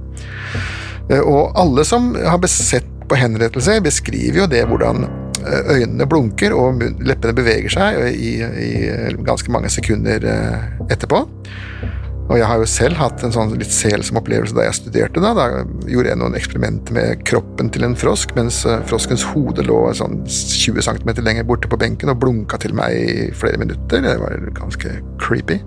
Eh, 1.09 1.21
og 1.21 1.57
alle 1.59 1.85
som 1.87 2.13
har 2.15 2.47
sett 2.49 2.87
på 3.09 3.17
henrettelser, 3.17 3.81
beskriver 3.83 4.43
jo 4.43 4.49
det 4.49 4.63
hvordan 4.69 5.05
eh, 5.05 5.71
øynene 5.75 6.07
blunker 6.09 6.53
og 6.55 6.83
leppene 7.05 7.35
beveger 7.37 7.73
seg 7.73 8.01
i, 8.13 8.35
i 8.39 8.71
ganske 9.25 9.51
mange 9.53 9.71
sekunder 9.73 10.25
eh, 10.29 10.69
etterpå. 10.89 11.25
Og 12.29 12.37
jeg 12.37 12.45
har 12.45 12.61
jo 12.61 12.67
selv 12.69 12.99
hatt 12.99 13.23
en 13.25 13.33
sånn 13.33 13.55
litt 13.57 13.73
selsom 13.73 14.19
opplevelse 14.21 14.53
da 14.53 14.67
jeg 14.67 14.77
studerte. 14.77 15.21
Da 15.23 15.31
Da 15.37 15.63
gjorde 15.89 16.11
jeg 16.11 16.19
noen 16.21 16.37
eksperimenter 16.37 16.93
med 16.93 17.23
kroppen 17.25 17.71
til 17.73 17.87
en 17.87 17.97
frosk, 17.97 18.35
mens 18.37 18.61
eh, 18.69 18.83
froskens 18.89 19.25
hode 19.31 19.65
lå 19.65 19.79
sånn 19.97 20.21
20 20.29 20.85
cm 20.85 21.09
lenger 21.25 21.47
borte 21.49 21.71
på 21.71 21.79
benken 21.81 22.13
og 22.13 22.21
blunka 22.21 22.61
til 22.61 22.75
meg 22.77 22.93
i 22.93 23.27
flere 23.33 23.57
minutter. 23.61 24.05
Det 24.05 24.15
var 24.21 24.37
ganske 24.59 24.93
creepy. 25.21 25.57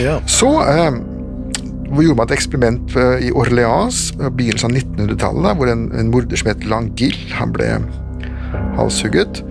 Ja. 0.00 0.16
Så 0.30 0.48
eh, 0.64 0.96
gjorde 1.92 2.16
man 2.16 2.28
et 2.30 2.36
eksperiment 2.38 2.96
eh, 2.96 3.28
i 3.28 3.32
Orleans, 3.36 4.06
begynnelsen 4.24 4.72
av 4.72 4.80
1900-tallet, 4.80 5.60
hvor 5.60 5.72
en, 5.74 5.88
en 5.92 6.12
morder 6.14 6.40
som 6.40 6.52
het 6.54 6.64
Langille, 6.68 7.28
han 7.36 7.52
ble 7.52 7.74
halshugget. 8.78 9.42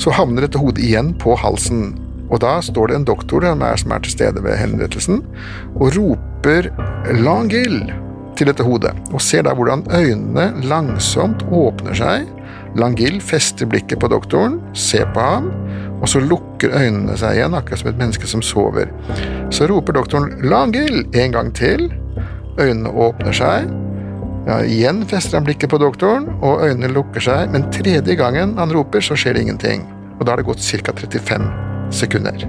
Så 0.00 0.12
havner 0.12 0.44
dette 0.44 0.60
hodet 0.60 0.84
igjen 0.84 1.14
på 1.20 1.36
halsen 1.40 1.94
og 2.32 2.40
da 2.40 2.56
står 2.64 2.88
det 2.88 2.96
en 2.96 3.08
doktor 3.08 3.44
som 3.44 3.62
er, 3.66 3.80
som 3.80 3.92
er 3.92 4.04
til 4.04 4.14
stede 4.14 4.42
ved 4.44 4.56
henrettelsen, 4.56 5.20
og 5.76 5.96
roper 5.96 6.70
'Langil' 7.12 7.92
til 8.36 8.48
dette 8.48 8.64
hodet, 8.64 8.92
og 9.12 9.20
ser 9.20 9.42
da 9.44 9.52
hvordan 9.54 9.84
øynene 9.92 10.52
langsomt 10.64 11.44
åpner 11.52 11.94
seg. 11.94 12.26
Langil 12.76 13.20
fester 13.20 13.68
blikket 13.68 14.00
på 14.00 14.08
doktoren, 14.08 14.60
ser 14.72 15.04
på 15.12 15.20
ham, 15.20 15.50
og 16.00 16.08
så 16.08 16.20
lukker 16.20 16.72
øynene 16.72 17.16
seg 17.20 17.36
igjen, 17.36 17.54
akkurat 17.54 17.78
som 17.78 17.90
et 17.90 17.98
menneske 17.98 18.26
som 18.26 18.42
sover. 18.42 18.88
Så 19.50 19.68
roper 19.68 19.92
doktoren 19.92 20.32
'Langil' 20.40 21.16
en 21.16 21.32
gang 21.32 21.52
til. 21.54 21.92
Øynene 22.58 22.88
åpner 22.88 23.32
seg. 23.32 23.68
Ja, 24.46 24.58
igjen 24.64 25.04
fester 25.06 25.38
han 25.38 25.44
blikket 25.44 25.70
på 25.70 25.78
doktoren, 25.78 26.26
og 26.42 26.64
øynene 26.64 26.88
lukker 26.88 27.20
seg, 27.20 27.52
men 27.52 27.70
tredje 27.70 28.16
gangen 28.16 28.56
han 28.58 28.72
roper, 28.72 29.00
så 29.00 29.14
skjer 29.14 29.34
det 29.34 29.42
ingenting. 29.42 29.86
Og 30.18 30.26
da 30.26 30.32
har 30.32 30.36
det 30.36 30.46
gått 30.46 30.64
ca. 30.64 30.92
35 30.92 31.71
sekunder. 31.94 32.46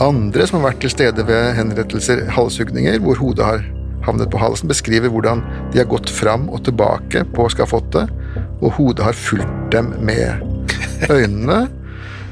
Andre 0.00 0.46
som 0.48 0.60
har 0.60 0.70
vært 0.70 0.80
til 0.84 0.94
stede 0.94 1.26
ved 1.28 1.52
henrettelser, 1.58 2.24
halshugninger, 2.32 2.98
hvor 3.04 3.20
hodet 3.20 3.44
har 3.44 3.66
havnet 4.06 4.30
på 4.32 4.40
halsen, 4.40 4.70
beskriver 4.70 5.12
hvordan 5.12 5.42
de 5.72 5.82
har 5.82 5.90
gått 5.90 6.10
fram 6.10 6.48
og 6.48 6.64
tilbake 6.64 7.26
på 7.36 7.48
skafottet, 7.52 8.08
og 8.60 8.72
hodet 8.78 9.04
har 9.04 9.16
fulgt 9.16 9.72
dem 9.72 9.92
med 10.00 10.40
øynene 11.10 11.66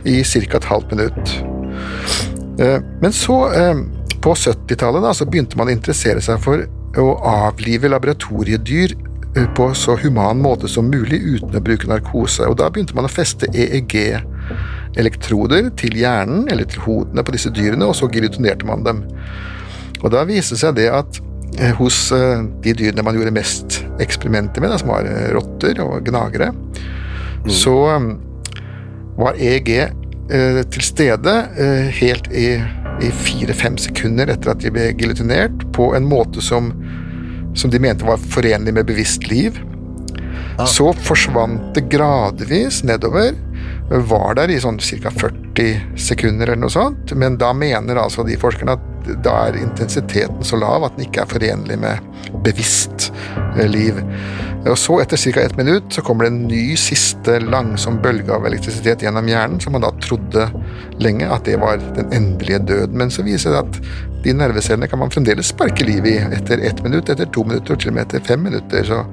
i 0.08 0.22
ca. 0.24 0.56
et 0.56 0.64
halvt 0.64 0.96
minutt. 0.96 1.44
Eh, 2.58 2.80
men 3.00 3.12
så, 3.12 3.52
eh, 3.52 3.74
på 4.20 4.28
på 4.28 4.34
70-tallet 4.34 5.16
så 5.16 5.26
begynte 5.26 5.56
man 5.56 5.68
å 5.68 5.72
interessere 5.72 6.20
seg 6.20 6.40
for 6.42 6.64
å 6.98 7.08
avlive 7.22 7.88
laboratoriedyr 7.88 8.94
eh, 9.36 9.46
på 9.54 9.68
så 9.74 9.96
human 9.96 10.40
måte 10.42 10.68
som 10.68 10.90
mulig 10.90 11.20
uten 11.22 11.54
å 11.54 11.62
bruke 11.62 11.88
narkose. 11.88 12.48
Og 12.48 12.56
Da 12.58 12.68
begynte 12.70 12.94
man 12.94 13.06
å 13.06 13.12
feste 13.12 13.46
EEG-elektroder 14.88 15.70
til 15.76 15.96
hjernen 15.96 16.48
eller 16.50 16.64
til 16.68 16.80
hodene 16.86 17.24
på 17.24 17.34
disse 17.34 17.50
dyrene, 17.50 17.86
og 17.86 17.96
så 17.96 18.08
giljotinerte 18.08 18.66
man 18.66 18.84
dem. 18.84 19.04
Og 20.02 20.10
Da 20.10 20.24
viste 20.24 20.54
det 20.54 20.60
seg 20.62 20.76
det 20.76 20.88
at 20.94 21.20
eh, 21.58 21.74
hos 21.76 22.12
eh, 22.12 22.44
de 22.62 22.74
dyrene 22.74 23.02
man 23.02 23.16
gjorde 23.16 23.34
mest 23.34 23.82
eksperimenter 24.00 24.60
med, 24.60 24.70
da, 24.70 24.78
som 24.78 24.92
var 24.92 25.06
eh, 25.06 25.30
rotter 25.34 25.80
og 25.82 26.04
gnagere, 26.06 26.52
så 27.48 27.76
eh, 27.96 28.10
var 29.18 29.38
EEG 29.38 29.70
eh, 29.78 30.62
til 30.70 30.82
stede 30.82 31.34
eh, 31.58 31.88
helt 31.98 32.30
i, 32.30 32.52
i 33.02 33.10
fire-fem 33.10 33.78
sekunder 33.78 34.30
etter 34.30 34.54
at 34.54 34.62
de 34.62 34.70
ble 34.70 34.92
giljotinert, 34.94 35.66
på 35.74 35.92
en 35.96 36.06
måte 36.06 36.42
som, 36.44 36.70
som 37.58 37.70
de 37.74 37.82
mente 37.82 38.06
var 38.06 38.22
forenlig 38.22 38.74
med 38.74 38.86
bevisst 38.86 39.26
liv. 39.30 39.58
Så 40.66 40.90
forsvant 41.06 41.68
det 41.76 41.84
gradvis 41.86 42.80
nedover. 42.82 43.36
Var 43.88 44.34
der 44.36 44.52
i 44.52 44.58
sånn 44.60 44.78
ca. 44.78 45.10
40 45.10 45.96
sekunder 45.96 46.50
eller 46.50 46.60
noe 46.66 46.72
sånt, 46.72 47.14
men 47.16 47.38
da 47.40 47.54
mener 47.56 48.00
altså 48.02 48.24
de 48.26 48.36
forskerne 48.40 48.76
at 48.76 49.14
da 49.24 49.34
er 49.48 49.56
intensiteten 49.62 50.44
så 50.44 50.58
lav 50.60 50.84
at 50.84 50.96
den 50.96 51.06
ikke 51.06 51.22
er 51.24 51.30
forenlig 51.30 51.78
med 51.80 52.34
bevisst 52.44 53.08
eh, 53.56 53.64
liv. 53.68 54.02
Og 54.68 54.74
så, 54.78 54.98
etter 55.00 55.16
ca. 55.16 55.40
ett 55.40 55.56
minutt, 55.56 55.92
så 55.94 56.02
kommer 56.04 56.26
det 56.26 56.32
en 56.34 56.42
ny 56.50 56.76
siste 56.76 57.38
langsom 57.40 58.00
bølge 58.04 58.34
av 58.34 58.44
elektrisitet 58.46 59.06
gjennom 59.06 59.30
hjernen, 59.30 59.60
som 59.62 59.72
man 59.72 59.86
da 59.86 59.92
trodde 60.02 60.48
lenge 61.00 61.30
at 61.30 61.46
det 61.48 61.56
var 61.62 61.80
den 61.96 62.12
endelige 62.12 62.60
døden. 62.68 62.98
Men 62.98 63.12
så 63.14 63.24
viser 63.24 63.54
det 63.54 63.64
at 63.64 63.80
de 64.26 64.34
nervecellene 64.34 64.90
kan 64.90 65.00
man 65.00 65.12
fremdeles 65.14 65.54
sparke 65.54 65.86
liv 65.86 66.06
i 66.10 66.18
etter 66.26 66.60
ett 66.66 66.82
minutt, 66.84 67.08
etter 67.08 67.30
to 67.32 67.46
minutter 67.46 67.78
til 67.78 67.92
og 67.92 67.96
med 67.96 68.08
etter 68.08 68.24
fem 68.26 68.42
minutter. 68.44 68.84
Så, 68.84 69.04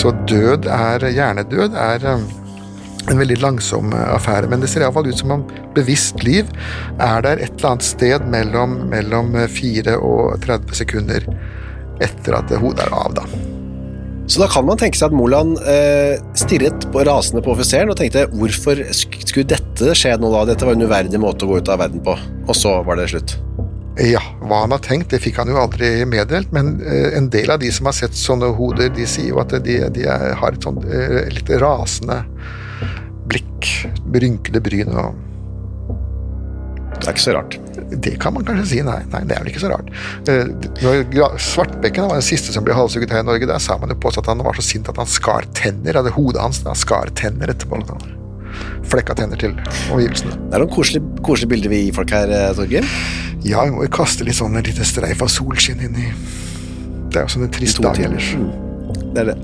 så 0.00 0.14
død 0.26 0.66
er 0.72 1.06
hjernedød 1.12 1.76
er 1.78 2.08
eh, 2.14 2.30
en 3.08 3.20
veldig 3.20 3.38
langsom 3.40 3.94
eh, 3.96 4.10
affære, 4.16 4.50
men 4.50 4.60
det 4.60 4.68
ser 4.72 4.84
iallfall 4.84 5.08
ut 5.08 5.22
som 5.22 5.36
om 5.38 5.46
bevisst 5.76 6.20
liv 6.26 6.50
er 6.98 7.24
der 7.24 7.40
et 7.40 7.54
eller 7.54 7.72
annet 7.72 7.86
sted 7.86 8.26
mellom, 8.32 8.76
mellom 8.90 9.32
4 9.48 9.96
og 9.96 10.36
30 10.44 10.82
sekunder 10.82 11.30
etter 12.04 12.36
at 12.36 12.52
hodet 12.60 12.84
er 12.84 12.94
av, 12.96 13.16
da. 13.20 13.26
Så 14.30 14.38
da 14.38 14.46
kan 14.46 14.62
man 14.62 14.78
tenke 14.78 14.94
seg 14.94 15.10
at 15.10 15.16
Moland 15.18 15.58
eh, 15.66 16.20
stirret 16.38 16.84
på 16.94 17.02
rasende 17.06 17.42
på 17.42 17.50
offiseren 17.50 17.90
og 17.90 17.98
tenkte 17.98 18.28
hvorfor 18.30 18.78
skulle 18.94 19.48
dette 19.50 19.96
skje 19.98 20.12
nå 20.22 20.30
da? 20.30 20.44
Dette 20.52 20.68
var 20.68 20.76
en 20.78 20.86
uverdig 20.86 21.18
måte 21.18 21.46
å 21.46 21.50
gå 21.50 21.58
ut 21.58 21.70
av 21.72 21.80
verden 21.82 22.04
på. 22.06 22.14
Og 22.46 22.54
så 22.54 22.76
var 22.86 23.00
det 23.00 23.08
slutt. 23.10 23.34
Ja, 23.98 24.22
hva 24.46 24.62
han 24.62 24.72
har 24.72 24.80
tenkt, 24.84 25.10
det 25.10 25.18
fikk 25.24 25.40
han 25.42 25.50
jo 25.50 25.58
aldri 25.58 26.06
meddelt, 26.06 26.54
men 26.54 26.76
eh, 26.78 27.10
en 27.18 27.26
del 27.34 27.50
av 27.50 27.58
de 27.60 27.72
som 27.74 27.90
har 27.90 27.96
sett 27.98 28.14
sånne 28.14 28.52
hoder, 28.54 28.92
de 28.94 29.08
sier 29.10 29.32
jo 29.32 29.42
at 29.42 29.56
de, 29.66 29.80
de 29.98 30.06
er, 30.06 30.30
har 30.38 30.54
et 30.54 30.68
sånt 30.68 30.86
eh, 30.86 31.26
litt 31.34 31.50
rasende 31.60 32.22
blikk, 33.30 33.72
rynkede 34.10 34.62
bryn 34.64 34.94
og 34.94 35.26
Det 37.00 37.06
er 37.06 37.14
ikke 37.14 37.22
så 37.22 37.32
rart. 37.32 37.54
Det 38.04 38.10
kan 38.20 38.34
man 38.36 38.44
kanskje 38.44 38.66
si, 38.68 38.78
nei. 38.84 38.98
nei 39.08 39.22
det 39.24 39.32
er 39.32 39.40
vel 39.40 39.48
ikke 39.54 39.62
så 39.62 39.70
rart. 39.70 39.86
Eh, 40.28 40.50
når 40.84 41.38
Svartbekken 41.40 42.10
var 42.10 42.18
den 42.18 42.26
siste 42.26 42.52
som 42.52 42.66
ble 42.66 42.76
halshugget 42.76 43.14
her 43.14 43.24
i 43.24 43.28
Norge, 43.28 43.48
der 43.48 43.62
sa 43.62 43.78
man 43.80 43.94
jo 43.94 43.96
påstått 44.02 44.28
at 44.28 44.34
han 44.34 44.44
var 44.44 44.58
så 44.58 44.66
sint 44.66 44.90
at 44.90 45.00
han 45.00 45.08
skar 45.08 45.48
tenner, 45.56 45.96
hadde 45.96 46.12
hodet 46.12 46.42
hans 46.44 46.60
da, 46.66 46.74
skar 46.76 47.08
tenner 47.16 47.54
etterpå. 47.54 47.80
Flekka 48.90 49.16
tenner 49.16 49.40
til 49.40 49.56
omgivelsene. 49.94 50.36
Det 50.50 50.58
er 50.58 50.64
noen 50.66 50.74
koselige, 50.74 51.24
koselige 51.24 51.54
bilder 51.54 51.72
vi 51.72 51.82
gir 51.86 51.96
folk 51.96 52.12
her, 52.12 52.36
eh, 52.36 52.52
Torgeir. 52.58 52.92
Ja, 53.48 53.64
vi 53.64 53.72
må 53.72 53.86
jo 53.86 53.92
kaste 53.96 54.26
litt 54.28 54.36
sånn 54.36 54.58
en 54.58 54.66
liten 54.66 54.84
streif 54.84 55.22
av 55.24 55.32
solskinn 55.32 55.80
inn 55.86 55.96
i 55.96 56.10
Det 57.10 57.22
er 57.22 57.24
jo 57.24 57.32
sånn 57.32 57.48
en 57.48 57.54
trist 57.54 57.80
dag 57.82 57.96
ellers. 57.98 58.34
Det 59.14 59.22
er 59.24 59.32
det. 59.32 59.38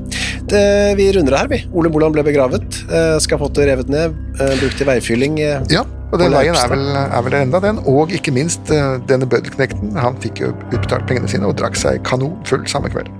Det. 0.53 0.63
Vi 0.99 1.09
runder 1.17 1.37
her, 1.39 1.51
vi. 1.51 1.61
Ole 1.77 1.91
Moland 1.93 2.17
ble 2.17 2.25
begravet. 2.27 2.81
Eh, 2.87 3.17
skafottet 3.23 3.69
revet 3.69 3.91
ned. 3.93 4.17
Eh, 4.41 4.55
brukt 4.61 4.79
til 4.81 4.89
veifylling. 4.89 5.41
Eh, 5.43 5.61
Ja, 5.73 5.85
og 6.13 6.19
den 6.23 6.35
veien 6.35 6.57
er 6.57 6.71
vel, 6.73 6.87
er 6.97 7.27
vel 7.27 7.39
enda 7.41 7.61
den. 7.65 7.83
Og 7.91 8.15
ikke 8.15 8.35
minst 8.35 8.71
eh, 8.71 8.97
denne 9.11 9.29
bøddelknekten. 9.29 9.97
Han 10.01 10.19
fikk 10.23 10.45
jo 10.45 10.53
utbetalt 10.71 11.07
pengene 11.11 11.31
sine 11.31 11.49
og 11.49 11.57
drakk 11.61 11.79
seg 11.79 12.03
kanon 12.07 12.37
full 12.49 12.67
samme 12.71 12.93
kveld. 12.93 13.11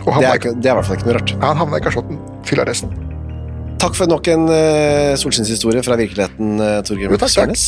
Det, 0.00 0.24
er 0.24 0.40
ikke, 0.40 0.54
det 0.56 0.70
er 0.70 0.74
i 0.74 0.78
hvert 0.78 0.88
fall 0.88 0.96
ikke 0.98 1.10
noe 1.10 1.18
rart. 1.18 1.36
han 1.44 1.60
havna 1.60 1.78
i 1.78 1.84
kasjotten. 1.84 2.20
Fyllearresten. 2.48 2.92
Takk 3.80 3.96
for 3.96 4.10
nok 4.10 4.28
en 4.28 4.44
uh, 4.50 5.16
solskinnshistorie 5.16 5.80
fra 5.84 5.96
virkeligheten, 5.96 6.60
uh, 6.60 6.80
takk. 6.84 7.30
Sørnes. 7.32 7.64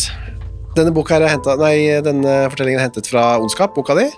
Denne, 0.76 0.92
denne 0.92 2.34
fortellingen 2.52 2.80
er 2.80 2.86
hentet 2.88 3.08
fra 3.08 3.38
Ondskap, 3.40 3.72
boka 3.76 3.96
di, 3.96 4.10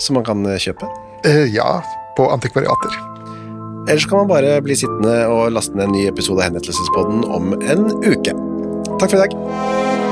som 0.00 0.16
man 0.16 0.24
kan 0.24 0.44
eh, 0.48 0.60
kjøpe. 0.60 0.88
Uh, 1.26 1.44
ja, 1.52 1.80
på 2.16 2.28
antikvariater. 2.32 3.11
Ellers 3.88 4.06
kan 4.06 4.18
man 4.18 4.28
bare 4.30 4.60
bli 4.62 4.76
sittende 4.78 5.14
og 5.26 5.52
laste 5.56 5.74
ned 5.74 5.88
en 5.88 5.96
ny 5.96 6.06
episode 6.06 6.38
av 6.38 6.52
Henrettelsespodden 6.52 7.24
om 7.26 7.54
en 7.66 7.88
uke. 8.06 8.34
Takk 9.00 9.10
for 9.10 9.18
i 9.18 9.24
dag. 9.24 10.11